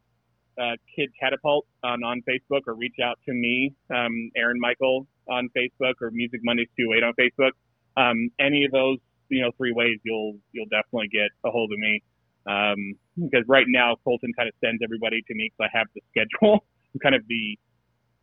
uh, 0.60 0.76
Kid 0.96 1.10
Catapult 1.20 1.66
on, 1.84 2.04
on 2.04 2.22
Facebook 2.28 2.62
or 2.68 2.76
reach 2.76 2.98
out 3.04 3.18
to 3.26 3.34
me, 3.34 3.74
um, 3.90 4.32
Aaron 4.36 4.60
Michael 4.60 5.08
on 5.30 5.50
Facebook 5.56 5.94
or 6.02 6.12
Music 6.12 6.42
Mondays 6.44 6.68
28 6.76 7.04
on 7.04 7.14
Facebook. 7.20 7.52
Um, 7.98 8.30
any 8.40 8.66
of 8.66 8.72
those, 8.72 8.98
you 9.30 9.42
know, 9.42 9.52
three 9.58 9.72
ways, 9.72 10.00
you'll 10.04 10.38
you'll 10.52 10.70
definitely 10.70 11.10
get 11.10 11.30
a 11.46 11.52
hold 11.52 11.72
of 11.72 11.80
me. 11.80 12.02
Um, 12.48 12.96
because 13.16 13.46
right 13.48 13.66
now 13.68 13.96
Colton 14.04 14.32
kind 14.36 14.48
of 14.48 14.56
sends 14.64 14.82
everybody 14.84 15.22
to 15.28 15.36
me 15.36 15.52
because 15.52 15.70
I 15.74 15.78
have 15.78 15.88
the 15.94 16.02
schedule. 16.12 16.66
I'm 16.94 17.00
kind 17.00 17.16
of 17.16 17.22
the 17.28 17.58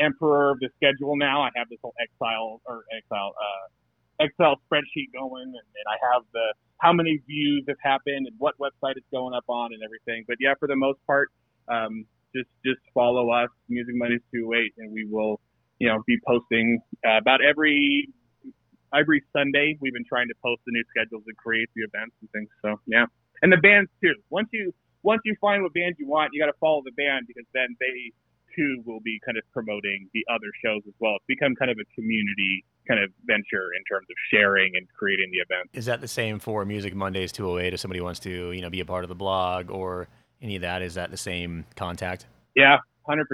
emperor 0.00 0.50
of 0.50 0.58
the 0.60 0.68
schedule 0.76 1.16
now. 1.16 1.42
I 1.42 1.50
have 1.56 1.68
this 1.68 1.78
whole 1.82 1.94
exile 2.00 2.60
or 2.64 2.84
exile 2.96 3.34
uh, 3.38 3.68
Excel 4.20 4.56
spreadsheet 4.66 5.12
going, 5.12 5.44
and, 5.44 5.54
and 5.54 5.86
I 5.88 5.96
have 6.12 6.22
the 6.32 6.54
how 6.78 6.92
many 6.92 7.20
views 7.26 7.64
have 7.68 7.78
happened 7.82 8.26
and 8.26 8.36
what 8.38 8.54
website 8.58 8.96
it's 8.96 9.06
going 9.10 9.34
up 9.34 9.44
on 9.48 9.72
and 9.72 9.82
everything. 9.82 10.24
But 10.28 10.36
yeah, 10.40 10.54
for 10.58 10.68
the 10.68 10.76
most 10.76 10.98
part, 11.06 11.30
um, 11.68 12.06
just 12.34 12.48
just 12.64 12.80
follow 12.92 13.30
us, 13.30 13.48
Music 13.68 13.94
Mondays 13.96 14.20
28, 14.34 14.74
and 14.78 14.92
we 14.92 15.04
will, 15.04 15.40
you 15.78 15.88
know, 15.88 16.02
be 16.06 16.18
posting 16.26 16.80
uh, 17.06 17.18
about 17.18 17.40
every 17.42 18.08
every 18.94 19.22
Sunday. 19.32 19.76
We've 19.80 19.92
been 19.92 20.08
trying 20.08 20.28
to 20.28 20.34
post 20.42 20.62
the 20.66 20.72
new 20.72 20.84
schedules 20.90 21.24
and 21.26 21.36
create 21.36 21.68
the 21.74 21.82
events 21.82 22.14
and 22.20 22.30
things. 22.30 22.48
So 22.62 22.80
yeah, 22.86 23.06
and 23.42 23.52
the 23.52 23.58
bands 23.58 23.90
too. 24.02 24.14
Once 24.30 24.48
you 24.52 24.72
once 25.02 25.22
you 25.24 25.36
find 25.40 25.62
what 25.62 25.72
band 25.72 25.96
you 25.98 26.08
want, 26.08 26.30
you 26.32 26.40
got 26.40 26.50
to 26.50 26.58
follow 26.60 26.82
the 26.84 26.92
band 26.92 27.26
because 27.26 27.46
then 27.54 27.76
they 27.80 28.12
too 28.56 28.82
will 28.84 29.00
be 29.00 29.20
kind 29.24 29.36
of 29.36 29.44
promoting 29.52 30.08
the 30.14 30.24
other 30.32 30.50
shows 30.64 30.82
as 30.86 30.94
well. 30.98 31.16
It's 31.16 31.26
become 31.26 31.54
kind 31.54 31.70
of 31.70 31.78
a 31.78 31.84
community 31.94 32.64
kind 32.88 33.02
of 33.02 33.10
venture 33.24 33.74
in 33.76 33.82
terms 33.84 34.06
of 34.08 34.16
sharing 34.30 34.72
and 34.76 34.86
creating 34.96 35.30
the 35.32 35.38
event. 35.38 35.68
Is 35.72 35.86
that 35.86 36.00
the 36.00 36.08
same 36.08 36.38
for 36.38 36.64
Music 36.64 36.94
Mondays 36.94 37.32
208 37.32 37.74
if 37.74 37.80
somebody 37.80 38.00
wants 38.00 38.20
to, 38.20 38.52
you 38.52 38.62
know, 38.62 38.70
be 38.70 38.80
a 38.80 38.84
part 38.84 39.04
of 39.04 39.08
the 39.08 39.14
blog 39.14 39.70
or 39.70 40.08
any 40.40 40.56
of 40.56 40.62
that? 40.62 40.82
Is 40.82 40.94
that 40.94 41.10
the 41.10 41.16
same 41.16 41.64
contact? 41.74 42.26
Yeah, 42.54 42.78
100%. 43.08 43.24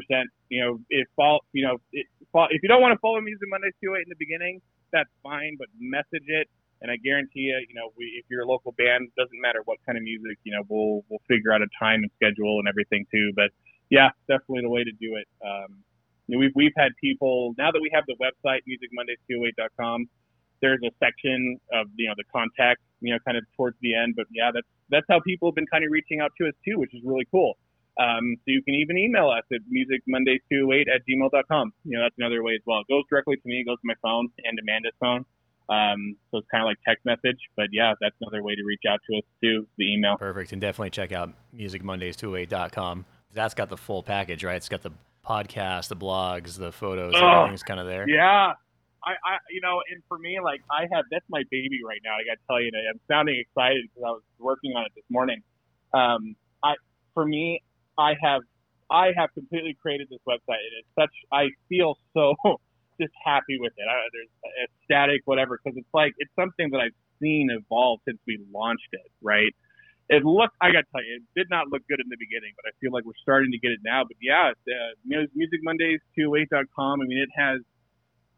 You 0.48 0.64
know, 0.64 0.80
if 0.90 1.08
fall, 1.16 1.40
you 1.52 1.64
know, 1.64 1.78
if, 1.92 2.06
if 2.50 2.62
you 2.62 2.68
don't 2.68 2.82
want 2.82 2.92
to 2.92 2.98
follow 3.00 3.20
Music 3.20 3.48
Mondays 3.48 3.74
208 3.82 4.02
in 4.02 4.08
the 4.08 4.16
beginning, 4.18 4.60
that's 4.92 5.10
fine, 5.22 5.56
but 5.58 5.68
message 5.78 6.26
it. 6.26 6.48
And 6.82 6.90
I 6.90 6.96
guarantee 6.96 7.46
you, 7.46 7.58
you 7.68 7.74
know, 7.74 7.94
we, 7.96 8.06
if 8.18 8.26
you're 8.28 8.42
a 8.42 8.46
local 8.46 8.72
band, 8.72 9.08
doesn't 9.16 9.40
matter 9.40 9.62
what 9.64 9.78
kind 9.86 9.96
of 9.96 10.02
music, 10.02 10.36
you 10.42 10.50
know, 10.50 10.66
we'll 10.68 11.06
we'll 11.08 11.22
figure 11.28 11.54
out 11.54 11.62
a 11.62 11.70
time 11.78 12.02
and 12.02 12.10
schedule 12.18 12.58
and 12.58 12.66
everything 12.66 13.06
too. 13.06 13.30
But 13.36 13.54
yeah, 13.92 14.08
definitely 14.26 14.64
the 14.64 14.72
way 14.72 14.82
to 14.82 14.94
do 14.96 15.20
it. 15.20 15.28
Um, 15.44 15.84
you 16.26 16.34
know, 16.34 16.40
we've 16.40 16.56
we've 16.56 16.76
had 16.76 16.96
people 16.96 17.52
now 17.58 17.70
that 17.70 17.80
we 17.84 17.92
have 17.92 18.04
the 18.08 18.16
website 18.16 18.64
musicmondays208.com. 18.64 20.08
There's 20.62 20.80
a 20.80 20.90
section 20.98 21.60
of 21.72 21.88
you 21.96 22.08
know 22.08 22.14
the 22.16 22.24
contact, 22.32 22.80
you 23.02 23.12
know, 23.12 23.18
kind 23.26 23.36
of 23.36 23.44
towards 23.54 23.76
the 23.82 23.94
end. 23.94 24.14
But 24.16 24.26
yeah, 24.32 24.50
that's 24.54 24.66
that's 24.88 25.04
how 25.10 25.20
people 25.20 25.48
have 25.48 25.54
been 25.54 25.68
kind 25.68 25.84
of 25.84 25.92
reaching 25.92 26.20
out 26.20 26.32
to 26.40 26.48
us 26.48 26.54
too, 26.64 26.80
which 26.80 26.94
is 26.94 27.02
really 27.04 27.28
cool. 27.30 27.58
Um, 28.00 28.40
so 28.40 28.48
you 28.48 28.62
can 28.64 28.74
even 28.74 28.96
email 28.96 29.28
us 29.28 29.44
at 29.52 29.60
musicmondays208 29.68 30.88
at 30.88 31.04
gmail.com. 31.04 31.72
You 31.84 31.98
know, 31.98 32.04
that's 32.04 32.16
another 32.16 32.42
way 32.42 32.54
as 32.54 32.64
well. 32.64 32.80
It 32.80 32.88
goes 32.88 33.04
directly 33.10 33.36
to 33.36 33.42
me, 33.44 33.60
it 33.60 33.66
goes 33.68 33.76
to 33.76 33.84
my 33.84 33.98
phone 34.00 34.28
and 34.42 34.58
Amanda's 34.58 34.96
phone. 34.98 35.26
Um, 35.68 36.16
so 36.30 36.38
it's 36.38 36.48
kind 36.50 36.64
of 36.64 36.66
like 36.66 36.78
text 36.88 37.04
message, 37.04 37.38
but 37.56 37.68
yeah, 37.70 37.92
that's 38.00 38.16
another 38.22 38.42
way 38.42 38.54
to 38.54 38.64
reach 38.64 38.82
out 38.88 39.00
to 39.10 39.18
us 39.18 39.24
too, 39.42 39.66
the 39.76 39.92
email. 39.92 40.16
Perfect. 40.16 40.52
And 40.52 40.60
definitely 40.60 40.90
check 40.90 41.12
out 41.12 41.34
musicmondays208.com. 41.54 43.04
That's 43.34 43.54
got 43.54 43.68
the 43.68 43.76
full 43.76 44.02
package, 44.02 44.44
right? 44.44 44.56
It's 44.56 44.68
got 44.68 44.82
the 44.82 44.92
podcast, 45.26 45.88
the 45.88 45.96
blogs, 45.96 46.58
the 46.58 46.72
photos, 46.72 47.14
oh, 47.16 47.40
everything's 47.40 47.62
kind 47.62 47.80
of 47.80 47.86
there. 47.86 48.08
Yeah. 48.08 48.52
I, 49.04 49.10
I, 49.10 49.38
you 49.50 49.60
know, 49.60 49.82
and 49.90 50.02
for 50.08 50.16
me, 50.18 50.38
like 50.42 50.60
I 50.70 50.82
have, 50.94 51.04
that's 51.10 51.24
my 51.28 51.42
baby 51.50 51.80
right 51.86 52.00
now. 52.04 52.14
I 52.14 52.22
got 52.22 52.38
to 52.38 52.46
tell 52.46 52.60
you, 52.60 52.70
I'm 52.88 53.00
sounding 53.08 53.34
excited 53.40 53.82
because 53.88 54.04
I 54.06 54.10
was 54.12 54.22
working 54.38 54.72
on 54.76 54.86
it 54.86 54.92
this 54.94 55.04
morning. 55.10 55.42
Um, 55.92 56.36
I, 56.62 56.74
for 57.14 57.26
me, 57.26 57.62
I 57.98 58.14
have, 58.22 58.42
I 58.90 59.10
have 59.16 59.34
completely 59.34 59.76
created 59.80 60.08
this 60.08 60.20
website. 60.28 60.62
and 60.62 60.74
it's 60.78 60.94
such, 60.94 61.10
I 61.32 61.48
feel 61.68 61.98
so 62.14 62.34
just 63.00 63.12
happy 63.24 63.58
with 63.58 63.72
it. 63.76 63.86
I, 63.90 64.06
there's 64.12 64.68
ecstatic, 64.70 65.22
whatever, 65.24 65.58
because 65.62 65.76
it's 65.76 65.94
like 65.94 66.12
it's 66.18 66.32
something 66.36 66.70
that 66.70 66.78
I've 66.78 66.98
seen 67.20 67.48
evolve 67.50 68.00
since 68.04 68.18
we 68.26 68.38
launched 68.52 68.88
it, 68.92 69.10
right? 69.20 69.54
It 70.08 70.24
looked, 70.24 70.56
I 70.60 70.72
got 70.72 70.84
to 70.84 70.90
tell 70.92 71.04
you, 71.04 71.20
it 71.22 71.26
did 71.38 71.48
not 71.48 71.68
look 71.68 71.82
good 71.88 72.00
in 72.00 72.08
the 72.10 72.18
beginning, 72.18 72.52
but 72.56 72.68
I 72.68 72.72
feel 72.80 72.92
like 72.92 73.04
we're 73.04 73.18
starting 73.22 73.52
to 73.52 73.58
get 73.58 73.70
it 73.70 73.80
now. 73.84 74.04
But 74.04 74.16
yeah, 74.20 74.52
it's, 74.52 74.60
uh, 74.66 74.98
Music 75.34 75.60
Mondays 75.62 76.00
28.com. 76.18 77.00
I 77.00 77.04
mean, 77.04 77.18
it 77.18 77.30
has 77.34 77.60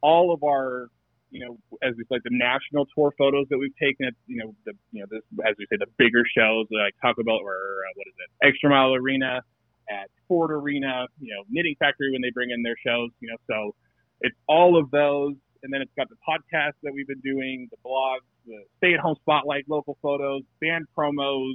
all 0.02 0.32
of 0.32 0.44
our, 0.44 0.88
you 1.30 1.44
know, 1.44 1.58
as 1.82 1.94
we 1.96 2.04
say, 2.04 2.20
the 2.22 2.30
national 2.30 2.86
tour 2.94 3.12
photos 3.18 3.46
that 3.50 3.58
we've 3.58 3.74
taken 3.80 4.06
at, 4.06 4.14
you 4.26 4.38
know, 4.38 4.54
the, 4.66 4.72
you 4.92 5.00
know, 5.00 5.06
this, 5.10 5.22
as 5.42 5.56
we 5.58 5.66
say, 5.66 5.76
the 5.78 5.90
bigger 5.98 6.22
shows 6.36 6.66
like 6.70 6.94
Taco 7.02 7.24
Bell 7.24 7.40
or 7.42 7.58
uh, 7.82 7.92
what 7.96 8.06
is 8.06 8.14
it, 8.22 8.46
Extra 8.46 8.70
Mile 8.70 8.94
Arena, 8.94 9.42
at 9.90 10.08
Ford 10.28 10.50
Arena, 10.50 11.06
you 11.20 11.34
know, 11.34 11.42
Knitting 11.50 11.76
Factory 11.78 12.12
when 12.12 12.22
they 12.22 12.30
bring 12.30 12.50
in 12.50 12.62
their 12.62 12.76
shows, 12.86 13.10
you 13.20 13.28
know, 13.28 13.36
so 13.48 13.74
it's 14.20 14.36
all 14.48 14.78
of 14.78 14.90
those, 14.90 15.34
and 15.64 15.72
then 15.72 15.80
it's 15.80 15.90
got 15.96 16.08
the 16.10 16.20
podcast 16.28 16.76
that 16.82 16.92
we've 16.92 17.08
been 17.08 17.24
doing, 17.24 17.68
the 17.70 17.78
blogs, 17.84 18.28
the 18.46 18.62
stay-at-home 18.76 19.16
spotlight, 19.22 19.64
local 19.66 19.96
photos, 20.02 20.42
band 20.60 20.84
promos. 20.96 21.54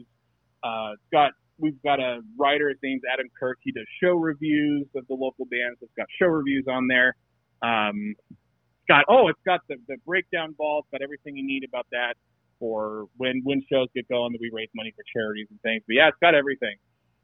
Uh, 0.64 0.94
it's 0.94 1.10
got 1.14 1.32
we've 1.60 1.82
got 1.84 2.00
a 2.00 2.22
writer. 2.38 2.70
His 2.70 2.80
name's 2.82 3.04
Adam 3.12 3.28
Kirk. 3.40 3.60
He 3.62 3.72
does 3.72 3.86
show 4.02 4.16
reviews 4.16 4.88
of 4.96 5.06
the 5.08 5.14
local 5.14 5.46
bands. 5.46 5.78
It's 5.82 5.94
got 5.96 6.08
show 6.20 6.26
reviews 6.26 6.66
on 6.68 6.88
there. 6.88 7.16
Um, 7.62 8.16
it's 8.32 8.88
got 8.88 9.06
oh, 9.08 9.28
it's 9.28 9.40
got 9.46 9.62
the 9.70 9.76
the 9.88 9.98
breakdown 10.06 10.56
ball. 10.58 10.80
It's 10.80 10.92
got 10.92 11.04
everything 11.04 11.38
you 11.38 11.46
need 11.46 11.64
about 11.64 11.86
that 11.92 12.16
for 12.58 13.06
when 13.18 13.42
when 13.44 13.62
shows 13.72 13.88
get 13.96 14.10
going 14.10 14.34
that 14.34 14.42
we 14.42 14.50
raise 14.52 14.70
money 14.76 14.92
for 14.98 15.04
charities 15.14 15.48
and 15.52 15.62
things. 15.62 15.84
But 15.88 15.96
yeah, 15.96 16.08
it's 16.10 16.18
got 16.20 16.34
everything. 16.34 16.76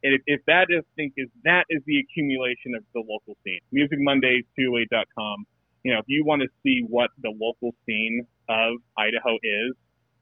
And 0.04 0.14
if, 0.14 0.22
if 0.28 0.42
that 0.46 0.68
is 0.70 0.84
think 0.96 1.14
is 1.18 1.30
that 1.44 1.66
is 1.70 1.82
the 1.88 1.98
accumulation 1.98 2.78
of 2.78 2.84
the 2.94 3.02
local 3.02 3.36
scene. 3.44 3.60
Music 3.72 3.98
Mondays 4.00 4.46
28.com. 4.54 5.46
You 5.86 5.94
know, 5.94 6.00
if 6.00 6.06
you 6.08 6.26
want 6.26 6.42
to 6.42 6.48
see 6.64 6.82
what 6.90 7.12
the 7.22 7.30
local 7.30 7.76
scene 7.86 8.26
of 8.50 8.78
Idaho 8.98 9.36
is, 9.36 9.76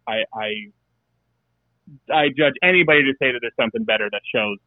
I, 0.05 0.23
I 0.35 0.49
I 2.13 2.27
judge 2.37 2.55
anybody 2.61 3.03
to 3.03 3.13
say 3.17 3.31
that 3.31 3.39
there's 3.39 3.55
something 3.57 3.85
better 3.85 4.09
that 4.11 4.21
shows 4.27 4.57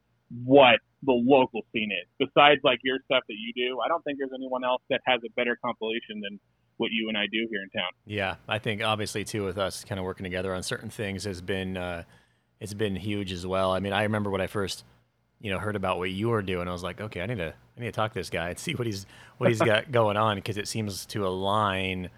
what 0.42 0.80
the 1.03 1.12
local 1.12 1.66
scene 1.70 1.90
is. 1.92 2.09
Besides 2.18 2.62
like 2.64 2.78
your 2.82 2.97
stuff 3.05 3.24
that 3.28 3.34
you 3.36 3.53
do, 3.55 3.78
I 3.84 3.88
don't 3.88 4.03
think 4.05 4.16
there's 4.18 4.32
anyone 4.34 4.64
else 4.64 4.80
that 4.88 5.03
has 5.05 5.20
a 5.20 5.30
better 5.36 5.59
compilation 5.62 6.22
than 6.22 6.40
what 6.78 6.88
you 6.92 7.11
and 7.11 7.18
I 7.18 7.26
do 7.30 7.47
here 7.51 7.61
in 7.62 7.68
town. 7.78 7.90
Yeah, 8.07 8.36
I 8.49 8.59
think 8.59 8.82
obviously 8.82 9.22
too 9.22 9.44
with 9.44 9.59
us 9.59 9.84
kind 9.84 9.99
of 9.99 10.05
working 10.07 10.24
together 10.24 10.55
on 10.55 10.62
certain 10.62 10.88
things 10.88 11.24
has 11.24 11.42
been 11.42 11.76
uh, 11.76 12.05
it's 12.59 12.72
been 12.72 12.97
huge 12.97 13.32
as 13.32 13.47
well. 13.47 13.72
I 13.72 13.80
mean, 13.80 13.92
I 13.92 14.05
remember 14.05 14.30
when 14.30 14.40
I 14.40 14.47
first 14.47 14.82
you 15.47 15.53
know 15.53 15.61
heard 15.61 15.76
about 15.76 15.99
what 15.99 16.11
you 16.11 16.28
were 16.28 16.42
doing, 16.42 16.66
I 16.66 16.72
was 16.72 16.82
like, 16.82 17.01
okay, 17.01 17.20
I 17.20 17.26
need 17.26 17.38
to 17.38 17.55
I 17.76 17.80
need 17.80 17.86
to 17.86 17.92
talk 17.92 18.12
to 18.12 18.18
this 18.18 18.30
guy 18.30 18.49
and 18.49 18.59
see 18.59 18.72
what 18.72 18.86
he's 18.86 19.07
what 19.38 19.49
he's 19.49 19.61
got 19.61 19.92
going 19.92 20.16
on 20.16 20.36
because 20.38 20.59
it 20.59 20.66
seems 20.66 21.07
to 21.07 21.24
align 21.24 22.11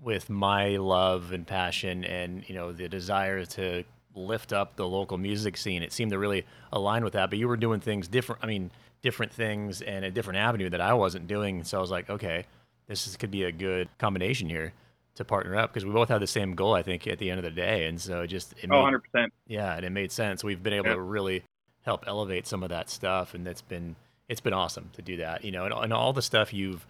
with 0.00 0.30
my 0.30 0.76
love 0.76 1.32
and 1.32 1.44
passion 1.44 2.04
and 2.04 2.48
you 2.48 2.54
know 2.54 2.70
the 2.70 2.88
desire 2.88 3.44
to 3.44 3.82
lift 4.14 4.52
up 4.52 4.76
the 4.76 4.86
local 4.86 5.18
music 5.18 5.56
scene. 5.56 5.82
It 5.82 5.92
seemed 5.92 6.12
to 6.12 6.18
really 6.20 6.46
align 6.72 7.02
with 7.02 7.14
that. 7.14 7.30
But 7.30 7.40
you 7.40 7.48
were 7.48 7.56
doing 7.56 7.80
things 7.80 8.06
different. 8.06 8.44
I 8.44 8.46
mean, 8.46 8.70
different 9.02 9.32
things 9.32 9.82
and 9.82 10.04
a 10.04 10.10
different 10.10 10.38
avenue 10.38 10.70
that 10.70 10.80
I 10.80 10.94
wasn't 10.94 11.26
doing. 11.26 11.64
So 11.64 11.78
I 11.78 11.80
was 11.80 11.90
like, 11.90 12.08
okay, 12.08 12.44
this 12.86 13.06
is, 13.06 13.16
could 13.16 13.30
be 13.32 13.44
a 13.44 13.52
good 13.52 13.88
combination 13.98 14.48
here 14.48 14.72
to 15.18 15.24
partner 15.24 15.56
up 15.56 15.72
because 15.72 15.84
we 15.84 15.92
both 15.92 16.08
have 16.08 16.20
the 16.20 16.26
same 16.26 16.54
goal, 16.54 16.74
I 16.74 16.82
think, 16.82 17.06
at 17.06 17.18
the 17.18 17.30
end 17.30 17.38
of 17.38 17.44
the 17.44 17.50
day. 17.50 17.86
And 17.86 18.00
so 18.00 18.24
just 18.24 18.52
it 18.62 18.70
oh, 18.70 18.86
made, 18.86 18.94
oh, 18.94 19.18
100%. 19.18 19.28
Yeah, 19.46 19.74
and 19.74 19.84
it 19.84 19.90
made 19.90 20.12
sense. 20.12 20.44
We've 20.44 20.62
been 20.62 20.72
able 20.72 20.88
yeah. 20.88 20.94
to 20.94 21.00
really 21.00 21.42
help 21.88 22.04
elevate 22.06 22.46
some 22.46 22.62
of 22.62 22.68
that 22.68 22.90
stuff, 22.90 23.34
and 23.34 23.46
that's 23.46 23.62
been 23.62 23.96
it's 24.28 24.42
been 24.42 24.52
awesome 24.52 24.90
to 24.92 25.02
do 25.02 25.16
that. 25.16 25.42
You 25.42 25.50
know, 25.50 25.64
and, 25.64 25.72
and 25.72 25.92
all 25.92 26.12
the 26.12 26.22
stuff 26.22 26.52
you've 26.52 26.86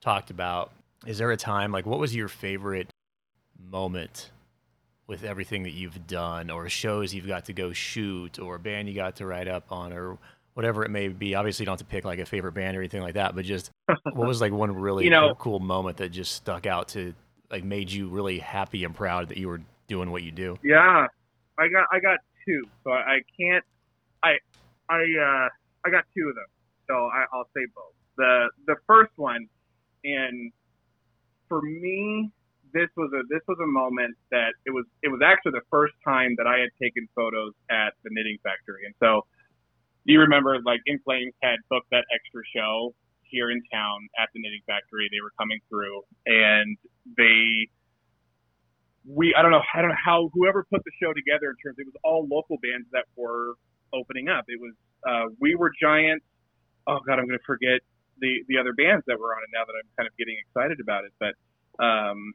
talked 0.00 0.30
about. 0.30 0.72
Is 1.06 1.18
there 1.18 1.30
a 1.30 1.36
time 1.36 1.72
like 1.72 1.86
what 1.86 1.98
was 1.98 2.14
your 2.14 2.28
favorite 2.28 2.90
moment 3.70 4.30
with 5.06 5.24
everything 5.24 5.62
that 5.62 5.72
you've 5.72 6.06
done, 6.06 6.50
or 6.50 6.68
shows 6.68 7.14
you've 7.14 7.26
got 7.26 7.46
to 7.46 7.52
go 7.52 7.72
shoot, 7.72 8.38
or 8.38 8.56
a 8.56 8.58
band 8.58 8.88
you 8.88 8.94
got 8.94 9.16
to 9.16 9.26
write 9.26 9.48
up 9.48 9.72
on, 9.72 9.92
or 9.92 10.18
whatever 10.54 10.84
it 10.84 10.90
may 10.90 11.08
be? 11.08 11.34
Obviously, 11.34 11.62
you 11.62 11.66
don't 11.66 11.80
have 11.80 11.86
to 11.86 11.90
pick 11.90 12.04
like 12.04 12.18
a 12.18 12.26
favorite 12.26 12.52
band 12.52 12.76
or 12.76 12.80
anything 12.80 13.02
like 13.02 13.14
that, 13.14 13.34
but 13.34 13.44
just 13.44 13.70
what 13.86 14.28
was 14.28 14.40
like 14.40 14.52
one 14.52 14.74
really 14.74 15.04
you 15.04 15.10
know, 15.10 15.34
cool, 15.38 15.60
moment 15.60 15.96
that 15.98 16.10
just 16.10 16.32
stuck 16.32 16.66
out 16.66 16.88
to 16.88 17.14
like 17.50 17.64
made 17.64 17.90
you 17.90 18.08
really 18.08 18.38
happy 18.38 18.84
and 18.84 18.94
proud 18.94 19.28
that 19.28 19.38
you 19.38 19.48
were 19.48 19.62
doing 19.88 20.10
what 20.10 20.22
you 20.22 20.32
do? 20.32 20.58
Yeah, 20.62 21.06
I 21.58 21.68
got 21.68 21.86
I 21.90 22.00
got 22.00 22.18
two, 22.46 22.64
so 22.84 22.90
I, 22.90 22.98
I 22.98 23.18
can't. 23.38 23.64
I 24.26 24.38
I 24.88 25.02
uh 25.02 25.48
I 25.86 25.90
got 25.90 26.04
two 26.16 26.28
of 26.28 26.34
them, 26.34 26.50
so 26.88 26.94
I, 26.94 27.26
I'll 27.32 27.48
say 27.54 27.66
both. 27.74 27.94
The 28.16 28.50
the 28.66 28.76
first 28.86 29.12
one, 29.16 29.46
and 30.04 30.52
for 31.48 31.62
me, 31.62 32.30
this 32.72 32.88
was 32.96 33.10
a 33.14 33.22
this 33.30 33.42
was 33.46 33.58
a 33.62 33.66
moment 33.66 34.16
that 34.30 34.54
it 34.64 34.70
was 34.70 34.84
it 35.02 35.08
was 35.08 35.20
actually 35.24 35.52
the 35.52 35.66
first 35.70 35.94
time 36.04 36.34
that 36.38 36.46
I 36.46 36.58
had 36.58 36.70
taken 36.82 37.08
photos 37.14 37.52
at 37.70 37.94
the 38.04 38.10
Knitting 38.10 38.38
Factory, 38.42 38.86
and 38.86 38.94
so 39.00 39.26
you 40.04 40.20
remember 40.20 40.58
like 40.64 40.80
In 40.86 40.98
Flames 41.00 41.34
had 41.42 41.58
booked 41.70 41.90
that 41.90 42.04
extra 42.14 42.42
show 42.54 42.94
here 43.22 43.50
in 43.50 43.62
town 43.72 44.08
at 44.18 44.28
the 44.34 44.40
Knitting 44.40 44.62
Factory. 44.66 45.08
They 45.10 45.22
were 45.22 45.34
coming 45.38 45.58
through, 45.68 46.02
and 46.26 46.76
they 47.16 47.68
we 49.06 49.34
I 49.38 49.42
don't 49.42 49.50
know 49.52 49.62
I 49.74 49.82
don't 49.82 49.90
know 49.90 50.04
how 50.04 50.30
whoever 50.34 50.66
put 50.66 50.82
the 50.84 50.92
show 51.02 51.12
together 51.12 51.54
in 51.54 51.56
terms 51.62 51.78
it 51.78 51.86
was 51.86 51.94
all 52.02 52.26
local 52.26 52.58
bands 52.62 52.88
that 52.92 53.06
were 53.14 53.54
opening 53.96 54.28
up. 54.28 54.44
It 54.48 54.60
was 54.60 54.74
uh, 55.08 55.32
we 55.40 55.54
were 55.54 55.70
giants, 55.80 56.24
oh 56.86 56.98
god, 57.06 57.18
I'm 57.18 57.26
going 57.26 57.38
to 57.38 57.46
forget 57.46 57.80
the 58.20 58.44
the 58.48 58.58
other 58.58 58.72
bands 58.72 59.04
that 59.06 59.18
were 59.18 59.32
on 59.32 59.42
it 59.42 59.50
now 59.52 59.64
that 59.64 59.72
I'm 59.72 59.88
kind 59.96 60.06
of 60.06 60.16
getting 60.16 60.36
excited 60.44 60.80
about 60.80 61.04
it. 61.04 61.12
But 61.18 61.34
um, 61.82 62.32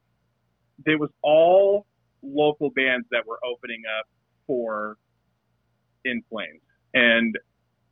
there 0.85 0.97
was 0.97 1.09
all 1.21 1.85
local 2.23 2.69
bands 2.69 3.07
that 3.11 3.25
were 3.25 3.39
opening 3.45 3.81
up 3.99 4.05
for 4.47 4.97
In 6.05 6.21
Flames, 6.29 6.61
and 6.93 7.35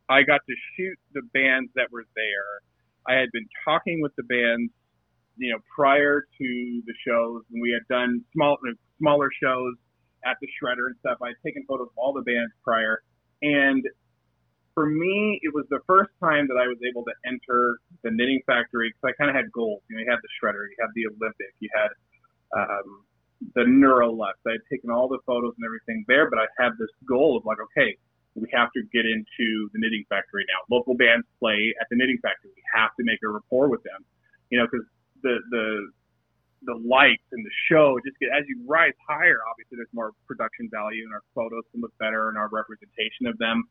I 0.08 0.22
got 0.22 0.40
to 0.48 0.54
shoot 0.76 0.98
the 1.14 1.22
bands 1.32 1.70
that 1.76 1.90
were 1.90 2.04
there. 2.14 2.50
I 3.08 3.18
had 3.18 3.30
been 3.32 3.46
talking 3.64 4.02
with 4.02 4.12
the 4.16 4.24
bands, 4.24 4.70
you 5.36 5.52
know, 5.52 5.58
prior 5.74 6.22
to 6.22 6.82
the 6.86 6.94
shows, 7.06 7.42
and 7.52 7.62
we 7.62 7.70
had 7.72 7.86
done 7.88 8.22
small 8.34 8.58
smaller 8.98 9.30
shows 9.42 9.74
at 10.24 10.36
the 10.40 10.48
Shredder 10.58 10.86
and 10.86 10.96
stuff. 11.00 11.18
I 11.22 11.28
had 11.28 11.40
taken 11.44 11.64
photos 11.66 11.88
of 11.88 11.96
all 11.96 12.12
the 12.12 12.22
bands 12.22 12.52
prior, 12.62 13.02
and 13.42 13.84
for 14.74 14.86
me, 14.86 15.40
it 15.42 15.52
was 15.52 15.66
the 15.68 15.80
first 15.86 16.10
time 16.22 16.46
that 16.48 16.56
I 16.56 16.66
was 16.66 16.78
able 16.86 17.04
to 17.04 17.12
enter 17.26 17.78
the 18.02 18.10
knitting 18.10 18.40
factory 18.46 18.88
because 18.88 19.12
I 19.12 19.12
kind 19.20 19.28
of 19.28 19.36
had 19.36 19.50
goals. 19.52 19.82
You 19.90 19.96
know, 19.96 20.02
you 20.02 20.10
had 20.10 20.22
the 20.22 20.32
shredder, 20.38 20.70
you 20.70 20.78
had 20.78 20.90
the 20.94 21.04
Olympic, 21.10 21.52
you 21.58 21.68
had 21.74 21.90
um, 22.56 23.04
the 23.54 23.62
Neurolux. 23.66 24.38
I 24.46 24.52
had 24.56 24.64
taken 24.70 24.90
all 24.90 25.08
the 25.08 25.18
photos 25.26 25.54
and 25.58 25.64
everything 25.66 26.04
there, 26.06 26.30
but 26.30 26.38
I 26.38 26.46
had 26.56 26.72
this 26.78 26.92
goal 27.08 27.36
of 27.36 27.44
like, 27.44 27.58
okay, 27.72 27.96
we 28.34 28.48
have 28.54 28.70
to 28.72 28.82
get 28.92 29.04
into 29.04 29.68
the 29.74 29.78
knitting 29.82 30.04
factory 30.08 30.46
now. 30.46 30.62
Local 30.70 30.94
bands 30.94 31.26
play 31.38 31.74
at 31.80 31.86
the 31.90 31.96
knitting 31.96 32.18
factory. 32.22 32.50
We 32.54 32.62
have 32.74 32.94
to 32.96 33.02
make 33.04 33.18
a 33.24 33.28
rapport 33.28 33.68
with 33.68 33.82
them, 33.82 34.04
you 34.50 34.58
know, 34.58 34.66
because 34.70 34.86
the 35.22 35.38
the 35.50 35.90
the 36.62 36.76
lights 36.76 37.24
and 37.32 37.44
the 37.44 37.54
show 37.70 37.96
just 38.04 38.18
get 38.20 38.28
as 38.30 38.44
you 38.48 38.60
rise 38.68 38.96
higher. 39.08 39.40
Obviously, 39.48 39.80
there's 39.80 39.92
more 39.92 40.12
production 40.26 40.68
value, 40.68 41.04
and 41.04 41.12
our 41.12 41.24
photos 41.34 41.64
can 41.72 41.80
look 41.80 41.96
better, 41.98 42.28
and 42.28 42.36
our 42.36 42.48
representation 42.52 43.26
of 43.26 43.38
them 43.38 43.64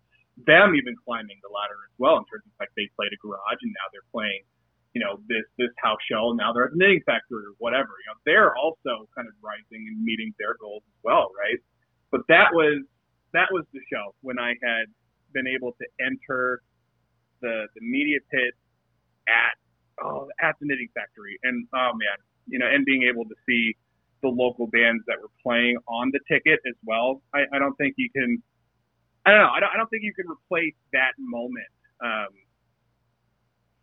them 0.47 0.75
even 0.75 0.95
climbing 1.03 1.35
the 1.43 1.51
ladder 1.51 1.75
as 1.87 1.95
well 1.99 2.15
in 2.19 2.25
terms 2.31 2.47
of 2.47 2.53
like 2.59 2.71
they 2.79 2.87
played 2.95 3.11
a 3.11 3.19
garage 3.19 3.59
and 3.59 3.73
now 3.75 3.87
they're 3.91 4.07
playing, 4.13 4.43
you 4.95 5.01
know, 5.03 5.19
this 5.27 5.43
this 5.59 5.73
house 5.83 5.99
show 6.07 6.31
and 6.31 6.37
now 6.39 6.53
they're 6.53 6.71
at 6.71 6.73
the 6.75 6.79
knitting 6.79 7.03
factory 7.03 7.43
or 7.43 7.55
whatever. 7.59 7.91
You 8.05 8.07
know, 8.13 8.19
they're 8.23 8.55
also 8.55 9.09
kind 9.15 9.27
of 9.27 9.35
rising 9.43 9.83
and 9.87 9.99
meeting 9.99 10.31
their 10.39 10.55
goals 10.59 10.83
as 10.87 10.99
well, 11.03 11.31
right? 11.35 11.59
But 12.11 12.23
that 12.31 12.55
was 12.55 12.83
that 13.33 13.51
was 13.51 13.65
the 13.73 13.83
show 13.91 14.15
when 14.21 14.39
I 14.39 14.55
had 14.63 14.87
been 15.33 15.47
able 15.47 15.75
to 15.75 15.85
enter 15.99 16.61
the 17.41 17.67
the 17.75 17.83
media 17.83 18.19
pit 18.31 18.55
at 19.27 19.55
oh 19.99 20.31
at 20.39 20.55
the 20.59 20.65
knitting 20.65 20.89
factory 20.95 21.35
and 21.43 21.67
oh 21.75 21.91
man, 21.99 22.17
you 22.49 22.59
know, 22.59 22.67
and 22.67 22.85
being 22.85 23.03
able 23.09 23.25
to 23.25 23.35
see 23.47 23.75
the 24.21 24.29
local 24.29 24.67
bands 24.67 25.03
that 25.07 25.15
were 25.21 25.31
playing 25.41 25.77
on 25.87 26.11
the 26.11 26.19
ticket 26.27 26.59
as 26.67 26.75
well. 26.83 27.21
I, 27.33 27.45
I 27.53 27.59
don't 27.59 27.75
think 27.75 27.95
you 27.97 28.09
can 28.11 28.41
I 29.25 29.31
don't 29.31 29.41
know. 29.41 29.51
I 29.51 29.59
don't, 29.59 29.71
I 29.73 29.77
don't 29.77 29.89
think 29.89 30.03
you 30.03 30.13
can 30.13 30.25
replace 30.25 30.75
that 30.93 31.13
moment 31.19 31.69
um, 32.01 32.33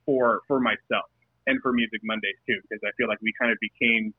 for 0.04 0.42
for 0.48 0.60
myself 0.60 1.06
and 1.46 1.60
for 1.62 1.72
Music 1.72 2.00
Mondays 2.02 2.34
too, 2.48 2.58
because 2.66 2.82
I 2.82 2.90
feel 2.96 3.08
like 3.08 3.20
we 3.22 3.32
kind 3.38 3.52
of 3.52 3.58
became 3.60 4.14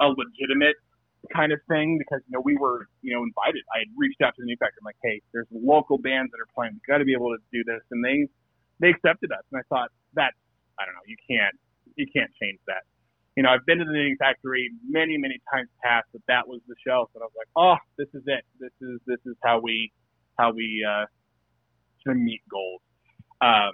a 0.00 0.08
legitimate 0.08 0.76
kind 1.32 1.52
of 1.52 1.60
thing 1.68 1.98
because 1.98 2.20
you 2.28 2.32
know 2.32 2.42
we 2.44 2.56
were 2.56 2.86
you 3.02 3.12
know 3.12 3.22
invited. 3.22 3.62
I 3.74 3.84
had 3.84 3.90
reached 3.98 4.22
out 4.22 4.32
to 4.36 4.40
the 4.40 4.46
New 4.46 4.56
Factor. 4.56 4.78
I'm 4.80 4.88
like, 4.88 5.02
hey, 5.02 5.20
there's 5.32 5.50
local 5.50 5.98
bands 5.98 6.30
that 6.32 6.40
are 6.40 6.50
playing. 6.54 6.78
We 6.78 6.80
got 6.86 6.98
to 6.98 7.08
be 7.08 7.12
able 7.12 7.34
to 7.34 7.42
do 7.52 7.60
this, 7.66 7.82
and 7.90 8.00
they 8.00 8.24
they 8.80 8.94
accepted 8.94 9.32
us. 9.32 9.42
And 9.50 9.60
I 9.60 9.64
thought 9.68 9.90
that 10.14 10.32
I 10.78 10.86
don't 10.86 10.94
know, 10.94 11.04
you 11.04 11.18
can't 11.26 11.56
you 12.00 12.06
can't 12.06 12.30
change 12.40 12.64
that. 12.70 12.88
You 13.36 13.42
know, 13.42 13.50
I've 13.50 13.66
been 13.66 13.78
to 13.78 13.84
the 13.84 13.92
Knitting 13.92 14.16
Factory 14.18 14.70
many 14.88 15.18
many 15.18 15.40
times 15.52 15.68
past, 15.82 16.06
but 16.12 16.22
that 16.28 16.46
was 16.46 16.60
the 16.68 16.76
show. 16.86 17.08
So 17.12 17.20
I 17.20 17.24
was 17.24 17.36
like, 17.36 17.50
oh, 17.56 17.76
this 17.98 18.08
is 18.14 18.22
it. 18.26 18.44
This 18.60 18.72
is 18.80 19.00
this 19.06 19.18
is 19.26 19.36
how 19.42 19.60
we 19.60 19.92
how 20.38 20.52
we 20.52 20.86
uh, 20.86 21.06
to 22.06 22.14
meet 22.14 22.42
goals. 22.50 22.80
Um, 23.40 23.72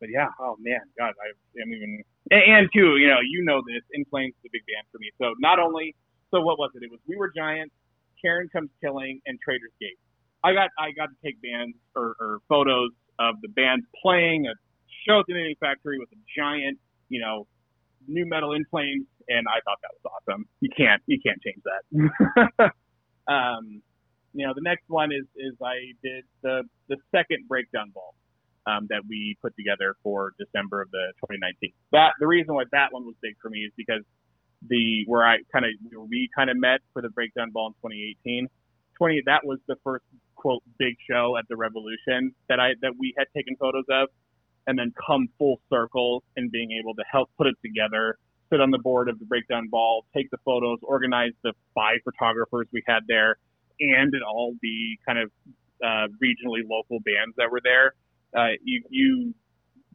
but 0.00 0.08
yeah, 0.08 0.28
oh 0.40 0.56
man, 0.60 0.80
God, 0.98 1.12
I 1.12 1.28
am 1.62 1.72
even 1.72 2.02
and, 2.30 2.42
and 2.42 2.68
too, 2.72 2.96
you 2.96 3.08
know, 3.08 3.20
you 3.20 3.44
know 3.44 3.60
this. 3.66 3.82
In 3.92 4.04
Flames 4.06 4.34
is 4.42 4.48
a 4.48 4.52
big 4.52 4.62
band 4.64 4.86
for 4.92 4.98
me. 4.98 5.10
So 5.20 5.34
not 5.38 5.58
only, 5.58 5.94
so 6.30 6.40
what 6.40 6.58
was 6.58 6.70
it? 6.74 6.82
It 6.82 6.90
was 6.90 7.00
We 7.06 7.16
Were 7.16 7.30
Giants, 7.34 7.74
Karen 8.22 8.48
Comes 8.52 8.70
Killing, 8.80 9.20
and 9.26 9.38
Traitors 9.44 9.72
Gate. 9.80 9.98
I 10.44 10.52
got 10.52 10.70
I 10.78 10.92
got 10.92 11.06
to 11.06 11.18
take 11.24 11.40
bands 11.42 11.76
or, 11.94 12.16
or 12.20 12.38
photos 12.48 12.90
of 13.18 13.36
the 13.42 13.48
bands 13.48 13.84
playing 14.00 14.46
a 14.46 14.54
show 15.06 15.20
at 15.20 15.26
the 15.28 15.34
Knitting 15.34 15.56
Factory 15.60 15.98
with 15.98 16.08
a 16.12 16.20
giant, 16.36 16.78
you 17.08 17.20
know, 17.20 17.46
nu 18.06 18.24
metal 18.26 18.52
in 18.54 18.64
flames, 18.70 19.06
and 19.28 19.46
I 19.48 19.60
thought 19.64 19.78
that 19.82 19.92
was 19.92 20.04
awesome. 20.12 20.46
You 20.60 20.70
can't 20.76 21.02
you 21.06 21.18
can't 21.24 21.40
change 21.42 21.62
that. 21.64 22.72
um, 23.32 23.82
you 24.32 24.46
know, 24.46 24.52
the 24.54 24.62
next 24.62 24.84
one 24.88 25.10
is 25.12 25.26
is 25.36 25.54
I 25.62 25.92
did 26.02 26.24
the 26.42 26.62
the 26.88 26.96
second 27.10 27.48
breakdown 27.48 27.90
ball 27.94 28.14
um, 28.66 28.86
that 28.90 29.02
we 29.08 29.36
put 29.42 29.54
together 29.56 29.96
for 30.02 30.32
December 30.38 30.82
of 30.82 30.90
the 30.90 31.12
2019. 31.26 31.72
That 31.92 32.12
the 32.20 32.26
reason 32.26 32.54
why 32.54 32.64
that 32.72 32.92
one 32.92 33.04
was 33.04 33.14
big 33.22 33.34
for 33.40 33.50
me 33.50 33.60
is 33.60 33.72
because 33.76 34.02
the 34.68 35.04
where 35.06 35.24
I 35.26 35.38
kind 35.52 35.64
of 35.64 35.72
we 36.08 36.28
kind 36.36 36.50
of 36.50 36.56
met 36.56 36.80
for 36.92 37.02
the 37.02 37.08
breakdown 37.10 37.50
ball 37.52 37.68
in 37.68 37.72
2018. 37.90 38.48
20 38.98 39.22
that 39.24 39.40
was 39.44 39.58
the 39.66 39.76
first 39.82 40.04
quote 40.34 40.62
big 40.78 40.94
show 41.08 41.36
at 41.38 41.44
the 41.48 41.56
Revolution 41.56 42.34
that 42.48 42.60
I 42.60 42.72
that 42.82 42.92
we 42.98 43.14
had 43.16 43.26
taken 43.34 43.56
photos 43.56 43.84
of, 43.90 44.08
and 44.66 44.78
then 44.78 44.92
come 45.06 45.28
full 45.38 45.60
circle 45.70 46.22
and 46.36 46.50
being 46.50 46.70
able 46.80 46.94
to 46.94 47.02
help 47.10 47.30
put 47.36 47.46
it 47.46 47.56
together, 47.62 48.18
sit 48.50 48.60
on 48.60 48.70
the 48.70 48.78
board 48.78 49.08
of 49.08 49.18
the 49.18 49.24
breakdown 49.24 49.68
ball, 49.70 50.04
take 50.14 50.30
the 50.30 50.38
photos, 50.44 50.78
organize 50.82 51.32
the 51.42 51.52
five 51.74 51.98
photographers 52.04 52.66
we 52.72 52.82
had 52.86 53.00
there 53.08 53.36
and 53.80 54.12
all 54.28 54.54
the 54.62 54.98
kind 55.06 55.18
of 55.18 55.30
uh, 55.82 56.06
regionally 56.22 56.62
local 56.68 57.00
bands 57.00 57.34
that 57.36 57.50
were 57.50 57.60
there. 57.64 57.94
Uh, 58.36 58.52
you, 58.62 58.82
you 58.90 59.34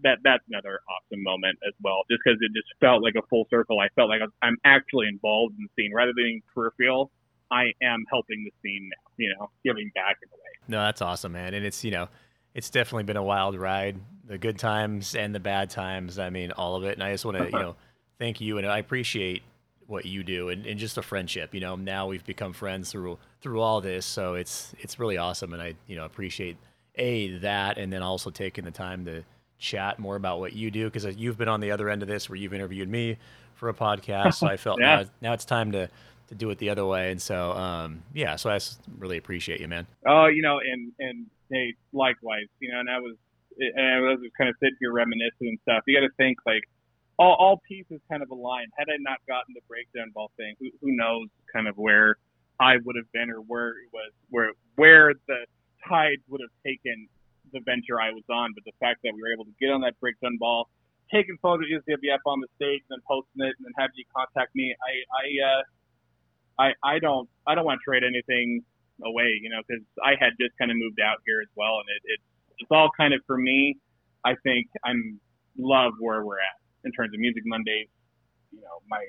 that 0.03 0.17
that's 0.23 0.43
another 0.49 0.79
awesome 0.89 1.23
moment 1.23 1.57
as 1.65 1.73
well, 1.81 2.01
just 2.09 2.21
because 2.23 2.37
it 2.41 2.51
just 2.53 2.67
felt 2.79 3.01
like 3.01 3.15
a 3.15 3.25
full 3.27 3.47
circle. 3.49 3.79
I 3.79 3.87
felt 3.95 4.09
like 4.09 4.21
I'm 4.41 4.57
actually 4.65 5.07
involved 5.07 5.55
in 5.57 5.67
the 5.67 5.81
scene 5.81 5.93
rather 5.93 6.11
than 6.15 6.23
being 6.23 6.41
peripheral. 6.53 7.11
I 7.51 7.71
am 7.81 8.03
helping 8.09 8.43
the 8.43 8.51
scene 8.61 8.89
now, 8.89 9.11
you 9.17 9.33
know, 9.37 9.49
giving 9.63 9.91
back 9.95 10.17
in 10.21 10.29
a 10.29 10.35
way. 10.35 10.51
No, 10.67 10.83
that's 10.83 11.01
awesome, 11.01 11.31
man. 11.31 11.53
And 11.53 11.65
it's 11.65 11.83
you 11.83 11.91
know, 11.91 12.09
it's 12.55 12.71
definitely 12.71 13.03
been 13.03 13.17
a 13.17 13.23
wild 13.23 13.55
ride, 13.55 13.99
the 14.25 14.39
good 14.39 14.57
times 14.57 15.13
and 15.13 15.35
the 15.35 15.39
bad 15.39 15.69
times. 15.69 16.17
I 16.17 16.31
mean, 16.31 16.51
all 16.51 16.75
of 16.75 16.83
it. 16.85 16.93
And 16.93 17.03
I 17.03 17.11
just 17.11 17.25
want 17.25 17.37
to 17.37 17.45
you 17.45 17.51
know 17.51 17.75
thank 18.17 18.41
you, 18.41 18.57
and 18.57 18.65
I 18.65 18.79
appreciate 18.79 19.43
what 19.87 20.05
you 20.05 20.23
do 20.23 20.49
and, 20.49 20.65
and 20.65 20.79
just 20.79 20.97
a 20.97 21.01
friendship 21.01 21.53
you 21.53 21.59
know 21.59 21.75
now 21.75 22.07
we've 22.07 22.25
become 22.25 22.53
friends 22.53 22.91
through 22.91 23.17
through 23.41 23.61
all 23.61 23.81
this 23.81 24.05
so 24.05 24.33
it's 24.33 24.73
it's 24.79 24.99
really 24.99 25.17
awesome 25.17 25.53
and 25.53 25.61
i 25.61 25.73
you 25.87 25.95
know 25.95 26.05
appreciate 26.05 26.57
a 26.95 27.37
that 27.37 27.77
and 27.77 27.93
then 27.93 28.01
also 28.01 28.29
taking 28.29 28.63
the 28.65 28.71
time 28.71 29.05
to 29.05 29.23
chat 29.57 29.99
more 29.99 30.15
about 30.15 30.39
what 30.39 30.53
you 30.53 30.71
do 30.71 30.85
because 30.89 31.05
you've 31.17 31.37
been 31.37 31.47
on 31.47 31.59
the 31.59 31.71
other 31.71 31.89
end 31.89 32.01
of 32.01 32.07
this 32.07 32.29
where 32.29 32.35
you've 32.35 32.53
interviewed 32.53 32.89
me 32.89 33.17
for 33.53 33.69
a 33.69 33.73
podcast 33.73 34.35
so 34.35 34.47
i 34.47 34.57
felt 34.57 34.79
yeah. 34.79 34.97
now, 35.01 35.09
now 35.21 35.33
it's 35.33 35.45
time 35.45 35.71
to 35.71 35.89
to 36.27 36.33
do 36.33 36.49
it 36.49 36.57
the 36.57 36.69
other 36.69 36.85
way 36.85 37.11
and 37.11 37.21
so 37.21 37.51
um 37.51 38.01
yeah 38.13 38.35
so 38.35 38.49
i 38.49 38.59
really 38.97 39.17
appreciate 39.17 39.61
you 39.61 39.67
man 39.67 39.85
oh 40.07 40.25
you 40.25 40.41
know 40.41 40.59
and 40.59 40.91
and 40.99 41.27
hey 41.51 41.73
likewise 41.93 42.47
you 42.59 42.71
know 42.71 42.79
and 42.79 42.89
i 42.89 42.99
was 42.99 43.15
and 43.59 43.87
i 43.87 43.99
was 43.99 44.19
just 44.23 44.35
kind 44.37 44.49
of 44.49 44.55
sitting 44.59 44.75
here 44.79 44.91
reminiscing 44.91 45.47
and 45.47 45.59
stuff 45.61 45.83
you 45.87 45.95
got 45.95 46.05
to 46.05 46.13
think 46.17 46.37
like 46.45 46.63
all, 47.17 47.35
all 47.39 47.61
pieces 47.67 48.01
kind 48.09 48.21
of 48.21 48.29
aligned. 48.31 48.71
Had 48.77 48.87
I 48.89 48.97
not 48.99 49.19
gotten 49.27 49.53
the 49.53 49.61
breakdown 49.67 50.11
ball 50.13 50.31
thing, 50.37 50.55
who, 50.59 50.69
who 50.81 50.95
knows 50.95 51.27
kind 51.51 51.67
of 51.67 51.77
where 51.77 52.17
I 52.59 52.75
would 52.83 52.95
have 52.95 53.11
been 53.11 53.29
or 53.29 53.39
where 53.39 53.69
it 53.69 53.89
was, 53.93 54.11
where 54.29 54.51
where 54.75 55.13
the 55.27 55.45
tides 55.87 56.21
would 56.27 56.41
have 56.41 56.51
taken 56.65 57.07
the 57.53 57.59
venture 57.63 58.01
I 58.01 58.11
was 58.11 58.23
on. 58.29 58.51
But 58.53 58.63
the 58.65 58.75
fact 58.79 58.99
that 59.03 59.13
we 59.13 59.21
were 59.21 59.31
able 59.31 59.45
to 59.45 59.55
get 59.59 59.71
on 59.71 59.81
that 59.81 59.99
breakdown 59.99 60.37
ball, 60.39 60.69
taking 61.13 61.37
photos 61.41 61.67
of 61.71 61.83
USWF 61.83 62.23
on 62.25 62.41
the 62.41 62.47
stage, 62.55 62.83
and 62.89 62.99
then 62.99 63.03
posting 63.07 63.47
it, 63.47 63.55
and 63.59 63.63
then 63.63 63.75
having 63.77 63.95
you 63.95 64.05
contact 64.15 64.55
me, 64.55 64.75
I 64.75 64.93
I 65.15 65.25
uh, 65.47 65.61
I 66.59 66.95
I 66.95 66.99
don't 66.99 67.29
I 67.47 67.55
don't 67.55 67.65
want 67.65 67.79
to 67.79 67.85
trade 67.87 68.03
anything 68.03 68.63
away, 69.03 69.39
you 69.41 69.49
know, 69.49 69.61
because 69.67 69.83
I 70.03 70.15
had 70.19 70.33
just 70.39 70.57
kind 70.57 70.71
of 70.71 70.77
moved 70.77 70.99
out 70.99 71.17
here 71.25 71.41
as 71.41 71.49
well, 71.55 71.79
and 71.79 71.87
it, 71.89 72.01
it 72.13 72.19
it's 72.59 72.71
all 72.71 72.89
kind 72.95 73.13
of 73.13 73.21
for 73.27 73.37
me. 73.37 73.77
I 74.23 74.35
think 74.43 74.67
I'm 74.83 75.19
love 75.57 75.93
where 75.99 76.23
we're 76.23 76.39
at 76.39 76.57
in 76.83 76.91
terms 76.91 77.13
of 77.13 77.19
Music 77.19 77.43
Mondays, 77.45 77.87
you 78.51 78.61
know, 78.61 78.81
my 78.89 79.03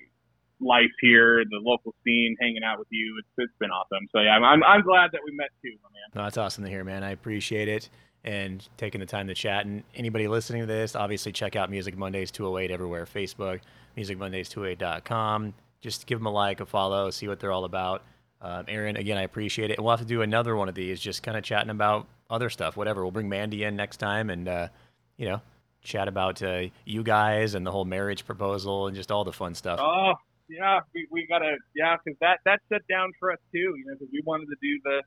life 0.60 0.92
here, 1.00 1.44
the 1.44 1.60
local 1.60 1.94
scene, 2.04 2.36
hanging 2.40 2.64
out 2.64 2.78
with 2.78 2.88
you. 2.90 3.16
It's 3.18 3.28
it's 3.38 3.58
been 3.58 3.70
awesome. 3.70 4.08
So 4.12 4.20
yeah, 4.20 4.30
I'm 4.30 4.44
I'm, 4.44 4.62
I'm 4.64 4.82
glad 4.82 5.10
that 5.12 5.20
we 5.24 5.32
met 5.36 5.50
too, 5.62 5.72
my 5.82 5.90
man. 5.90 6.08
No, 6.14 6.22
that's 6.24 6.38
awesome 6.38 6.64
to 6.64 6.70
hear, 6.70 6.84
man. 6.84 7.04
I 7.04 7.10
appreciate 7.10 7.68
it 7.68 7.88
and 8.24 8.68
taking 8.76 9.00
the 9.00 9.06
time 9.06 9.28
to 9.28 9.34
chat. 9.34 9.66
And 9.66 9.84
anybody 9.94 10.26
listening 10.26 10.62
to 10.62 10.66
this, 10.66 10.96
obviously 10.96 11.30
check 11.30 11.54
out 11.54 11.70
Music 11.70 11.96
Mondays 11.96 12.32
208 12.32 12.72
everywhere, 12.72 13.06
Facebook, 13.06 13.60
musicmondays208.com. 13.96 15.54
Just 15.80 16.06
give 16.06 16.18
them 16.18 16.26
a 16.26 16.30
like, 16.30 16.60
a 16.60 16.66
follow, 16.66 17.10
see 17.10 17.28
what 17.28 17.38
they're 17.38 17.52
all 17.52 17.64
about. 17.64 18.02
Um, 18.40 18.64
Aaron, 18.68 18.96
again, 18.96 19.16
I 19.16 19.22
appreciate 19.22 19.70
it. 19.70 19.78
And 19.78 19.84
we'll 19.84 19.96
have 19.96 20.00
to 20.00 20.06
do 20.06 20.22
another 20.22 20.56
one 20.56 20.68
of 20.68 20.74
these, 20.74 21.00
just 21.00 21.22
kind 21.22 21.36
of 21.36 21.42
chatting 21.42 21.70
about 21.70 22.06
other 22.28 22.50
stuff, 22.50 22.76
whatever. 22.76 23.02
We'll 23.02 23.12
bring 23.12 23.28
Mandy 23.28 23.64
in 23.64 23.76
next 23.76 23.96
time 23.96 24.30
and, 24.30 24.46
uh, 24.46 24.68
you 25.16 25.26
know, 25.26 25.40
chat 25.82 26.08
about 26.08 26.42
uh, 26.42 26.64
you 26.84 27.02
guys 27.02 27.54
and 27.54 27.66
the 27.66 27.70
whole 27.70 27.84
marriage 27.84 28.26
proposal 28.26 28.88
and 28.88 28.96
just 28.96 29.10
all 29.10 29.24
the 29.24 29.32
fun 29.32 29.54
stuff. 29.54 29.78
Oh 29.80 30.12
yeah, 30.48 30.80
we, 30.94 31.06
we 31.10 31.26
gotta 31.26 31.56
yeah, 31.74 31.96
because 31.96 32.18
that 32.20 32.40
that 32.44 32.60
set 32.68 32.86
down 32.88 33.12
for 33.18 33.32
us 33.32 33.38
too. 33.52 33.74
You 33.76 33.84
know, 33.86 33.94
because 33.94 34.08
we 34.12 34.22
wanted 34.24 34.46
to 34.46 34.56
do 34.60 34.80
the 34.84 35.02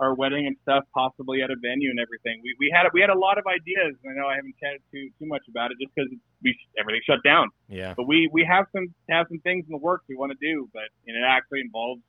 our 0.00 0.14
wedding 0.14 0.46
and 0.46 0.56
stuff, 0.62 0.84
possibly 0.94 1.42
at 1.42 1.50
a 1.50 1.56
venue 1.60 1.90
and 1.90 2.00
everything. 2.00 2.40
We 2.42 2.54
we 2.58 2.72
had 2.74 2.86
we 2.92 3.00
had 3.00 3.10
a 3.10 3.18
lot 3.18 3.38
of 3.38 3.46
ideas. 3.46 3.94
I 4.04 4.12
know 4.18 4.26
I 4.26 4.36
haven't 4.36 4.54
chatted 4.60 4.82
too 4.92 5.08
too 5.18 5.26
much 5.26 5.42
about 5.48 5.70
it 5.70 5.78
just 5.80 5.94
because 5.94 6.10
we 6.42 6.58
everything 6.78 7.00
shut 7.06 7.22
down. 7.22 7.48
Yeah. 7.68 7.94
But 7.96 8.06
we 8.06 8.28
we 8.32 8.44
have 8.44 8.66
some 8.72 8.94
have 9.08 9.26
some 9.28 9.38
things 9.40 9.64
in 9.66 9.72
the 9.72 9.78
works 9.78 10.04
we 10.08 10.16
want 10.16 10.32
to 10.32 10.38
do, 10.40 10.68
but 10.72 10.88
and 11.06 11.16
it 11.16 11.24
actually 11.26 11.60
involves 11.60 12.02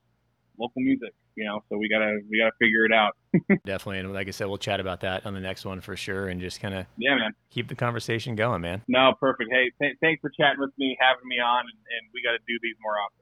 local 0.62 0.82
music, 0.82 1.10
you 1.36 1.44
know. 1.46 1.60
So 1.70 1.78
we 1.78 1.90
gotta 1.90 2.20
we 2.30 2.38
gotta 2.40 2.54
figure 2.60 2.86
it 2.86 2.94
out. 2.94 3.18
Definitely. 3.66 4.00
And 4.00 4.14
like 4.14 4.28
I 4.28 4.32
said, 4.32 4.48
we'll 4.48 4.58
chat 4.58 4.80
about 4.80 5.02
that 5.02 5.26
on 5.26 5.34
the 5.34 5.40
next 5.40 5.66
one 5.66 5.82
for 5.82 5.96
sure, 5.98 6.28
and 6.30 6.40
just 6.40 6.62
kind 6.62 6.76
of 6.76 6.86
Yeah, 6.98 7.16
man. 7.16 7.32
keep 7.50 7.68
the 7.68 7.76
conversation 7.76 8.36
going, 8.36 8.62
man. 8.62 8.84
No, 8.88 9.14
perfect. 9.20 9.50
Hey, 9.52 9.72
th- 9.82 9.98
thanks 10.02 10.22
for 10.22 10.30
chatting 10.40 10.60
with 10.60 10.72
me, 10.78 10.96
having 11.00 11.28
me 11.28 11.38
on, 11.40 11.62
and, 11.62 11.80
and 11.98 12.04
we 12.14 12.22
got 12.24 12.32
to 12.34 12.40
do 12.48 12.56
these 12.62 12.76
more 12.82 12.94
often. 13.00 13.18